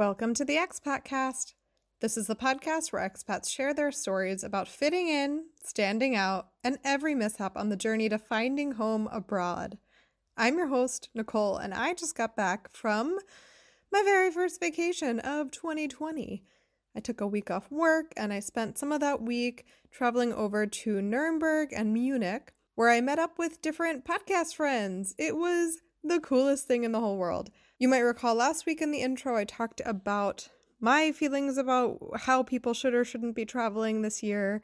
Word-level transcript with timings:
Welcome 0.00 0.32
to 0.36 0.46
the 0.46 0.56
Expat 0.56 1.04
Cast. 1.04 1.54
This 2.00 2.16
is 2.16 2.26
the 2.26 2.34
podcast 2.34 2.90
where 2.90 3.06
expats 3.06 3.50
share 3.50 3.74
their 3.74 3.92
stories 3.92 4.42
about 4.42 4.66
fitting 4.66 5.08
in, 5.08 5.44
standing 5.62 6.16
out, 6.16 6.46
and 6.64 6.78
every 6.82 7.14
mishap 7.14 7.54
on 7.54 7.68
the 7.68 7.76
journey 7.76 8.08
to 8.08 8.16
finding 8.16 8.72
home 8.72 9.10
abroad. 9.12 9.76
I'm 10.38 10.56
your 10.56 10.68
host, 10.68 11.10
Nicole, 11.14 11.58
and 11.58 11.74
I 11.74 11.92
just 11.92 12.16
got 12.16 12.34
back 12.34 12.70
from 12.72 13.18
my 13.92 14.00
very 14.02 14.30
first 14.30 14.58
vacation 14.58 15.20
of 15.20 15.50
2020. 15.50 16.44
I 16.96 17.00
took 17.00 17.20
a 17.20 17.26
week 17.26 17.50
off 17.50 17.70
work 17.70 18.14
and 18.16 18.32
I 18.32 18.40
spent 18.40 18.78
some 18.78 18.92
of 18.92 19.00
that 19.00 19.20
week 19.20 19.66
traveling 19.90 20.32
over 20.32 20.66
to 20.66 21.02
Nuremberg 21.02 21.74
and 21.76 21.92
Munich, 21.92 22.54
where 22.74 22.88
I 22.88 23.02
met 23.02 23.18
up 23.18 23.38
with 23.38 23.60
different 23.60 24.06
podcast 24.06 24.54
friends. 24.54 25.14
It 25.18 25.36
was 25.36 25.82
the 26.02 26.20
coolest 26.20 26.66
thing 26.66 26.84
in 26.84 26.92
the 26.92 27.00
whole 27.00 27.18
world. 27.18 27.50
You 27.80 27.88
might 27.88 28.00
recall 28.00 28.34
last 28.34 28.66
week 28.66 28.82
in 28.82 28.90
the 28.90 29.00
intro, 29.00 29.38
I 29.38 29.44
talked 29.44 29.80
about 29.86 30.50
my 30.80 31.12
feelings 31.12 31.56
about 31.56 31.98
how 32.14 32.42
people 32.42 32.74
should 32.74 32.92
or 32.92 33.06
shouldn't 33.06 33.34
be 33.34 33.46
traveling 33.46 34.02
this 34.02 34.22
year, 34.22 34.60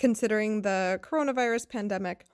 considering 0.00 0.62
the 0.62 0.98
coronavirus 1.00 1.68
pandemic. 1.68 2.26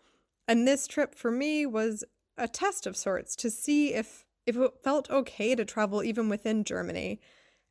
And 0.48 0.66
this 0.66 0.86
trip 0.86 1.14
for 1.14 1.30
me 1.30 1.66
was 1.66 2.02
a 2.38 2.48
test 2.48 2.86
of 2.86 2.96
sorts 2.96 3.36
to 3.36 3.50
see 3.50 3.92
if 3.92 4.24
if 4.46 4.56
it 4.56 4.72
felt 4.82 5.10
okay 5.10 5.54
to 5.54 5.66
travel 5.66 6.02
even 6.02 6.30
within 6.30 6.64
Germany. 6.64 7.20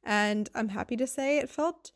And 0.04 0.48
I'm 0.54 0.70
happy 0.70 0.96
to 0.98 1.08
say 1.08 1.40
it 1.40 1.50
felt 1.50 1.92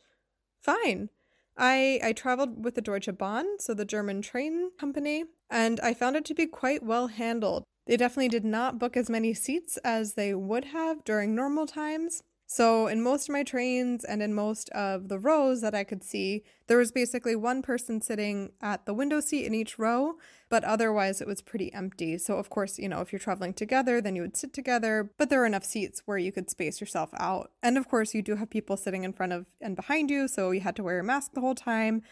fine. 0.59 1.09
I 1.55 1.99
I 2.03 2.11
traveled 2.11 2.65
with 2.65 2.73
the 2.73 2.81
Deutsche 2.81 3.15
Bahn, 3.15 3.59
so 3.59 3.75
the 3.75 3.85
German 3.85 4.23
train 4.23 4.71
company, 4.79 5.25
and 5.47 5.79
I 5.81 5.93
found 5.93 6.15
it 6.15 6.25
to 6.25 6.33
be 6.33 6.47
quite 6.47 6.81
well 6.81 7.05
handled. 7.05 7.65
They 7.85 7.97
definitely 7.97 8.29
did 8.29 8.45
not 8.45 8.79
book 8.79 8.97
as 8.97 9.09
many 9.09 9.33
seats 9.33 9.77
as 9.77 10.13
they 10.13 10.33
would 10.33 10.65
have 10.65 11.03
during 11.03 11.35
normal 11.35 11.67
times. 11.67 12.23
So, 12.47 12.85
in 12.85 13.01
most 13.01 13.27
of 13.27 13.33
my 13.33 13.41
trains 13.41 14.03
and 14.03 14.21
in 14.21 14.35
most 14.35 14.69
of 14.69 15.07
the 15.07 15.17
rows 15.17 15.61
that 15.61 15.73
I 15.73 15.83
could 15.83 16.03
see, 16.03 16.43
there 16.67 16.77
was 16.77 16.91
basically 16.91 17.35
one 17.35 17.63
person 17.63 18.01
sitting 18.01 18.51
at 18.61 18.85
the 18.85 18.93
window 18.93 19.19
seat 19.19 19.45
in 19.45 19.55
each 19.55 19.79
row, 19.79 20.13
but 20.47 20.63
otherwise 20.63 21.21
it 21.21 21.27
was 21.27 21.41
pretty 21.41 21.73
empty. 21.73 22.19
So, 22.19 22.37
of 22.37 22.51
course, 22.51 22.77
you 22.77 22.87
know, 22.87 23.01
if 23.01 23.11
you're 23.11 23.19
traveling 23.19 23.53
together, 23.53 23.99
then 23.99 24.15
you 24.15 24.21
would 24.21 24.37
sit 24.37 24.53
together, 24.53 25.09
but 25.17 25.31
there 25.31 25.39
were 25.39 25.47
enough 25.47 25.65
seats 25.65 26.03
where 26.05 26.19
you 26.19 26.31
could 26.31 26.51
space 26.51 26.79
yourself 26.79 27.09
out. 27.17 27.51
And 27.63 27.79
of 27.79 27.87
course, 27.89 28.13
you 28.13 28.21
do 28.21 28.35
have 28.35 28.51
people 28.51 28.77
sitting 28.77 29.03
in 29.03 29.13
front 29.13 29.33
of 29.33 29.47
and 29.59 29.75
behind 29.75 30.11
you, 30.11 30.27
so 30.27 30.51
you 30.51 30.61
had 30.61 30.75
to 30.75 30.83
wear 30.83 30.99
a 30.99 31.03
mask 31.03 31.33
the 31.33 31.41
whole 31.41 31.55
time. 31.55 32.03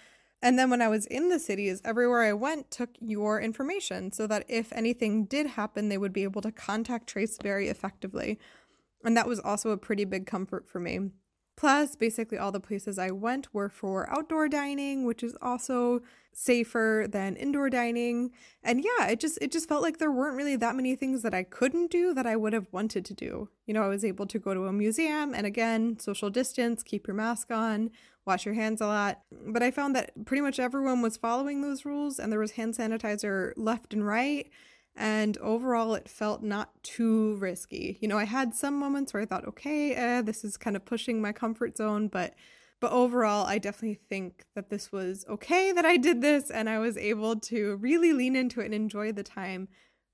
And 0.43 0.59
then 0.59 0.69
when 0.69 0.81
I 0.81 0.89
was 0.89 1.05
in 1.05 1.29
the 1.29 1.39
cities, 1.39 1.81
everywhere 1.85 2.23
I 2.23 2.33
went 2.33 2.69
took 2.69 2.89
your 2.99 3.39
information 3.39 4.11
so 4.11 4.27
that 4.27 4.43
if 4.49 4.73
anything 4.73 5.23
did 5.23 5.47
happen, 5.47 5.87
they 5.87 5.97
would 5.97 6.11
be 6.11 6.23
able 6.23 6.41
to 6.41 6.51
contact 6.51 7.07
trace 7.07 7.37
very 7.41 7.69
effectively. 7.69 8.37
And 9.05 9.15
that 9.15 9.25
was 9.25 9.39
also 9.39 9.69
a 9.69 9.77
pretty 9.77 10.03
big 10.03 10.27
comfort 10.27 10.67
for 10.67 10.81
me. 10.81 11.11
Plus, 11.55 11.95
basically, 11.95 12.37
all 12.37 12.51
the 12.51 12.59
places 12.59 12.97
I 12.97 13.11
went 13.11 13.53
were 13.53 13.69
for 13.69 14.09
outdoor 14.09 14.49
dining, 14.49 15.05
which 15.05 15.23
is 15.23 15.35
also 15.41 16.01
safer 16.33 17.05
than 17.07 17.35
indoor 17.35 17.69
dining. 17.69 18.31
And 18.63 18.83
yeah, 18.83 19.07
it 19.07 19.19
just 19.19 19.37
it 19.41 19.51
just 19.51 19.69
felt 19.69 19.83
like 19.83 19.99
there 19.99 20.11
weren't 20.11 20.35
really 20.35 20.55
that 20.55 20.75
many 20.75 20.95
things 20.95 21.21
that 21.21 21.33
I 21.33 21.43
couldn't 21.43 21.91
do 21.91 22.13
that 22.15 22.25
I 22.25 22.35
would 22.35 22.53
have 22.53 22.67
wanted 22.71 23.05
to 23.05 23.13
do. 23.13 23.49
You 23.65 23.73
know, 23.73 23.83
I 23.83 23.87
was 23.87 24.03
able 24.03 24.25
to 24.27 24.39
go 24.39 24.53
to 24.53 24.65
a 24.65 24.73
museum 24.73 25.33
and 25.33 25.45
again, 25.45 25.99
social 25.99 26.29
distance, 26.29 26.83
keep 26.83 27.07
your 27.07 27.15
mask 27.15 27.51
on, 27.51 27.91
wash 28.25 28.45
your 28.45 28.55
hands 28.55 28.81
a 28.81 28.87
lot. 28.87 29.21
But 29.31 29.63
I 29.63 29.71
found 29.71 29.95
that 29.95 30.25
pretty 30.25 30.41
much 30.41 30.59
everyone 30.59 31.01
was 31.01 31.17
following 31.17 31.61
those 31.61 31.85
rules 31.85 32.19
and 32.19 32.31
there 32.31 32.39
was 32.39 32.51
hand 32.51 32.75
sanitizer 32.75 33.53
left 33.55 33.93
and 33.93 34.05
right. 34.05 34.49
And 34.95 35.37
overall, 35.39 35.95
it 35.95 36.07
felt 36.07 36.43
not 36.43 36.83
too 36.83 37.35
risky. 37.35 37.97
You 37.99 38.07
know, 38.07 38.17
I 38.17 38.25
had 38.25 38.53
some 38.53 38.77
moments 38.77 39.13
where 39.13 39.23
I 39.23 39.25
thought, 39.25 39.47
okay, 39.47 39.95
eh, 39.95 40.21
this 40.21 40.43
is 40.43 40.55
kind 40.55 40.75
of 40.75 40.85
pushing 40.85 41.21
my 41.21 41.31
comfort 41.31 41.77
zone, 41.77 42.07
but 42.07 42.35
but 42.83 42.91
overall, 42.91 43.45
I 43.45 43.59
definitely 43.59 44.01
think 44.09 44.43
that 44.55 44.69
this 44.69 44.91
was 44.91 45.23
okay 45.29 45.71
that 45.71 45.85
I 45.85 45.95
did 45.95 46.21
this 46.21 46.51
and 46.51 46.69
I 46.69 46.79
was 46.79 46.97
able 46.97 47.39
to 47.39 47.77
really 47.77 48.11
lean 48.11 48.35
into 48.35 48.59
it 48.59 48.65
and 48.65 48.73
enjoy 48.73 49.13
the 49.13 49.23
time, 49.23 49.69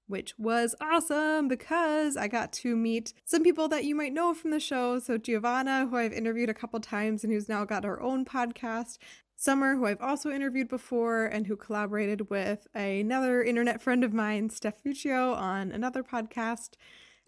which 0.06 0.36
was 0.38 0.76
awesome 0.80 1.48
because 1.48 2.16
I 2.16 2.28
got 2.28 2.54
to 2.54 2.76
meet 2.76 3.12
some 3.26 3.42
people 3.42 3.70
that 3.70 3.86
you 3.86 3.96
might 3.96 4.14
know 4.14 4.36
from 4.36 4.52
the 4.52 4.60
show. 4.60 5.00
So, 5.00 5.18
Giovanna, 5.18 5.88
who 5.88 5.98
I've 5.98 6.14
interviewed 6.14 6.50
a 6.50 6.54
couple 6.54 6.80
times 6.80 7.24
and 7.24 7.34
who's 7.34 7.50
now 7.50 7.66
got 7.66 7.86
her 7.86 8.00
own 8.04 8.24
podcast, 8.24 9.00
Summer, 9.42 9.78
who 9.78 9.86
I've 9.86 10.02
also 10.02 10.30
interviewed 10.30 10.68
before 10.68 11.26
and 11.26 11.48
who 11.48 11.56
collaborated 11.56 12.30
with 12.30 12.68
another 12.76 13.42
internet 13.42 13.82
friend 13.82 14.04
of 14.04 14.14
mine, 14.14 14.50
Steph 14.50 14.84
Fuccio, 14.84 15.34
on 15.34 15.72
another 15.72 16.04
podcast. 16.04 16.72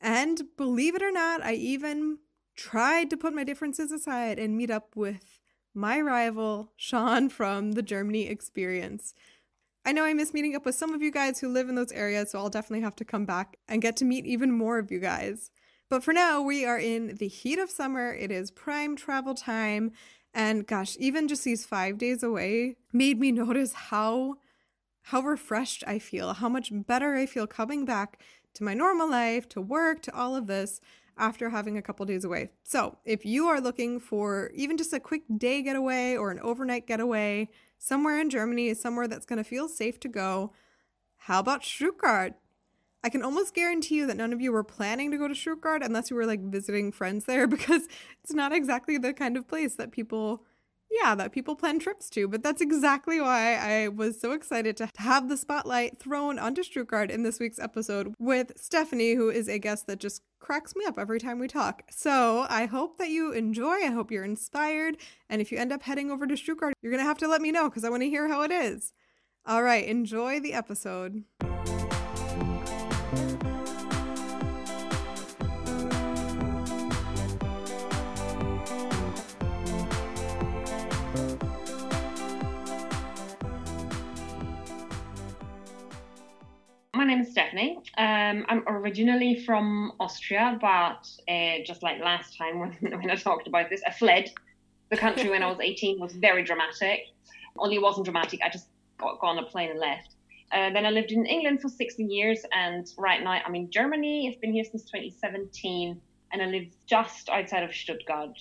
And 0.02 0.42
believe 0.58 0.94
it 0.94 1.02
or 1.02 1.12
not, 1.14 1.42
I 1.42 1.54
even 1.54 2.18
tried 2.54 3.10
to 3.12 3.18
put 3.18 3.34
my 3.34 3.46
differences 3.46 3.94
aside 3.94 4.40
and 4.40 4.58
meet 4.58 4.70
up 4.70 4.98
with 4.98 5.40
my 5.74 6.02
rival, 6.02 6.74
Sean 6.76 7.30
from 7.30 7.72
the 7.72 7.82
Germany 7.82 8.28
Experience. 8.28 9.14
I 9.86 9.94
know 9.94 10.04
I 10.04 10.14
miss 10.14 10.34
meeting 10.34 10.54
up 10.54 10.66
with 10.66 10.76
some 10.76 10.94
of 10.94 11.02
you 11.02 11.12
guys 11.12 11.40
who 11.40 11.48
live 11.48 11.70
in 11.70 11.76
those 11.76 11.94
areas, 11.94 12.32
so 12.32 12.40
I'll 12.40 12.50
definitely 12.50 12.84
have 12.84 12.98
to 12.98 13.06
come 13.06 13.24
back 13.24 13.56
and 13.70 13.82
get 13.82 13.96
to 13.98 14.06
meet 14.06 14.26
even 14.26 14.52
more 14.52 14.80
of 14.80 14.92
you 14.92 15.00
guys. 15.00 15.50
But 15.90 16.04
for 16.04 16.12
now, 16.14 16.42
we 16.42 16.66
are 16.66 16.78
in 16.78 17.16
the 17.16 17.30
heat 17.30 17.58
of 17.58 17.70
summer. 17.70 18.14
It 18.14 18.32
is 18.32 18.52
prime 18.52 18.98
travel 18.98 19.34
time. 19.34 19.94
And 20.34 20.66
gosh, 20.66 20.96
even 21.00 21.28
just 21.28 21.44
these 21.44 21.66
five 21.66 21.98
days 21.98 22.24
away 22.24 22.78
made 22.94 23.20
me 23.20 23.32
notice 23.44 23.74
how 23.74 24.36
how 25.06 25.22
refreshed 25.22 25.84
I 25.88 25.98
feel, 25.98 26.34
how 26.34 26.48
much 26.48 26.70
better 26.72 27.16
I 27.16 27.26
feel 27.26 27.48
coming 27.48 27.86
back 27.86 28.22
to 28.54 28.64
my 28.64 28.76
normal 28.76 29.10
life, 29.10 29.50
to 29.50 29.62
work, 29.62 30.02
to 30.04 30.16
all 30.16 30.36
of 30.36 30.46
this 30.48 30.80
after 31.18 31.50
having 31.50 31.78
a 31.78 31.82
couple 31.82 32.06
days 32.06 32.24
away. 32.24 32.52
So, 32.64 32.98
if 33.06 33.26
you 33.26 33.48
are 33.48 33.60
looking 33.60 34.00
for 34.00 34.52
even 34.54 34.78
just 34.78 34.94
a 34.94 35.00
quick 35.00 35.24
day 35.38 35.62
getaway 35.62 36.16
or 36.16 36.32
an 36.32 36.40
overnight 36.40 36.88
getaway 36.88 37.50
somewhere 37.78 38.20
in 38.20 38.30
Germany, 38.30 38.74
somewhere 38.74 39.08
that's 39.08 39.26
going 39.26 39.38
to 39.38 39.44
feel 39.44 39.68
safe 39.68 40.00
to 40.02 40.08
go, 40.08 40.54
how 41.18 41.40
about 41.40 41.64
Stuttgart? 41.64 42.34
I 43.04 43.10
can 43.10 43.24
almost 43.24 43.54
guarantee 43.54 43.96
you 43.96 44.08
that 44.08 44.18
none 44.18 44.32
of 44.32 44.42
you 44.42 44.52
were 44.52 44.64
planning 44.64 45.12
to 45.12 45.18
go 45.18 45.28
to 45.28 45.36
Stuttgart 45.36 45.82
unless 45.84 46.10
you 46.10 46.16
were 46.16 46.26
like 46.26 46.42
visiting 46.42 46.92
friends 46.92 47.26
there 47.26 47.48
because 47.56 47.88
it's 48.24 48.34
not 48.34 48.54
exactly 48.54 48.98
the 48.98 49.14
kind 49.14 49.38
of 49.38 49.48
place 49.48 49.76
that 49.76 49.92
people 49.92 50.44
yeah, 50.92 51.16
that 51.16 51.32
people 51.32 51.56
plan 51.56 51.80
trips 51.80 52.10
to. 52.10 52.28
But 52.28 52.44
that's 52.44 52.62
exactly 52.62 53.22
why 53.22 53.56
I 53.56 53.88
was 53.88 54.20
so 54.20 54.34
excited 54.34 54.76
to 54.78 54.90
have 54.98 55.30
the 55.30 55.38
spotlight 55.38 55.98
thrown 56.00 56.38
onto 56.38 56.64
Stuttgart 56.64 57.10
in 57.10 57.24
this 57.24 57.40
week's 57.40 57.60
episode 57.60 58.14
with 58.20 58.52
Stephanie, 58.58 59.14
who 59.14 59.30
is 59.30 59.48
a 59.48 59.58
guest 59.58 59.88
that 59.88 60.00
just 60.00 60.22
cracks 60.40 60.76
me 60.76 60.84
up 60.86 61.00
every 61.00 61.20
time 61.20 61.40
we 61.40 61.48
talk. 61.48 61.84
So 61.90 62.46
I 62.50 62.66
hope 62.66 62.98
that 62.98 63.10
you 63.10 63.32
enjoy. 63.32 63.76
I 63.76 63.92
hope 63.92 64.12
you're 64.12 64.26
inspired. 64.26 64.98
And 65.30 65.42
if 65.42 65.52
you 65.52 65.58
end 65.58 65.72
up 65.72 65.84
heading 65.84 66.12
over 66.12 66.28
to 66.28 66.36
Stuttgart, 66.36 66.74
you're 66.82 66.92
going 66.92 67.04
to 67.04 67.08
have 67.08 67.20
to 67.20 67.28
let 67.28 67.42
me 67.42 67.52
know 67.52 67.70
because 67.70 67.86
I 67.86 67.90
want 67.90 68.04
to 68.04 68.10
hear 68.10 68.28
how 68.28 68.42
it 68.42 68.52
is. 68.52 68.92
All 69.46 69.64
right, 69.64 69.86
enjoy 69.86 70.40
the 70.42 70.54
episode. 70.54 71.24
My 87.02 87.08
name 87.08 87.22
is 87.22 87.32
Stephanie. 87.32 87.80
Um, 87.98 88.46
I'm 88.48 88.64
originally 88.68 89.44
from 89.44 89.94
Austria, 90.00 90.60
but 90.62 91.10
uh, 91.28 91.64
just 91.66 91.82
like 91.82 92.00
last 92.00 92.38
time 92.38 92.60
when, 92.60 92.74
when 92.82 93.10
I 93.10 93.16
talked 93.16 93.48
about 93.48 93.72
this, 93.72 93.82
I 93.88 93.92
fled 93.92 94.32
the 94.92 94.98
country 94.98 95.28
when 95.28 95.42
I 95.42 95.48
was 95.48 95.58
18. 95.64 96.00
was 96.00 96.14
very 96.14 96.44
dramatic. 96.44 97.08
Only 97.58 97.78
it 97.78 97.82
wasn't 97.82 98.06
dramatic. 98.06 98.42
I 98.46 98.50
just 98.50 98.68
got, 99.00 99.20
got 99.20 99.30
on 99.30 99.40
a 99.40 99.48
plane 99.48 99.72
and 99.72 99.80
left. 99.80 100.14
Uh, 100.52 100.70
then 100.70 100.86
I 100.86 100.92
lived 100.92 101.12
in 101.12 101.26
England 101.26 101.64
for 101.64 101.70
16 101.70 102.08
years, 102.08 102.46
and 102.54 102.86
right 103.00 103.24
now 103.24 103.42
I'm 103.44 103.56
in 103.56 103.72
Germany. 103.72 104.32
I've 104.32 104.40
been 104.40 104.54
here 104.54 104.64
since 104.64 104.84
2017, 104.84 106.00
and 106.34 106.40
I 106.40 106.46
live 106.46 106.68
just 106.86 107.30
outside 107.30 107.64
of 107.64 107.74
Stuttgart. 107.74 108.38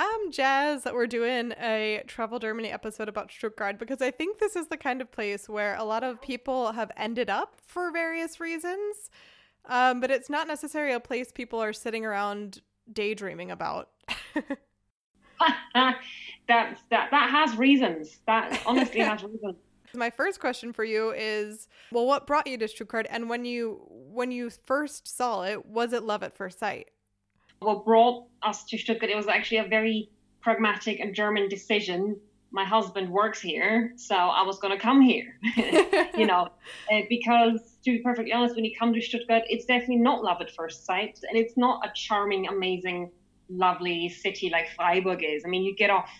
I'm 0.00 0.30
jazzed 0.30 0.84
that 0.84 0.94
we're 0.94 1.08
doing 1.08 1.52
a 1.60 2.04
Travel 2.06 2.38
Germany 2.38 2.70
episode 2.70 3.08
about 3.08 3.32
Stuttgart 3.32 3.80
because 3.80 4.00
I 4.00 4.12
think 4.12 4.38
this 4.38 4.54
is 4.54 4.68
the 4.68 4.76
kind 4.76 5.00
of 5.00 5.10
place 5.10 5.48
where 5.48 5.74
a 5.74 5.82
lot 5.82 6.04
of 6.04 6.22
people 6.22 6.70
have 6.70 6.92
ended 6.96 7.28
up 7.28 7.60
for 7.66 7.90
various 7.90 8.38
reasons. 8.38 9.10
Um, 9.64 9.98
but 9.98 10.12
it's 10.12 10.30
not 10.30 10.46
necessarily 10.46 10.94
a 10.94 11.00
place 11.00 11.32
people 11.32 11.60
are 11.60 11.72
sitting 11.72 12.06
around 12.06 12.60
daydreaming 12.92 13.50
about. 13.50 13.88
that, 15.74 15.98
that 16.46 16.78
that 16.90 17.30
has 17.30 17.56
reasons. 17.56 18.20
That 18.28 18.62
honestly 18.66 19.00
has 19.00 19.22
reasons. 19.24 19.56
My 19.94 20.10
first 20.10 20.38
question 20.38 20.72
for 20.72 20.84
you 20.84 21.10
is, 21.10 21.66
well, 21.90 22.06
what 22.06 22.24
brought 22.24 22.46
you 22.46 22.56
to 22.58 22.68
Stuttgart, 22.68 23.08
and 23.10 23.28
when 23.28 23.44
you 23.44 23.80
when 23.90 24.30
you 24.30 24.50
first 24.64 25.08
saw 25.08 25.42
it, 25.42 25.66
was 25.66 25.92
it 25.92 26.04
love 26.04 26.22
at 26.22 26.36
first 26.36 26.60
sight? 26.60 26.90
What 27.60 27.84
brought 27.84 28.24
us 28.42 28.64
to 28.64 28.78
Stuttgart, 28.78 29.10
it 29.10 29.16
was 29.16 29.28
actually 29.28 29.58
a 29.58 29.64
very 29.64 30.10
pragmatic 30.40 31.00
and 31.00 31.14
German 31.14 31.48
decision. 31.48 32.16
My 32.50 32.64
husband 32.64 33.10
works 33.10 33.40
here, 33.40 33.92
so 33.96 34.14
I 34.14 34.42
was 34.42 34.58
going 34.58 34.74
to 34.74 34.82
come 34.82 35.02
here, 35.02 35.38
you 36.16 36.26
know, 36.26 36.48
uh, 36.90 37.00
because 37.10 37.60
to 37.84 37.90
be 37.90 37.98
perfectly 37.98 38.32
honest, 38.32 38.54
when 38.56 38.64
you 38.64 38.74
come 38.78 38.94
to 38.94 39.00
Stuttgart, 39.02 39.42
it's 39.50 39.66
definitely 39.66 39.96
not 39.96 40.22
love 40.22 40.40
at 40.40 40.50
first 40.54 40.86
sight, 40.86 41.20
and 41.28 41.36
it's 41.38 41.58
not 41.58 41.86
a 41.86 41.92
charming, 41.94 42.48
amazing 42.48 43.10
lovely 43.50 44.08
city 44.08 44.50
like 44.50 44.68
Freiburg 44.76 45.22
is. 45.22 45.44
I 45.44 45.48
mean, 45.48 45.62
you 45.62 45.74
get 45.74 45.90
off 45.90 46.10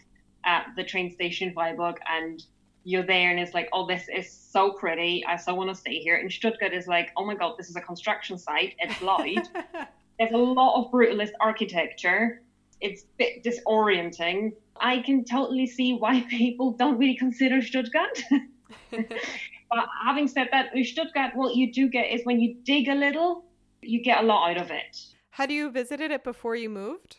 at 0.44 0.66
the 0.76 0.84
train 0.84 1.10
station 1.12 1.52
Freiburg 1.52 1.96
and 2.10 2.42
you're 2.84 3.04
there 3.04 3.30
and 3.30 3.38
it's 3.38 3.54
like, 3.54 3.68
oh, 3.72 3.86
this 3.86 4.08
is 4.14 4.30
so 4.32 4.72
pretty. 4.72 5.24
I 5.26 5.36
so 5.36 5.54
want 5.54 5.68
to 5.70 5.74
stay 5.74 5.98
here. 5.98 6.16
And 6.16 6.32
Stuttgart 6.32 6.72
is 6.72 6.86
like, 6.86 7.10
oh 7.16 7.24
my 7.26 7.34
God, 7.34 7.56
this 7.58 7.68
is 7.68 7.76
a 7.76 7.80
construction 7.80 8.38
site. 8.38 8.76
It's 8.78 9.00
loud. 9.02 9.48
There's 10.18 10.32
a 10.32 10.36
lot 10.36 10.80
of 10.80 10.90
brutalist 10.90 11.32
architecture. 11.40 12.42
It's 12.80 13.02
a 13.02 13.06
bit 13.18 13.44
disorienting. 13.44 14.52
I 14.80 15.00
can 15.00 15.24
totally 15.24 15.66
see 15.66 15.94
why 15.94 16.22
people 16.30 16.72
don't 16.72 16.98
really 16.98 17.16
consider 17.16 17.62
Stuttgart. 17.62 18.22
but 18.90 19.86
having 20.04 20.28
said 20.28 20.48
that, 20.52 20.70
with 20.74 20.86
Stuttgart, 20.86 21.32
what 21.34 21.54
you 21.54 21.72
do 21.72 21.88
get 21.88 22.10
is 22.12 22.22
when 22.24 22.40
you 22.40 22.56
dig 22.64 22.88
a 22.88 22.94
little, 22.94 23.44
you 23.82 24.02
get 24.02 24.22
a 24.22 24.26
lot 24.26 24.50
out 24.50 24.60
of 24.60 24.70
it. 24.70 24.98
Had 25.30 25.52
you 25.52 25.70
visited 25.70 26.10
it 26.10 26.24
before 26.24 26.56
you 26.56 26.68
moved? 26.68 27.16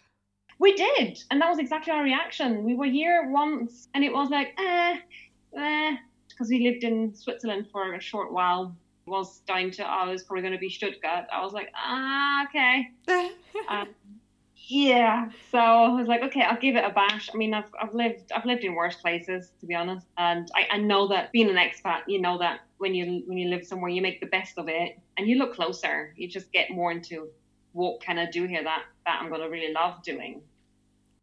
We 0.59 0.73
did, 0.73 1.23
and 1.31 1.39
that 1.39 1.47
was 1.47 1.57
exactly 1.57 1.93
our 1.93 2.03
reaction. 2.03 2.65
We 2.65 2.75
were 2.75 2.85
here 2.85 3.29
once, 3.31 3.87
and 3.93 4.03
it 4.03 4.11
was 4.11 4.29
like, 4.29 4.49
eh, 4.59 4.97
eh, 5.57 5.95
because 6.27 6.49
we 6.49 6.67
lived 6.69 6.83
in 6.83 7.15
Switzerland 7.15 7.67
for 7.71 7.93
a 7.93 8.01
short 8.01 8.33
while. 8.33 8.75
Was 9.09 9.39
down 9.39 9.71
to, 9.71 9.83
oh, 9.83 10.07
I 10.07 10.11
was 10.11 10.23
probably 10.23 10.43
going 10.43 10.53
to 10.53 10.59
be 10.59 10.69
Stuttgart. 10.69 11.25
I 11.31 11.43
was 11.43 11.53
like, 11.53 11.71
ah, 11.75 12.45
okay. 12.45 12.89
um, 13.69 13.87
yeah, 14.69 15.29
so 15.51 15.57
I 15.57 15.89
was 15.99 16.07
like, 16.07 16.21
okay, 16.21 16.41
I'll 16.41 16.59
give 16.59 16.75
it 16.75 16.83
a 16.85 16.91
bash. 16.91 17.27
I 17.33 17.37
mean, 17.37 17.55
I've, 17.55 17.73
I've 17.81 17.93
lived 17.95 18.31
I've 18.31 18.45
lived 18.45 18.63
in 18.63 18.75
worse 18.75 18.95
places 18.95 19.51
to 19.61 19.65
be 19.65 19.73
honest, 19.73 20.05
and 20.17 20.47
I, 20.55 20.75
I 20.75 20.77
know 20.77 21.07
that 21.07 21.31
being 21.31 21.49
an 21.49 21.55
expat, 21.55 22.01
you 22.07 22.21
know 22.21 22.37
that 22.37 22.59
when 22.77 22.93
you 22.93 23.23
when 23.25 23.39
you 23.39 23.49
live 23.49 23.65
somewhere, 23.65 23.89
you 23.89 24.03
make 24.03 24.19
the 24.19 24.27
best 24.27 24.59
of 24.59 24.69
it, 24.69 24.99
and 25.17 25.27
you 25.27 25.39
look 25.39 25.55
closer. 25.55 26.13
You 26.15 26.27
just 26.27 26.51
get 26.51 26.69
more 26.69 26.91
into 26.91 27.29
what 27.71 27.99
can 27.99 28.19
I 28.19 28.29
do 28.29 28.45
here 28.45 28.63
that 28.63 28.83
that 29.07 29.19
I'm 29.19 29.31
gonna 29.31 29.49
really 29.49 29.73
love 29.73 30.03
doing. 30.03 30.41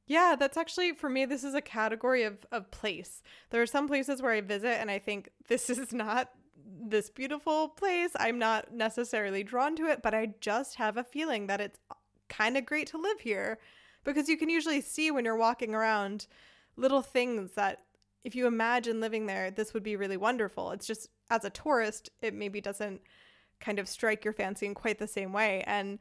Yeah, 0.09 0.35
that's 0.37 0.57
actually 0.57 0.93
for 0.95 1.09
me. 1.09 1.25
This 1.25 1.45
is 1.45 1.55
a 1.55 1.63
category 1.63 2.25
of 2.25 2.39
of 2.51 2.73
place. 2.73 3.23
There 3.51 3.63
are 3.63 3.67
some 3.67 3.87
places 3.87 4.21
where 4.21 4.33
I 4.33 4.41
visit 4.41 4.81
and 4.81 4.91
I 4.91 4.99
think 4.99 5.31
this 5.49 5.71
is 5.71 5.93
not 5.93 6.31
this 6.67 7.11
beautiful 7.11 7.69
place. 7.69 8.11
I'm 8.17 8.39
not 8.39 8.73
necessarily 8.73 9.43
drawn 9.43 9.77
to 9.77 9.87
it, 9.87 10.03
but 10.03 10.15
I 10.15 10.35
just 10.41 10.77
have 10.77 10.97
a 10.97 11.05
feeling 11.05 11.47
that 11.47 11.61
it's 11.61 11.79
kind 12.29 12.57
of 12.57 12.67
great 12.67 12.89
to 12.89 12.99
live 12.99 13.21
here 13.21 13.59
because 14.05 14.29
you 14.29 14.37
can 14.37 14.49
usually 14.49 14.81
see 14.81 15.11
when 15.11 15.25
you're 15.25 15.37
walking 15.37 15.75
around 15.75 16.27
little 16.77 17.03
things 17.03 17.53
that 17.53 17.83
if 18.25 18.35
you 18.35 18.47
imagine 18.47 19.01
living 19.01 19.27
there, 19.27 19.51
this 19.51 19.73
would 19.73 19.83
be 19.83 19.97
really 19.97 20.17
wonderful. 20.17 20.73
It's 20.73 20.87
just 20.87 21.09
as 21.31 21.45
a 21.45 21.51
tourist, 21.51 22.11
it 22.21 22.35
maybe 22.35 22.61
doesn't 22.61 23.01
kind 23.61 23.79
of 23.79 23.89
strike 23.89 24.25
your 24.25 24.35
fancy 24.35 24.67
in 24.67 24.75
quite 24.75 24.99
the 24.99 25.07
same 25.07 25.33
way. 25.33 25.63
And 25.67 25.99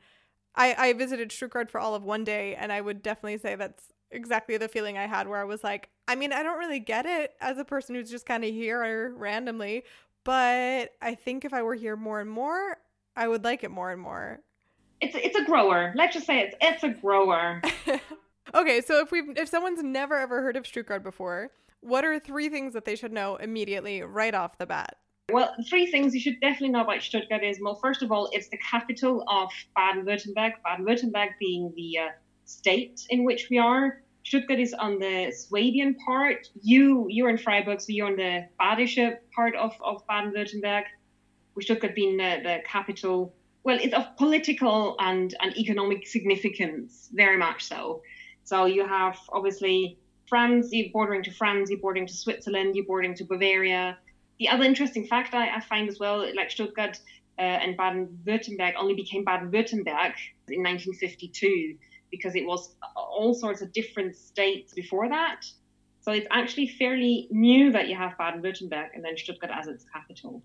I, 0.56 0.76
I 0.78 0.94
visited 0.94 1.32
Stuttgart 1.32 1.70
for 1.70 1.80
all 1.80 1.96
of 1.96 2.04
one 2.04 2.24
day, 2.24 2.56
and 2.56 2.72
I 2.72 2.82
would 2.82 3.04
definitely 3.04 3.38
say 3.38 3.56
that's 3.56 3.92
exactly 4.12 4.58
the 4.58 4.68
feeling 4.68 4.98
I 4.98 5.08
had 5.08 5.28
where 5.28 5.40
I 5.40 5.46
was 5.46 5.64
like, 5.64 5.90
I 6.08 6.16
mean, 6.16 6.32
I 6.32 6.44
don't 6.44 6.60
really 6.60 6.80
get 6.80 7.06
it 7.06 7.36
as 7.42 7.58
a 7.58 7.66
person 7.66 7.96
who's 7.96 8.10
just 8.10 8.26
kind 8.26 8.44
of 8.44 8.52
here 8.52 9.14
randomly, 9.16 9.84
but 10.26 10.92
I 11.02 11.16
think 11.16 11.46
if 11.46 11.54
I 11.54 11.64
were 11.64 11.76
here 11.76 11.96
more 11.96 12.20
and 12.20 12.30
more, 12.30 12.78
I 13.16 13.30
would 13.30 13.46
like 13.46 13.64
it 13.64 13.72
more 13.72 13.92
and 13.92 14.02
more 14.02 14.42
it's 15.02 15.16
it's 15.16 15.38
a 15.38 15.44
grower. 15.44 15.94
Let's 15.96 16.14
just 16.14 16.26
say 16.26 16.42
it's 16.42 16.56
it's 16.62 16.84
a 16.84 16.90
grower. 16.90 17.62
okay, 18.56 18.82
so 18.82 19.00
if 19.00 19.12
we 19.12 19.22
if 19.36 19.50
someone's 19.50 19.84
never 19.84 20.16
ever 20.18 20.42
heard 20.42 20.58
of 20.58 20.66
Stuttgart 20.66 21.04
before, 21.04 21.52
what 21.82 22.06
are 22.06 22.20
three 22.20 22.50
things 22.50 22.74
that 22.74 22.86
they 22.86 22.96
should 22.96 23.12
know 23.12 23.36
immediately 23.38 24.02
right 24.02 24.34
off 24.34 24.58
the 24.58 24.66
bat? 24.66 24.98
Well, 25.32 25.56
three 25.68 25.88
things 25.88 26.14
you 26.14 26.22
should 26.22 26.40
definitely 26.40 26.70
know 26.70 26.82
about 26.82 27.02
Stuttgart 27.02 27.44
is 27.44 27.60
well, 27.62 27.76
first 27.76 28.04
of 28.04 28.12
all, 28.12 28.30
it's 28.32 28.50
the 28.50 28.58
capital 28.58 29.24
of 29.28 29.50
Baden-Württemberg. 29.76 30.54
Baden-Württemberg 30.64 31.30
being 31.40 31.74
the 31.76 32.00
uh, 32.00 32.10
state 32.46 33.06
in 33.10 33.24
which 33.24 33.48
we 33.50 33.58
are. 33.58 34.02
Stuttgart 34.26 34.60
is 34.60 34.74
on 34.74 34.98
the 34.98 35.32
Swabian 35.32 35.96
part. 36.04 36.50
You 36.62 37.06
you're 37.10 37.30
in 37.30 37.38
Freiburg, 37.38 37.80
so 37.80 37.88
you're 37.90 38.08
on 38.08 38.16
the 38.16 38.48
Badische 38.60 39.18
part 39.34 39.56
of, 39.56 39.74
of 39.84 40.06
Baden-Württemberg. 40.08 40.84
With 41.54 41.66
Stuttgart 41.66 41.96
being 41.96 42.18
the, 42.18 42.42
the 42.44 42.60
capital 42.68 43.34
well, 43.64 43.80
it's 43.82 43.94
of 43.96 44.16
political 44.18 44.96
and, 45.00 45.34
and 45.42 45.58
economic 45.58 46.06
significance, 46.06 47.10
very 47.14 47.38
much 47.38 47.64
so. 47.64 48.04
So 48.44 48.66
you 48.66 48.88
have 48.88 49.18
obviously 49.30 49.98
France, 50.28 50.70
you're 50.72 50.92
bordering 50.94 51.24
to 51.24 51.32
France, 51.32 51.72
you're 51.72 51.80
bordering 51.80 52.06
to 52.06 52.14
Switzerland, 52.14 52.76
you're 52.76 52.86
bordering 52.86 53.16
to 53.16 53.24
Bavaria. 53.24 53.98
The 54.38 54.50
other 54.50 54.64
interesting 54.64 55.08
fact 55.08 55.34
I, 55.34 55.56
I 55.56 55.62
find 55.62 55.90
as 55.90 56.00
well, 56.00 56.20
like 56.36 56.52
Stuttgart 56.52 57.00
uh, 57.40 57.42
and 57.42 57.76
Baden-Württemberg 57.76 58.74
only 58.78 58.94
became 58.94 59.24
Baden-Württemberg 59.24 60.14
in 60.50 60.62
1952 60.62 61.76
because 62.16 62.36
it 62.36 62.46
was 62.46 62.76
all 62.96 63.34
sorts 63.34 63.62
of 63.62 63.74
different 63.74 64.16
states 64.16 64.74
before 64.74 65.10
that. 65.10 65.42
So 66.02 66.12
it's 66.12 66.28
actually 66.32 66.68
fairly 66.68 67.28
new 67.32 67.72
that 67.72 67.90
you 67.90 67.96
have 67.96 68.18
Baden-Württemberg 68.18 68.90
and 68.94 69.04
then 69.04 69.18
Stuttgart 69.18 69.52
as 69.54 69.68
its 69.68 69.86
capital. 69.92 70.44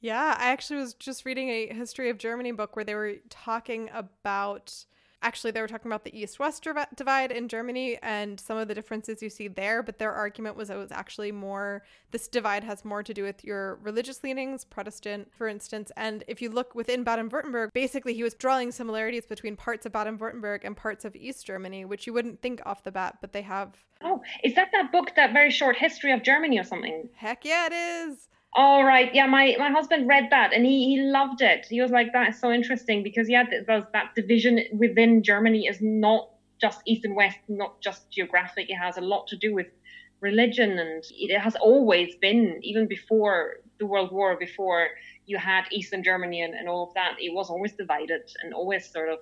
Yeah, 0.00 0.36
I 0.38 0.46
actually 0.48 0.80
was 0.80 0.94
just 0.94 1.24
reading 1.24 1.48
a 1.48 1.72
history 1.72 2.10
of 2.10 2.18
Germany 2.18 2.52
book 2.52 2.76
where 2.76 2.84
they 2.84 2.94
were 2.94 3.16
talking 3.28 3.90
about 3.92 4.84
actually 5.22 5.50
they 5.50 5.60
were 5.60 5.68
talking 5.68 5.90
about 5.90 6.04
the 6.04 6.18
east-west 6.18 6.66
divide 6.94 7.32
in 7.32 7.48
Germany 7.48 7.98
and 8.02 8.38
some 8.38 8.56
of 8.56 8.68
the 8.68 8.74
differences 8.74 9.22
you 9.22 9.30
see 9.30 9.48
there, 9.48 9.82
but 9.82 9.98
their 9.98 10.12
argument 10.12 10.56
was 10.56 10.70
it 10.70 10.76
was 10.76 10.92
actually 10.92 11.32
more 11.32 11.82
this 12.10 12.28
divide 12.28 12.64
has 12.64 12.84
more 12.84 13.02
to 13.02 13.14
do 13.14 13.22
with 13.22 13.44
your 13.44 13.76
religious 13.76 14.22
leanings, 14.22 14.64
Protestant, 14.64 15.28
for 15.32 15.48
instance, 15.48 15.90
and 15.96 16.24
if 16.28 16.40
you 16.40 16.50
look 16.50 16.74
within 16.74 17.04
Baden-Württemberg, 17.04 17.72
basically 17.72 18.14
he 18.14 18.22
was 18.22 18.34
drawing 18.34 18.70
similarities 18.70 19.26
between 19.26 19.56
parts 19.56 19.86
of 19.86 19.92
Baden-Württemberg 19.92 20.60
and 20.64 20.76
parts 20.76 21.04
of 21.04 21.16
East 21.16 21.46
Germany, 21.46 21.84
which 21.84 22.06
you 22.06 22.12
wouldn't 22.12 22.40
think 22.40 22.60
off 22.64 22.84
the 22.84 22.92
bat, 22.92 23.18
but 23.20 23.32
they 23.32 23.42
have 23.42 23.76
Oh, 24.02 24.22
is 24.44 24.54
that 24.54 24.68
that 24.72 24.92
book 24.92 25.12
that 25.16 25.32
very 25.32 25.50
short 25.50 25.76
history 25.76 26.12
of 26.12 26.22
Germany 26.22 26.58
or 26.58 26.64
something? 26.64 27.08
Heck 27.14 27.44
yeah, 27.44 27.66
it 27.66 27.72
is. 27.72 28.28
All 28.56 28.84
right. 28.84 29.14
Yeah, 29.14 29.26
my, 29.26 29.54
my 29.58 29.70
husband 29.70 30.08
read 30.08 30.28
that 30.30 30.54
and 30.54 30.64
he, 30.64 30.86
he 30.86 31.02
loved 31.02 31.42
it. 31.42 31.66
He 31.68 31.82
was 31.82 31.90
like, 31.90 32.14
that 32.14 32.30
is 32.30 32.40
so 32.40 32.50
interesting 32.50 33.02
because, 33.02 33.28
yeah, 33.28 33.44
those, 33.66 33.84
that 33.92 34.14
division 34.16 34.60
within 34.72 35.22
Germany 35.22 35.66
is 35.66 35.76
not 35.82 36.30
just 36.58 36.80
East 36.86 37.04
and 37.04 37.14
West, 37.14 37.36
not 37.48 37.82
just 37.82 38.10
geographic. 38.10 38.70
It 38.70 38.76
has 38.76 38.96
a 38.96 39.02
lot 39.02 39.26
to 39.26 39.36
do 39.36 39.54
with 39.54 39.66
religion 40.20 40.78
and 40.78 41.04
it 41.10 41.38
has 41.38 41.54
always 41.56 42.16
been, 42.16 42.58
even 42.62 42.88
before 42.88 43.56
the 43.78 43.84
World 43.84 44.10
War, 44.10 44.38
before 44.38 44.88
you 45.26 45.36
had 45.36 45.64
Eastern 45.70 46.02
Germany 46.02 46.40
and, 46.40 46.54
and 46.54 46.66
all 46.66 46.88
of 46.88 46.94
that, 46.94 47.16
it 47.20 47.34
was 47.34 47.50
always 47.50 47.74
divided 47.74 48.22
and 48.42 48.54
always 48.54 48.90
sort 48.90 49.10
of 49.10 49.18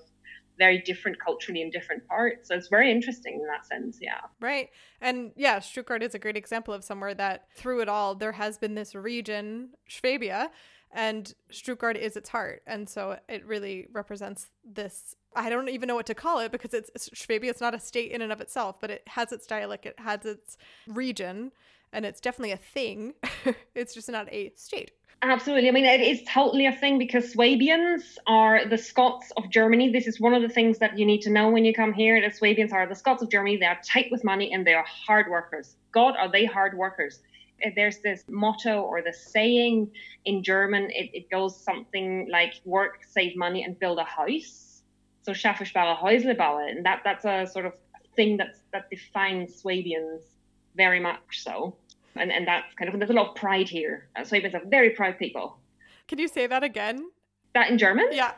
very 0.59 0.79
different 0.79 1.19
culturally 1.21 1.63
in 1.63 1.71
different 1.71 2.07
parts. 2.07 2.49
So 2.49 2.55
it's 2.55 2.69
very 2.69 2.91
interesting 2.91 3.35
in 3.35 3.47
that 3.47 3.67
sense, 3.67 3.99
yeah. 4.01 4.21
Right. 4.41 4.71
And 5.01 5.33
yeah, 5.37 5.59
Stuttgart 5.59 6.03
is 6.03 6.15
a 6.15 6.19
great 6.19 6.37
example 6.37 6.75
of 6.75 6.85
somewhere 6.85 7.15
that 7.15 7.49
through 7.57 7.81
it 7.81 7.89
all 7.89 8.15
there 8.15 8.33
has 8.33 8.59
been 8.59 8.75
this 8.75 8.95
region, 8.95 9.71
Schwabia, 9.89 10.49
and 10.93 11.35
Stuttgart 11.51 11.97
is 11.97 12.17
its 12.17 12.29
heart. 12.29 12.63
And 12.67 12.89
so 12.89 13.19
it 13.29 13.45
really 13.45 13.89
represents 13.93 14.49
this 14.65 15.17
I 15.37 15.51
don't 15.51 15.69
even 15.69 15.89
know 15.89 15.97
what 15.97 16.07
to 16.07 16.15
call 16.15 16.39
it 16.41 16.53
because 16.53 16.73
it's, 16.73 17.09
Schwabia 17.11 17.51
it's 17.51 17.61
not 17.61 17.75
a 17.75 17.81
state 17.81 18.13
in 18.13 18.23
and 18.23 18.33
of 18.33 18.41
itself, 18.41 18.81
but 18.81 18.91
it 18.91 19.03
has 19.09 19.33
its 19.33 19.47
dialect, 19.47 19.85
it 19.85 19.99
has 19.99 20.25
its 20.25 20.57
region, 20.87 21.51
and 21.95 22.05
it's 22.05 22.21
definitely 22.21 22.53
a 22.53 22.59
thing. 22.59 23.15
it's 23.75 23.95
just 23.95 24.11
not 24.11 24.31
a 24.33 24.53
state. 24.57 24.91
Absolutely. 25.23 25.69
I 25.69 25.73
mean, 25.73 25.87
it 25.87 26.03
is 26.03 26.23
totally 26.29 26.67
a 26.67 26.73
thing 26.73 26.99
because 26.99 27.33
Swabians 27.33 28.19
are 28.27 28.69
the 28.69 28.77
Scots 28.77 29.33
of 29.39 29.49
Germany. 29.49 29.91
This 29.91 30.07
is 30.07 30.21
one 30.21 30.35
of 30.35 30.43
the 30.43 30.51
things 30.51 30.79
that 30.79 30.99
you 30.99 31.07
need 31.07 31.23
to 31.23 31.31
know 31.31 31.49
when 31.49 31.65
you 31.65 31.73
come 31.73 31.95
here. 31.95 32.21
The 32.21 32.35
Swabians 32.35 32.73
are 32.73 32.87
the 32.87 32.95
Scots 32.95 33.23
of 33.23 33.31
Germany. 33.31 33.57
They 33.57 33.65
are 33.65 33.79
tight 33.83 34.09
with 34.11 34.23
money 34.23 34.53
and 34.53 34.67
they 34.67 34.75
are 34.75 34.85
hard 34.85 35.31
workers. 35.31 35.77
God, 35.93 36.15
are 36.19 36.31
they 36.31 36.45
hard 36.45 36.77
workers? 36.77 37.21
There's 37.75 38.01
this 38.01 38.23
motto 38.29 38.83
or 38.83 39.01
the 39.01 39.15
saying 39.15 39.91
in 40.27 40.43
German, 40.43 40.91
it, 40.91 41.11
it 41.15 41.31
goes 41.31 41.59
something 41.59 42.29
like 42.31 42.55
work, 42.67 42.99
save 43.09 43.35
money, 43.35 43.65
and 43.65 43.79
build 43.79 43.99
a 43.99 44.05
house. 44.05 44.83
So 45.23 45.33
schaffe, 45.33 45.67
spare, 45.67 45.95
Häusle 45.95 46.37
bauen. 46.37 46.69
And 46.69 46.85
that, 46.85 47.01
that's 47.03 47.25
a 47.25 47.47
sort 47.51 47.65
of 47.65 47.73
thing 48.15 48.37
that's, 48.37 48.59
that 48.73 48.91
defines 48.91 49.55
Swabians 49.55 50.23
very 50.77 51.01
much 51.01 51.43
so 51.43 51.77
and 52.17 52.33
and 52.33 52.47
that's 52.47 52.75
kind 52.75 52.93
of 52.93 52.99
there's 52.99 53.11
a 53.11 53.15
lot 53.15 53.31
of 53.31 53.35
pride 53.35 53.69
here. 53.69 54.09
Uh, 54.17 54.25
Swabians 54.25 54.55
are 54.55 54.63
very 54.67 54.91
proud 54.91 55.19
people. 55.19 55.59
Can 56.09 56.19
you 56.19 56.29
say 56.29 56.47
that 56.47 56.63
again? 56.63 57.11
That 57.55 57.71
in 57.71 57.79
German? 57.79 58.09
Yeah. 58.13 58.33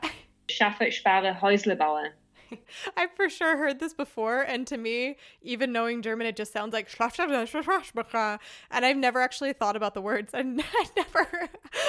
Schaffe, 0.49 0.93
spare, 0.93 1.35
Häusle 1.35 1.77
bauen. 1.77 2.11
I've 2.97 3.13
for 3.13 3.29
sure 3.29 3.57
heard 3.57 3.81
this 3.81 3.95
before, 3.95 4.43
and 4.43 4.67
to 4.69 4.77
me, 4.77 5.17
even 5.43 5.73
knowing 5.73 6.03
German, 6.03 6.27
it 6.27 6.37
just 6.37 6.53
sounds 6.53 6.73
like 6.73 6.89
and 8.71 8.85
I've 8.85 8.97
never 8.97 9.21
actually 9.21 9.53
thought 9.53 9.77
about 9.77 9.95
the 9.95 10.01
words. 10.01 10.31
I 10.35 10.43
never, 10.43 10.65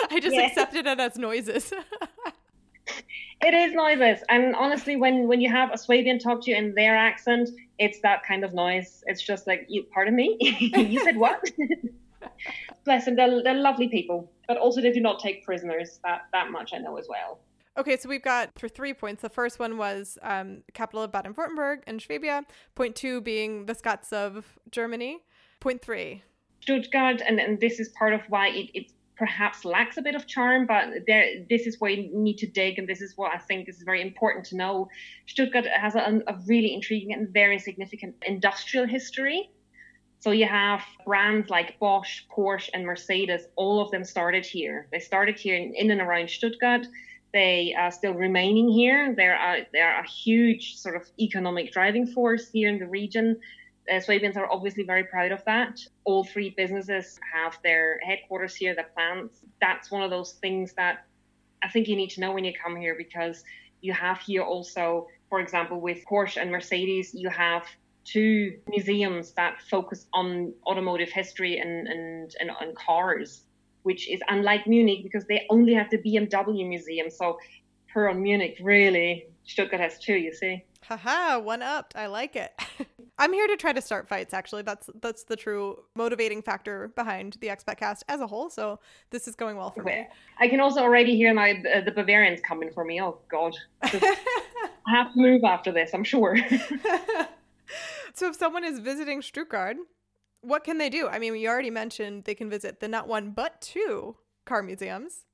I 0.10 0.20
just 0.20 0.36
yes. 0.36 0.52
accepted 0.52 0.88
it 0.88 1.00
as 1.00 1.18
noises. 1.18 1.74
It 3.42 3.54
is 3.54 3.74
noises, 3.74 4.24
and 4.30 4.56
honestly, 4.56 4.96
when 4.96 5.28
when 5.28 5.42
you 5.42 5.52
have 5.52 5.72
a 5.72 5.78
Swabian 5.78 6.20
talk 6.20 6.44
to 6.44 6.52
you 6.52 6.58
in 6.58 6.74
their 6.76 6.96
accent, 6.96 7.50
it's 7.80 8.00
that 8.02 8.24
kind 8.24 8.44
of 8.44 8.54
noise. 8.54 9.04
It's 9.08 9.22
just 9.22 9.48
like, 9.48 9.66
you, 9.68 9.84
pardon 9.94 10.16
me, 10.16 10.38
you 10.40 11.04
said 11.04 11.18
what? 11.18 11.44
Bless 12.86 13.06
them, 13.06 13.16
they're, 13.16 13.44
they're 13.44 13.54
lovely 13.54 13.90
people, 13.90 14.32
but 14.48 14.58
also 14.58 14.82
they 14.82 14.92
do 14.92 15.02
not 15.02 15.20
take 15.20 15.46
prisoners. 15.46 16.00
That 16.04 16.28
that 16.34 16.52
much 16.52 16.74
I 16.74 16.78
know 16.78 16.98
as 16.98 17.08
well. 17.10 17.40
Okay, 17.78 17.96
so 17.96 18.10
we've 18.10 18.24
got 18.24 18.58
for 18.58 18.68
three 18.68 18.94
points. 18.94 19.22
The 19.22 19.30
first 19.30 19.60
one 19.60 19.78
was 19.78 20.18
um, 20.24 20.64
capital 20.74 21.04
of 21.04 21.12
Baden-Württemberg 21.12 21.84
and 21.86 22.00
Schwabia. 22.00 22.44
Point 22.74 22.96
two 22.96 23.22
being 23.22 23.68
the 23.68 23.76
Scots 23.76 24.12
of 24.12 24.58
Germany. 24.72 25.20
Point 25.60 25.84
three. 25.84 26.24
Stuttgart, 26.62 27.22
and, 27.26 27.40
and 27.40 27.60
this 27.60 27.80
is 27.80 27.90
part 27.90 28.14
of 28.14 28.22
why 28.30 28.50
it, 28.50 28.72
it 28.74 28.92
perhaps 29.18 29.66
lacks 29.66 29.98
a 29.98 30.02
bit 30.02 30.16
of 30.16 30.28
charm, 30.28 30.66
but 30.66 30.86
there 31.08 31.46
this 31.50 31.66
is 31.66 31.80
where 31.80 31.92
you 31.92 32.10
need 32.14 32.38
to 32.38 32.48
dig, 32.48 32.78
and 32.78 32.88
this 32.88 33.02
is 33.02 33.18
what 33.18 33.34
I 33.34 33.38
think 33.38 33.68
is 33.68 33.82
very 33.84 34.02
important 34.02 34.46
to 34.48 34.56
know. 34.56 34.90
Stuttgart 35.26 35.66
has 35.66 35.96
a, 35.96 36.22
a 36.28 36.36
really 36.48 36.74
intriguing 36.74 37.14
and 37.14 37.30
very 37.30 37.60
significant 37.60 38.16
industrial 38.26 38.86
history. 38.86 39.50
So 40.20 40.32
you 40.32 40.48
have 40.48 40.82
brands 41.06 41.50
like 41.50 41.80
Bosch, 41.80 42.22
Porsche, 42.36 42.70
and 42.74 42.86
Mercedes. 42.86 43.48
All 43.56 43.82
of 43.82 43.92
them 43.92 44.04
started 44.04 44.46
here. 44.46 44.88
They 44.92 45.00
started 45.00 45.38
here 45.38 45.56
in, 45.56 45.74
in 45.76 45.92
and 45.92 46.02
around 46.02 46.30
Stuttgart. 46.30 46.88
They 47.34 47.76
are 47.78 47.92
still 47.92 48.14
remaining 48.14 48.70
here. 48.70 49.14
They're 49.16 49.36
a, 49.36 49.68
they're 49.72 50.00
a 50.00 50.08
huge 50.08 50.76
sort 50.78 50.96
of 50.96 51.04
economic 51.20 51.72
driving 51.72 52.08
force 52.08 52.50
here 52.50 52.70
in 52.70 52.80
the 52.80 52.88
region. 52.88 53.40
Uh, 53.92 54.00
Swabians 54.00 54.36
are 54.36 54.52
obviously 54.52 54.84
very 54.84 55.04
proud 55.04 55.32
of 55.32 55.44
that. 55.46 55.80
All 56.04 56.24
three 56.24 56.50
businesses 56.56 57.20
have 57.34 57.58
their 57.64 58.00
headquarters 58.06 58.56
here, 58.56 58.76
the 58.76 58.86
plants. 58.94 59.40
That's 59.62 59.90
one 59.90 60.04
of 60.04 60.10
those 60.10 60.34
things 60.34 60.74
that 60.74 61.06
I 61.64 61.70
think 61.70 61.88
you 61.88 61.96
need 61.96 62.10
to 62.12 62.22
know 62.22 62.32
when 62.34 62.46
you 62.46 62.54
come 62.54 62.76
here 62.76 62.96
because 62.98 63.44
you 63.82 63.94
have 63.94 64.20
here 64.20 64.44
also, 64.44 65.08
for 65.30 65.40
example, 65.40 65.80
with 65.80 66.00
Porsche 66.10 66.42
and 66.42 66.52
Mercedes, 66.52 67.14
you 67.14 67.30
have 67.30 67.64
two 68.04 68.58
museums 68.68 69.32
that 69.34 69.62
focus 69.70 70.08
on 70.14 70.54
automotive 70.66 71.10
history 71.10 71.58
and, 71.58 71.88
and, 71.88 72.34
and, 72.40 72.52
and 72.62 72.76
cars, 72.76 73.44
which 73.84 74.10
is 74.10 74.22
unlike 74.30 74.66
Munich 74.68 75.00
because 75.04 75.26
they 75.26 75.46
only 75.50 75.74
have 75.74 75.90
the 75.90 75.98
BMW 75.98 76.68
museum. 76.68 77.10
So 77.10 77.38
per 77.94 78.10
on 78.10 78.22
Munich, 78.22 78.58
really, 78.62 79.28
Stuttgart 79.46 79.82
has 79.82 80.00
two, 80.00 80.16
you 80.16 80.34
see. 80.34 80.64
Haha, 80.84 81.40
one 81.40 81.62
upped. 81.62 81.96
I 81.96 82.08
like 82.08 82.36
it. 82.36 82.52
I'm 83.20 83.34
here 83.34 83.48
to 83.48 83.58
try 83.58 83.74
to 83.74 83.82
start 83.82 84.08
fights. 84.08 84.34
Actually, 84.34 84.62
that's 84.62 84.90
that's 85.02 85.24
the 85.24 85.36
true 85.36 85.84
motivating 85.96 86.42
factor 86.42 86.90
behind 86.90 87.38
the 87.42 87.48
expat 87.48 87.78
cast 87.78 88.04
as 88.08 88.22
a 88.22 88.28
whole. 88.28 88.50
So 88.50 88.80
this 89.10 89.28
is 89.28 89.36
going 89.36 89.58
well 89.58 89.72
for 89.72 89.82
okay. 89.82 90.02
me. 90.02 90.08
I 90.40 90.48
can 90.48 90.60
also 90.60 90.82
already 90.82 91.16
hear 91.16 91.34
my 91.34 91.64
uh, 91.74 91.82
the 91.82 91.92
Bavarians 91.92 92.42
coming 92.42 92.72
for 92.72 92.86
me. 92.86 93.02
Oh 93.02 93.18
God, 93.30 93.56
I 93.84 94.16
have 94.88 95.14
to 95.14 95.20
move 95.20 95.44
after 95.44 95.72
this. 95.72 95.92
I'm 95.94 96.04
sure. 96.04 96.38
so 98.14 98.30
if 98.30 98.36
someone 98.36 98.64
is 98.64 98.80
visiting 98.80 99.22
Stuttgart, 99.22 99.78
what 100.42 100.64
can 100.64 100.78
they 100.78 100.90
do? 100.90 101.08
I 101.08 101.18
mean, 101.18 101.34
we 101.34 101.48
already 101.48 101.72
mentioned 101.72 102.26
they 102.26 102.36
can 102.36 102.50
visit 102.50 102.80
the 102.80 102.88
not 102.88 103.08
one 103.08 103.32
but 103.32 103.62
two 103.62 104.18
car 104.46 104.62
museums 104.62 105.26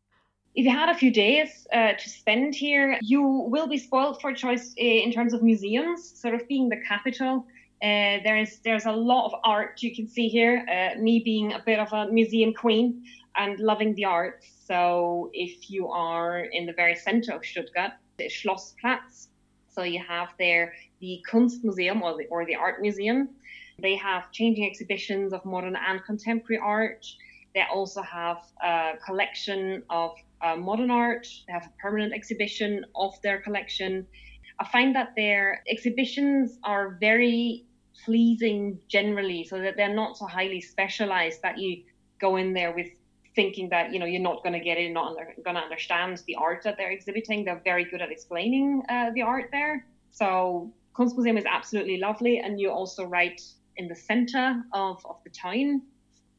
if 0.55 0.65
you 0.65 0.71
had 0.71 0.89
a 0.89 0.95
few 0.95 1.11
days 1.11 1.65
uh, 1.73 1.93
to 1.93 2.09
spend 2.09 2.53
here, 2.53 2.99
you 3.01 3.23
will 3.23 3.67
be 3.67 3.77
spoiled 3.77 4.21
for 4.21 4.33
choice 4.33 4.73
uh, 4.79 4.83
in 4.83 5.11
terms 5.11 5.33
of 5.33 5.41
museums, 5.41 6.19
sort 6.19 6.35
of 6.35 6.47
being 6.47 6.69
the 6.69 6.77
capital. 6.87 7.45
Uh, 7.83 8.23
there's 8.23 8.59
there's 8.59 8.85
a 8.85 8.91
lot 8.91 9.25
of 9.25 9.33
art 9.43 9.83
you 9.83 9.93
can 9.93 10.07
see 10.07 10.29
here. 10.29 10.65
Uh, 10.71 10.97
me 11.01 11.19
being 11.19 11.51
a 11.51 11.59
bit 11.59 11.79
of 11.79 11.91
a 11.91 12.09
museum 12.09 12.53
queen 12.53 13.03
and 13.35 13.59
loving 13.59 13.93
the 13.95 14.05
arts. 14.05 14.47
So 14.65 15.29
if 15.33 15.69
you 15.69 15.89
are 15.89 16.39
in 16.39 16.65
the 16.65 16.71
very 16.71 16.95
center 16.95 17.33
of 17.33 17.45
Stuttgart, 17.45 17.91
the 18.17 18.29
Schlossplatz, 18.29 19.27
so 19.67 19.83
you 19.83 20.01
have 20.07 20.29
there 20.39 20.73
the 21.01 21.21
Kunstmuseum 21.29 22.01
or 22.01 22.15
the 22.17 22.25
or 22.27 22.45
the 22.45 22.55
art 22.55 22.81
museum. 22.81 23.27
They 23.81 23.97
have 23.97 24.31
changing 24.31 24.65
exhibitions 24.65 25.33
of 25.33 25.43
modern 25.43 25.75
and 25.75 26.01
contemporary 26.05 26.61
art. 26.63 27.05
They 27.53 27.63
also 27.69 28.01
have 28.01 28.37
a 28.63 28.93
collection 29.05 29.83
of 29.89 30.11
uh, 30.41 30.55
modern 30.55 30.89
art. 30.89 31.27
They 31.47 31.53
have 31.53 31.65
a 31.65 31.81
permanent 31.81 32.13
exhibition 32.13 32.85
of 32.95 33.21
their 33.23 33.41
collection. 33.41 34.07
I 34.59 34.65
find 34.69 34.95
that 34.95 35.15
their 35.17 35.63
exhibitions 35.67 36.59
are 36.63 36.97
very 37.01 37.65
pleasing 38.05 38.79
generally 38.87 39.43
so 39.43 39.59
that 39.59 39.77
they're 39.77 39.93
not 39.93 40.17
so 40.17 40.25
highly 40.25 40.61
specialized 40.61 41.41
that 41.41 41.57
you 41.57 41.83
go 42.19 42.37
in 42.37 42.53
there 42.53 42.73
with 42.73 42.87
thinking 43.35 43.67
that 43.69 43.91
you 43.91 43.99
know 43.99 44.05
you're 44.05 44.21
not 44.21 44.43
going 44.43 44.53
to 44.53 44.59
get 44.59 44.77
it 44.77 44.91
not 44.91 45.15
going 45.43 45.55
to 45.55 45.61
understand 45.61 46.21
the 46.27 46.35
art 46.35 46.61
that 46.63 46.77
they're 46.77 46.91
exhibiting. 46.91 47.45
They're 47.45 47.61
very 47.63 47.85
good 47.85 48.01
at 48.01 48.11
explaining 48.11 48.83
uh, 48.89 49.11
the 49.15 49.21
art 49.21 49.49
there. 49.51 49.85
So 50.11 50.71
kunstmuseum 50.95 51.37
is 51.37 51.45
absolutely 51.45 51.97
lovely 51.97 52.39
and 52.39 52.59
you're 52.59 52.71
also 52.71 53.05
right 53.05 53.41
in 53.77 53.87
the 53.87 53.95
center 53.95 54.63
of, 54.73 55.03
of 55.05 55.17
the 55.23 55.31
town. 55.31 55.81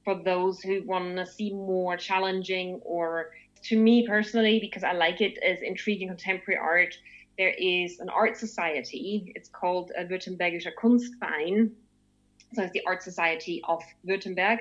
For 0.04 0.22
those 0.22 0.60
who 0.60 0.82
want 0.84 1.16
to 1.16 1.26
see 1.26 1.52
more 1.52 1.96
challenging 1.96 2.80
or 2.84 3.30
to 3.64 3.78
me 3.78 4.06
personally 4.06 4.58
because 4.60 4.84
i 4.84 4.92
like 4.92 5.20
it 5.20 5.38
as 5.38 5.62
intriguing 5.62 6.08
contemporary 6.08 6.60
art 6.60 6.94
there 7.38 7.54
is 7.58 8.00
an 8.00 8.08
art 8.08 8.36
society. 8.36 9.32
It's 9.34 9.48
called 9.48 9.92
a 9.96 10.04
Württembergischer 10.04 10.72
Kunstverein. 10.80 11.70
So 12.54 12.62
it's 12.62 12.72
the 12.72 12.82
Art 12.86 13.02
Society 13.02 13.62
of 13.66 13.82
Württemberg. 14.06 14.58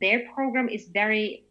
Their 0.00 0.28
program 0.34 0.68
is 0.68 0.88
very 0.88 1.44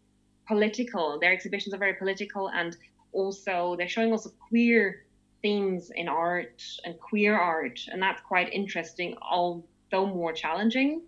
political. 0.48 1.20
Their 1.20 1.32
exhibitions 1.32 1.74
are 1.74 1.78
very 1.78 1.94
political, 1.94 2.50
and 2.50 2.76
also 3.14 3.76
they're 3.78 3.88
showing 3.88 4.12
also 4.12 4.32
queer 4.50 5.06
themes 5.42 5.92
in 5.96 6.08
art 6.08 6.64
and 6.84 7.00
queer 7.00 7.38
art, 7.38 7.80
and 7.92 8.02
that's 8.02 8.22
quite 8.22 8.52
interesting, 8.52 9.16
although 9.22 10.06
more 10.06 10.34
challenging. 10.34 11.04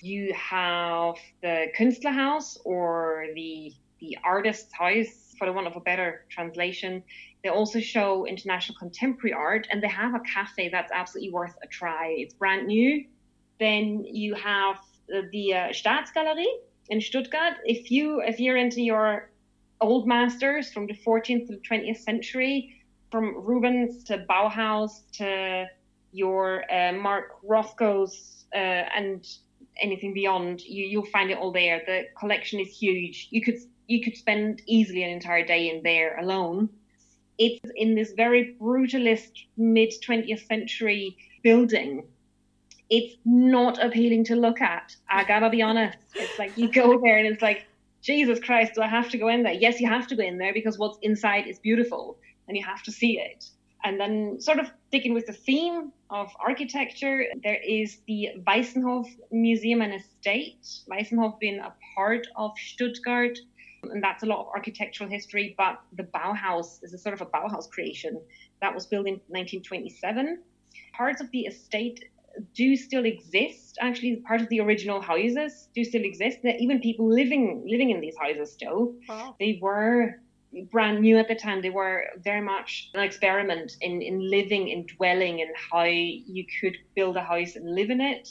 You 0.00 0.32
have 0.34 1.16
the 1.42 1.66
Künstlerhaus 1.76 2.58
or 2.64 3.26
the 3.34 3.72
the 4.00 4.16
artist's 4.22 4.72
house, 4.72 5.34
for 5.36 5.46
the 5.46 5.52
want 5.52 5.66
of 5.66 5.74
a 5.74 5.80
better 5.80 6.24
translation. 6.28 7.02
They 7.48 7.54
also 7.54 7.80
show 7.80 8.26
international 8.26 8.76
contemporary 8.78 9.32
art, 9.32 9.68
and 9.70 9.82
they 9.82 9.88
have 9.88 10.14
a 10.14 10.20
cafe 10.20 10.68
that's 10.68 10.92
absolutely 10.92 11.30
worth 11.30 11.56
a 11.62 11.66
try. 11.66 12.14
It's 12.18 12.34
brand 12.34 12.66
new. 12.66 13.06
Then 13.58 14.04
you 14.04 14.34
have 14.34 14.76
the 15.08 15.54
uh, 15.54 15.68
Staatsgalerie 15.68 16.52
in 16.90 17.00
Stuttgart. 17.00 17.54
If 17.64 17.90
you 17.90 18.20
if 18.20 18.38
you're 18.38 18.58
into 18.58 18.82
your 18.82 19.30
old 19.80 20.06
masters 20.06 20.70
from 20.70 20.86
the 20.88 20.92
14th 20.92 21.46
to 21.46 21.52
the 21.56 21.62
20th 21.70 22.00
century, 22.00 22.84
from 23.10 23.24
Rubens 23.42 24.04
to 24.04 24.26
Bauhaus 24.28 25.10
to 25.12 25.64
your 26.12 26.70
uh, 26.70 26.92
Mark 26.92 27.40
Rothko's 27.42 28.44
uh, 28.54 28.84
and 28.98 29.26
anything 29.80 30.12
beyond, 30.12 30.60
you 30.60 30.84
you'll 30.84 31.12
find 31.16 31.30
it 31.30 31.38
all 31.38 31.52
there. 31.52 31.80
The 31.86 32.08
collection 32.20 32.60
is 32.60 32.68
huge. 32.68 33.28
You 33.30 33.40
could 33.40 33.56
you 33.86 34.04
could 34.04 34.18
spend 34.18 34.60
easily 34.66 35.02
an 35.02 35.08
entire 35.08 35.46
day 35.46 35.70
in 35.70 35.82
there 35.82 36.18
alone 36.18 36.68
it's 37.38 37.60
in 37.76 37.94
this 37.94 38.12
very 38.12 38.56
brutalist 38.60 39.32
mid 39.56 39.92
20th 40.06 40.46
century 40.46 41.16
building. 41.42 42.04
It's 42.90 43.16
not 43.24 43.82
appealing 43.82 44.24
to 44.24 44.36
look 44.36 44.60
at. 44.60 44.96
I 45.08 45.24
gotta 45.24 45.50
be 45.50 45.62
honest. 45.62 45.98
It's 46.14 46.38
like 46.38 46.56
you 46.56 46.70
go 46.70 47.00
there 47.00 47.18
and 47.18 47.26
it's 47.26 47.42
like, 47.42 47.66
Jesus 48.00 48.40
Christ, 48.40 48.74
do 48.74 48.82
I 48.82 48.88
have 48.88 49.10
to 49.10 49.18
go 49.18 49.28
in 49.28 49.42
there? 49.42 49.52
Yes, 49.52 49.80
you 49.80 49.88
have 49.88 50.06
to 50.08 50.16
go 50.16 50.22
in 50.22 50.38
there 50.38 50.52
because 50.52 50.78
what's 50.78 50.98
inside 51.02 51.46
is 51.46 51.58
beautiful 51.58 52.18
and 52.46 52.56
you 52.56 52.64
have 52.64 52.82
to 52.84 52.92
see 52.92 53.18
it. 53.18 53.44
And 53.84 54.00
then, 54.00 54.40
sort 54.40 54.58
of 54.58 54.70
sticking 54.88 55.14
with 55.14 55.26
the 55.26 55.32
theme 55.32 55.92
of 56.10 56.30
architecture, 56.40 57.24
there 57.44 57.60
is 57.64 57.98
the 58.08 58.30
Weissenhof 58.46 59.06
Museum 59.30 59.82
and 59.82 59.94
Estate. 59.94 60.66
Weissenhof 60.90 61.38
being 61.38 61.60
a 61.60 61.72
part 61.94 62.26
of 62.36 62.52
Stuttgart 62.58 63.38
and 63.82 64.02
that's 64.02 64.22
a 64.22 64.26
lot 64.26 64.40
of 64.40 64.46
architectural 64.54 65.08
history. 65.08 65.54
But 65.56 65.80
the 65.96 66.04
Bauhaus 66.04 66.82
is 66.82 66.92
a 66.92 66.98
sort 66.98 67.14
of 67.14 67.20
a 67.20 67.26
Bauhaus 67.26 67.68
creation 67.70 68.20
that 68.60 68.74
was 68.74 68.86
built 68.86 69.06
in 69.06 69.14
1927. 69.28 70.42
Parts 70.94 71.20
of 71.20 71.30
the 71.30 71.40
estate 71.40 72.04
do 72.54 72.76
still 72.76 73.04
exist. 73.04 73.78
Actually, 73.80 74.16
part 74.16 74.40
of 74.40 74.48
the 74.48 74.60
original 74.60 75.00
houses 75.00 75.68
do 75.74 75.84
still 75.84 76.04
exist. 76.04 76.38
There 76.42 76.56
even 76.58 76.80
people 76.80 77.08
living 77.08 77.64
living 77.66 77.90
in 77.90 78.00
these 78.00 78.16
houses 78.16 78.52
still. 78.52 78.94
Wow. 79.08 79.36
They 79.38 79.58
were 79.60 80.20
brand 80.70 81.00
new 81.00 81.18
at 81.18 81.28
the 81.28 81.34
time. 81.34 81.62
They 81.62 81.70
were 81.70 82.04
very 82.18 82.40
much 82.40 82.90
an 82.94 83.00
experiment 83.00 83.76
in 83.80 84.02
in 84.02 84.30
living, 84.30 84.68
in 84.68 84.86
dwelling, 84.86 85.40
and 85.40 85.50
how 85.70 85.84
you 85.84 86.44
could 86.60 86.76
build 86.94 87.16
a 87.16 87.22
house 87.22 87.56
and 87.56 87.74
live 87.74 87.90
in 87.90 88.00
it. 88.00 88.28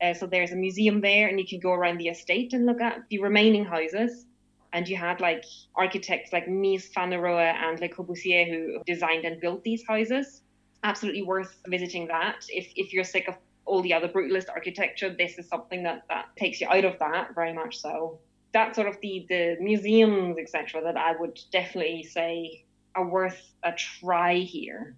Uh, 0.00 0.12
so 0.12 0.26
there's 0.26 0.50
a 0.50 0.56
museum 0.56 1.00
there, 1.00 1.28
and 1.28 1.38
you 1.38 1.46
can 1.46 1.60
go 1.60 1.72
around 1.72 1.98
the 1.98 2.08
estate 2.08 2.52
and 2.52 2.66
look 2.66 2.80
at 2.80 2.98
the 3.08 3.20
remaining 3.20 3.64
houses 3.64 4.26
and 4.72 4.88
you 4.88 4.96
had 4.96 5.20
like 5.20 5.44
architects 5.74 6.32
like 6.32 6.46
Mies 6.46 6.92
van 6.94 7.10
der 7.10 7.20
Rohe 7.20 7.52
and 7.54 7.78
Le 7.80 7.88
Corbusier 7.88 8.48
who 8.48 8.82
designed 8.86 9.24
and 9.24 9.40
built 9.40 9.62
these 9.62 9.84
houses. 9.86 10.42
Absolutely 10.82 11.22
worth 11.22 11.56
visiting 11.68 12.08
that. 12.08 12.44
If 12.48 12.72
if 12.74 12.92
you're 12.92 13.04
sick 13.04 13.28
of 13.28 13.36
all 13.64 13.82
the 13.82 13.94
other 13.94 14.08
brutalist 14.08 14.48
architecture, 14.48 15.14
this 15.16 15.38
is 15.38 15.48
something 15.48 15.82
that 15.84 16.04
that 16.08 16.26
takes 16.36 16.60
you 16.60 16.68
out 16.68 16.84
of 16.84 16.98
that 16.98 17.34
very 17.34 17.52
much 17.52 17.78
so. 17.78 18.18
That's 18.52 18.76
sort 18.76 18.88
of 18.88 19.00
the 19.00 19.26
the 19.28 19.56
museums 19.60 20.36
etc. 20.38 20.82
that 20.84 20.96
I 20.96 21.14
would 21.18 21.38
definitely 21.52 22.02
say 22.02 22.64
are 22.94 23.06
worth 23.08 23.40
a 23.62 23.72
try 23.72 24.36
here. 24.36 24.96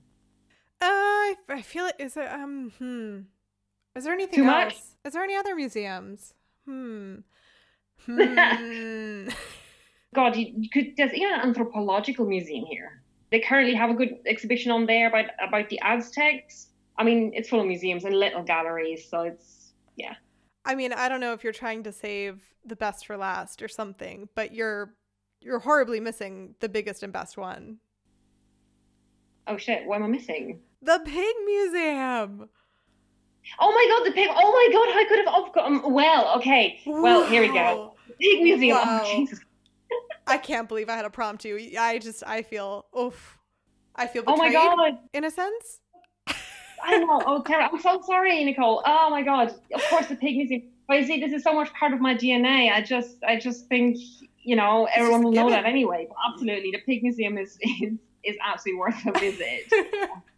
Uh, 0.81 0.87
I, 0.87 1.35
I 1.49 1.63
feel 1.63 1.87
it. 1.87 1.97
Is 1.99 2.17
it 2.17 2.29
um 2.29 2.73
hmm. 2.79 3.19
Is 3.97 4.05
there 4.05 4.13
anything 4.13 4.45
Too 4.45 4.51
else? 4.51 4.75
Much? 4.75 4.77
Is 5.05 5.13
there 5.13 5.23
any 5.23 5.37
other 5.37 5.55
museums? 5.55 6.35
Hmm. 6.65 7.17
Hmm. 8.07 9.29
God, 10.15 10.37
you, 10.37 10.53
you 10.57 10.71
could, 10.71 10.95
there's 10.97 11.13
even 11.13 11.33
an 11.35 11.41
anthropological 11.41 12.27
museum 12.27 12.65
here. 12.67 13.03
They 13.31 13.41
currently 13.41 13.75
have 13.75 13.91
a 13.91 13.95
good 13.95 14.19
exhibition 14.27 14.71
on 14.71 14.87
there 14.87 15.09
about 15.09 15.27
about 15.47 15.69
the 15.69 15.81
Aztecs. 15.83 16.69
I 16.97 17.03
mean, 17.03 17.33
it's 17.35 17.49
full 17.49 17.61
of 17.61 17.67
museums 17.67 18.05
and 18.05 18.15
little 18.15 18.43
galleries, 18.43 19.09
so 19.09 19.23
it's 19.23 19.73
yeah. 19.97 20.15
I 20.65 20.75
mean, 20.77 20.93
I 20.93 21.09
don't 21.09 21.21
know 21.21 21.33
if 21.33 21.43
you're 21.43 21.53
trying 21.53 21.83
to 21.83 21.93
save 21.93 22.41
the 22.65 22.77
best 22.77 23.07
for 23.07 23.17
last 23.17 23.61
or 23.61 23.69
something, 23.69 24.29
but 24.35 24.55
you're 24.55 24.95
you're 25.41 25.59
horribly 25.59 25.99
missing 26.01 26.55
the 26.61 26.69
biggest 26.69 27.03
and 27.03 27.13
best 27.13 27.37
one. 27.37 27.79
Oh 29.47 29.57
shit, 29.57 29.85
what 29.87 29.97
am 29.97 30.05
I 30.05 30.09
missing? 30.09 30.61
The 30.81 31.01
Pig 31.05 31.35
Museum. 31.45 32.49
Oh 33.59 33.73
my 33.73 33.87
god, 33.91 34.07
the 34.07 34.13
pig! 34.13 34.29
Oh 34.31 34.53
my 34.53 34.69
god, 34.73 34.89
I 34.97 35.05
could 35.09 35.29
I 35.29 35.33
have 35.33 35.47
forgotten. 35.49 35.93
Well, 35.93 36.39
okay. 36.39 36.81
Well, 36.87 37.27
here 37.27 37.43
we 37.43 37.49
go. 37.49 37.95
Pig 38.21 38.43
Museum. 38.43 38.79
Oh, 38.81 38.85
wow. 38.85 39.01
Oh, 39.03 39.17
Jesus. 39.17 39.41
I 40.27 40.39
can't 40.39 40.69
believe 40.69 40.89
I 40.89 40.97
had 40.97 41.05
a 41.05 41.11
prompt 41.11 41.43
to 41.43 41.49
you. 41.49 41.79
I 41.79 41.99
just, 41.99 42.23
I 42.27 42.43
feel, 42.43 42.87
oof. 42.99 43.39
I 43.97 44.07
feel 44.07 44.23
betrayed. 44.23 44.39
Oh 44.39 44.43
my 44.43 44.53
god. 44.53 44.99
In 45.13 45.25
a 45.25 45.31
sense. 45.31 45.81
I 46.83 46.99
know. 46.99 47.23
Oh, 47.27 47.43
Tara, 47.43 47.69
I'm 47.73 47.81
so 47.81 48.03
sorry, 48.05 48.45
Nicole. 48.45 48.83
Oh 48.85 49.11
my 49.11 49.23
god. 49.23 49.55
Of 49.73 49.83
course, 49.89 50.07
the 50.07 50.17
pig 50.17 50.37
museum. 50.37 50.63
But 50.87 51.01
you 51.01 51.07
see, 51.07 51.21
this 51.21 51.33
is 51.33 51.43
so 51.43 51.55
much 51.55 51.73
part 51.73 51.93
of 51.93 52.01
my 52.01 52.15
DNA. 52.15 52.71
I 52.71 52.83
just, 52.83 53.23
I 53.27 53.39
just 53.39 53.69
think, 53.69 53.97
you 54.43 54.57
know, 54.57 54.87
everyone 54.95 55.23
will 55.23 55.33
know 55.33 55.49
that 55.51 55.65
anyway. 55.65 56.07
But 56.09 56.17
absolutely, 56.33 56.73
the 56.73 56.81
pig 56.85 57.03
museum 57.03 57.39
is 57.39 57.57
is, 57.83 57.95
is 58.25 58.37
absolutely 58.45 58.81
worth 58.81 59.07
a 59.07 59.13
visit. 59.19 59.73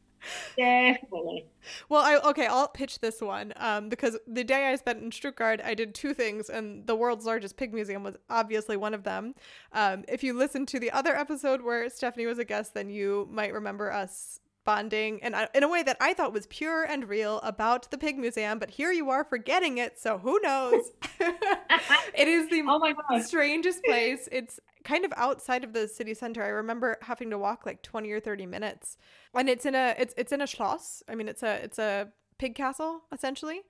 Definitely. 0.56 1.46
Well, 1.88 2.02
I 2.02 2.16
okay, 2.30 2.46
I'll 2.46 2.68
pitch 2.68 3.00
this 3.00 3.20
one 3.20 3.52
um, 3.56 3.88
because 3.88 4.18
the 4.26 4.44
day 4.44 4.66
I 4.66 4.76
spent 4.76 5.02
in 5.02 5.10
Stuttgart, 5.10 5.60
I 5.64 5.74
did 5.74 5.94
two 5.94 6.14
things, 6.14 6.48
and 6.48 6.86
the 6.86 6.94
world's 6.94 7.26
largest 7.26 7.56
pig 7.56 7.74
museum 7.74 8.02
was 8.02 8.16
obviously 8.30 8.76
one 8.76 8.94
of 8.94 9.02
them. 9.02 9.34
Um, 9.72 10.04
if 10.08 10.22
you 10.22 10.32
listen 10.32 10.66
to 10.66 10.80
the 10.80 10.90
other 10.90 11.16
episode 11.16 11.62
where 11.62 11.88
Stephanie 11.90 12.26
was 12.26 12.38
a 12.38 12.44
guest, 12.44 12.74
then 12.74 12.90
you 12.90 13.28
might 13.30 13.52
remember 13.52 13.92
us 13.92 14.40
bonding 14.66 15.22
and 15.22 15.34
in 15.54 15.62
a 15.62 15.68
way 15.68 15.82
that 15.82 15.96
I 16.00 16.12
thought 16.12 16.34
was 16.34 16.46
pure 16.48 16.84
and 16.84 17.08
real 17.08 17.40
about 17.40 17.90
the 17.90 17.96
pig 17.96 18.18
museum, 18.18 18.58
but 18.58 18.68
here 18.68 18.92
you 18.92 19.08
are 19.08 19.24
forgetting 19.24 19.78
it, 19.78 19.98
so 19.98 20.18
who 20.18 20.38
knows? 20.42 20.92
it 21.20 22.28
is 22.28 22.50
the 22.50 22.60
oh 22.68 22.78
my 22.78 22.92
God. 22.92 23.22
strangest 23.22 23.82
place. 23.84 24.28
It's 24.30 24.60
kind 24.84 25.04
of 25.04 25.12
outside 25.16 25.64
of 25.64 25.72
the 25.72 25.88
city 25.88 26.12
center. 26.12 26.42
I 26.42 26.48
remember 26.48 26.98
having 27.02 27.30
to 27.30 27.38
walk 27.38 27.64
like 27.64 27.82
20 27.82 28.10
or 28.10 28.20
30 28.20 28.46
minutes. 28.46 28.98
And 29.34 29.48
it's 29.48 29.64
in 29.64 29.74
a 29.74 29.94
it's 29.98 30.14
it's 30.16 30.32
in 30.32 30.40
a 30.40 30.46
schloss. 30.46 31.02
I 31.08 31.14
mean, 31.14 31.28
it's 31.28 31.42
a 31.42 31.54
it's 31.62 31.78
a 31.78 32.08
pig 32.38 32.54
castle 32.54 33.02
essentially. 33.12 33.62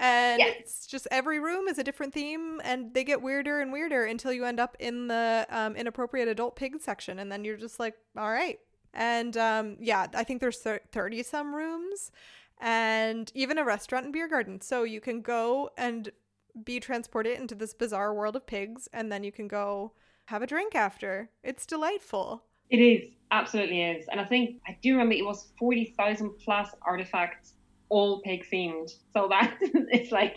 And 0.00 0.38
yes. 0.38 0.56
it's 0.60 0.86
just 0.86 1.08
every 1.10 1.40
room 1.40 1.66
is 1.66 1.78
a 1.78 1.82
different 1.82 2.14
theme 2.14 2.60
and 2.62 2.94
they 2.94 3.02
get 3.02 3.20
weirder 3.20 3.60
and 3.60 3.72
weirder 3.72 4.04
until 4.04 4.32
you 4.32 4.44
end 4.44 4.60
up 4.60 4.76
in 4.78 5.08
the 5.08 5.44
um, 5.50 5.74
inappropriate 5.74 6.28
adult 6.28 6.54
pig 6.54 6.80
section 6.80 7.18
and 7.18 7.32
then 7.32 7.44
you're 7.44 7.56
just 7.56 7.80
like, 7.80 7.94
"All 8.16 8.30
right." 8.30 8.60
And 8.94 9.36
um, 9.36 9.76
yeah, 9.80 10.06
I 10.14 10.24
think 10.24 10.40
there's 10.40 10.58
30 10.58 11.22
some 11.22 11.54
rooms 11.54 12.10
and 12.60 13.30
even 13.34 13.58
a 13.58 13.64
restaurant 13.64 14.04
and 14.04 14.12
beer 14.12 14.28
garden. 14.28 14.60
So 14.60 14.82
you 14.82 15.00
can 15.00 15.20
go 15.20 15.70
and 15.76 16.10
be 16.64 16.80
transported 16.80 17.38
into 17.38 17.54
this 17.54 17.74
bizarre 17.74 18.12
world 18.12 18.36
of 18.36 18.46
pigs 18.46 18.88
and 18.92 19.12
then 19.12 19.22
you 19.22 19.32
can 19.32 19.48
go 19.48 19.92
have 20.26 20.42
a 20.42 20.46
drink 20.46 20.74
after. 20.74 21.30
It's 21.42 21.66
delightful. 21.66 22.42
It 22.70 22.78
is, 22.78 23.10
absolutely 23.30 23.82
is. 23.82 24.06
And 24.10 24.20
I 24.20 24.24
think 24.24 24.60
I 24.66 24.76
do 24.82 24.92
remember 24.92 25.14
it 25.14 25.24
was 25.24 25.48
40,000 25.58 26.30
plus 26.44 26.70
artifacts, 26.82 27.54
all 27.88 28.20
pig 28.20 28.44
themed. 28.52 28.90
So 29.14 29.28
that 29.28 29.56
it's 29.60 30.12
like, 30.12 30.36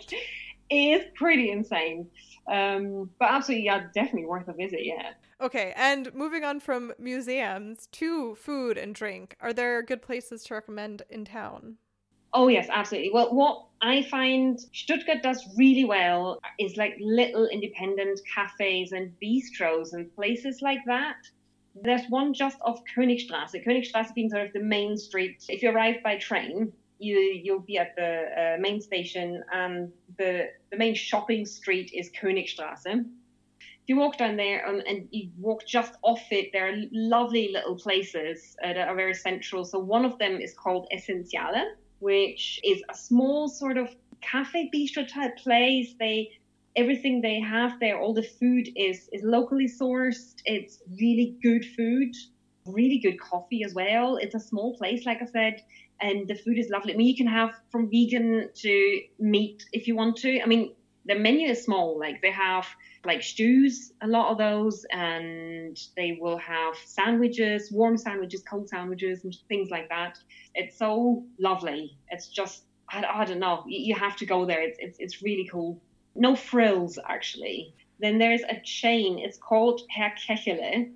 it 0.70 0.74
is 0.74 1.04
pretty 1.14 1.50
insane. 1.50 2.06
Um, 2.50 3.10
but 3.18 3.30
absolutely, 3.30 3.66
yeah, 3.66 3.84
definitely 3.94 4.26
worth 4.26 4.48
a 4.48 4.52
visit, 4.52 4.80
yeah. 4.84 5.10
Okay, 5.42 5.72
and 5.74 6.14
moving 6.14 6.44
on 6.44 6.60
from 6.60 6.92
museums 7.00 7.88
to 7.90 8.36
food 8.36 8.78
and 8.78 8.94
drink, 8.94 9.34
are 9.40 9.52
there 9.52 9.82
good 9.82 10.00
places 10.00 10.44
to 10.44 10.54
recommend 10.54 11.02
in 11.10 11.24
town? 11.24 11.78
Oh 12.32 12.46
yes, 12.46 12.68
absolutely. 12.70 13.10
Well, 13.12 13.34
what 13.34 13.66
I 13.82 14.02
find 14.04 14.60
Stuttgart 14.72 15.20
does 15.24 15.44
really 15.58 15.84
well 15.84 16.38
is 16.60 16.76
like 16.76 16.94
little 17.00 17.46
independent 17.46 18.20
cafes 18.32 18.92
and 18.92 19.12
bistros 19.20 19.94
and 19.94 20.14
places 20.14 20.62
like 20.62 20.78
that. 20.86 21.16
There's 21.74 22.06
one 22.08 22.34
just 22.34 22.58
off 22.60 22.80
Königstrasse. 22.96 23.66
Königstrasse 23.66 24.14
being 24.14 24.30
sort 24.30 24.46
of 24.46 24.52
the 24.52 24.60
main 24.60 24.96
street. 24.96 25.44
If 25.48 25.60
you 25.62 25.70
arrive 25.70 25.96
by 26.04 26.18
train, 26.18 26.72
you 27.00 27.18
you'll 27.18 27.66
be 27.66 27.78
at 27.78 27.96
the 27.96 28.54
uh, 28.56 28.60
main 28.60 28.80
station, 28.80 29.42
and 29.52 29.90
the 30.18 30.50
the 30.70 30.76
main 30.76 30.94
shopping 30.94 31.44
street 31.44 31.90
is 31.92 32.12
Königstrasse. 32.12 33.04
If 33.82 33.88
you 33.88 33.96
walk 33.96 34.16
down 34.16 34.36
there 34.36 34.64
and, 34.66 34.80
and 34.86 35.08
you 35.10 35.30
walk 35.38 35.66
just 35.66 35.94
off 36.02 36.22
it, 36.30 36.50
there 36.52 36.68
are 36.68 36.76
lovely 36.92 37.50
little 37.52 37.76
places 37.76 38.56
uh, 38.62 38.72
that 38.72 38.88
are 38.88 38.94
very 38.94 39.14
central. 39.14 39.64
So 39.64 39.78
one 39.78 40.04
of 40.04 40.18
them 40.18 40.40
is 40.40 40.54
called 40.54 40.88
Essenziale 40.94 41.64
which 42.02 42.60
is 42.64 42.82
a 42.90 42.94
small 42.94 43.48
sort 43.48 43.78
of 43.78 43.88
cafe 44.20 44.68
bistro 44.74 45.06
type 45.06 45.36
place. 45.36 45.94
They 45.98 46.30
everything 46.74 47.20
they 47.20 47.38
have 47.40 47.78
there, 47.80 47.98
all 48.00 48.12
the 48.12 48.28
food 48.40 48.68
is 48.76 49.08
is 49.12 49.22
locally 49.22 49.68
sourced. 49.68 50.34
It's 50.44 50.82
really 51.00 51.36
good 51.42 51.64
food, 51.76 52.12
really 52.66 52.98
good 52.98 53.20
coffee 53.20 53.62
as 53.62 53.72
well. 53.72 54.16
It's 54.16 54.34
a 54.34 54.40
small 54.40 54.76
place, 54.76 55.06
like 55.06 55.22
I 55.22 55.26
said, 55.26 55.62
and 56.00 56.26
the 56.26 56.34
food 56.34 56.58
is 56.58 56.68
lovely. 56.70 56.92
I 56.92 56.96
mean, 56.96 57.06
you 57.06 57.16
can 57.16 57.28
have 57.28 57.52
from 57.70 57.88
vegan 57.88 58.48
to 58.52 59.00
meat 59.20 59.64
if 59.72 59.86
you 59.86 59.94
want 59.94 60.16
to. 60.18 60.42
I 60.42 60.46
mean, 60.46 60.74
the 61.06 61.14
menu 61.14 61.48
is 61.48 61.64
small. 61.64 61.98
Like 61.98 62.22
they 62.22 62.30
have 62.30 62.66
like 63.04 63.22
stews, 63.22 63.92
a 64.00 64.06
lot 64.06 64.30
of 64.30 64.38
those, 64.38 64.86
and 64.92 65.78
they 65.96 66.18
will 66.20 66.38
have 66.38 66.74
sandwiches, 66.84 67.72
warm 67.72 67.96
sandwiches, 67.96 68.42
cold 68.48 68.68
sandwiches, 68.68 69.24
and 69.24 69.36
things 69.48 69.70
like 69.70 69.88
that. 69.88 70.18
It's 70.54 70.78
so 70.78 71.24
lovely. 71.38 71.96
It's 72.10 72.28
just 72.28 72.62
I, 72.88 73.04
I 73.04 73.24
don't 73.24 73.40
know. 73.40 73.64
You, 73.66 73.80
you 73.80 73.94
have 73.94 74.16
to 74.16 74.26
go 74.26 74.46
there. 74.46 74.62
It's, 74.62 74.78
it's 74.80 74.98
it's 74.98 75.22
really 75.22 75.48
cool. 75.50 75.80
No 76.14 76.36
frills 76.36 76.98
actually. 77.08 77.74
Then 77.98 78.18
there's 78.18 78.42
a 78.42 78.60
chain. 78.64 79.18
It's 79.18 79.38
called 79.38 79.82
Herr 79.90 80.14
Kechele, 80.16 80.92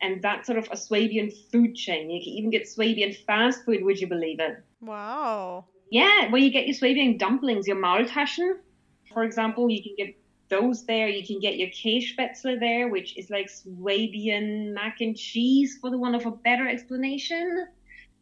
and 0.00 0.22
that's 0.22 0.46
sort 0.46 0.58
of 0.58 0.68
a 0.70 0.76
Swabian 0.76 1.30
food 1.52 1.74
chain. 1.74 2.10
You 2.10 2.20
can 2.22 2.32
even 2.32 2.50
get 2.50 2.68
Swabian 2.68 3.12
fast 3.26 3.64
food. 3.64 3.84
Would 3.84 4.00
you 4.00 4.06
believe 4.06 4.40
it? 4.40 4.62
Wow. 4.80 5.66
Yeah, 5.90 6.30
where 6.30 6.40
you 6.40 6.50
get 6.50 6.66
your 6.66 6.74
Swabian 6.74 7.16
dumplings, 7.16 7.68
your 7.68 7.76
Maultaschen, 7.76 8.58
for 9.16 9.24
example. 9.24 9.70
You 9.70 9.82
can 9.82 9.94
get 9.96 10.14
those 10.50 10.84
there. 10.84 11.08
You 11.08 11.26
can 11.26 11.40
get 11.40 11.56
your 11.56 11.70
Kässpätzle 11.70 12.60
there, 12.60 12.88
which 12.88 13.16
is 13.16 13.30
like 13.30 13.48
Swabian 13.48 14.74
mac 14.74 15.00
and 15.00 15.16
cheese, 15.16 15.78
for 15.80 15.88
the 15.88 15.96
one 15.96 16.14
of 16.14 16.26
a 16.26 16.30
better 16.30 16.68
explanation. 16.68 17.66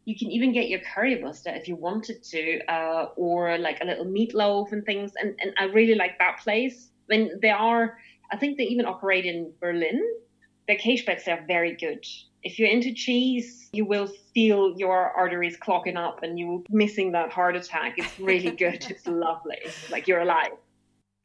You 0.05 0.17
can 0.17 0.31
even 0.31 0.53
get 0.53 0.69
your 0.69 0.79
currywurst 0.79 1.41
if 1.47 1.67
you 1.67 1.75
wanted 1.75 2.23
to, 2.23 2.61
uh, 2.71 3.09
or 3.17 3.57
like 3.57 3.79
a 3.81 3.85
little 3.85 4.05
meatloaf 4.05 4.71
and 4.71 4.85
things. 4.85 5.11
And, 5.21 5.35
and 5.41 5.51
I 5.59 5.65
really 5.65 5.95
like 5.95 6.17
that 6.19 6.39
place. 6.41 6.91
When 7.07 7.41
they 7.41 7.49
are, 7.49 7.97
I 8.31 8.37
think 8.37 8.57
they 8.57 8.63
even 8.63 8.85
operate 8.85 9.25
in 9.25 9.51
Berlin. 9.59 10.01
The 10.69 10.77
Kässpätzle 10.77 11.27
are 11.27 11.45
very 11.45 11.75
good. 11.75 12.05
If 12.41 12.57
you're 12.57 12.69
into 12.69 12.93
cheese, 12.93 13.69
you 13.73 13.83
will 13.83 14.07
feel 14.33 14.73
your 14.77 15.11
arteries 15.11 15.57
clogging 15.57 15.97
up 15.97 16.23
and 16.23 16.39
you 16.39 16.47
will 16.47 16.59
be 16.59 16.73
missing 16.85 17.11
that 17.11 17.33
heart 17.33 17.57
attack. 17.57 17.95
It's 17.97 18.17
really 18.17 18.51
good. 18.51 18.85
it's 18.89 19.05
lovely. 19.05 19.57
Like 19.91 20.07
you're 20.07 20.21
alive. 20.21 20.51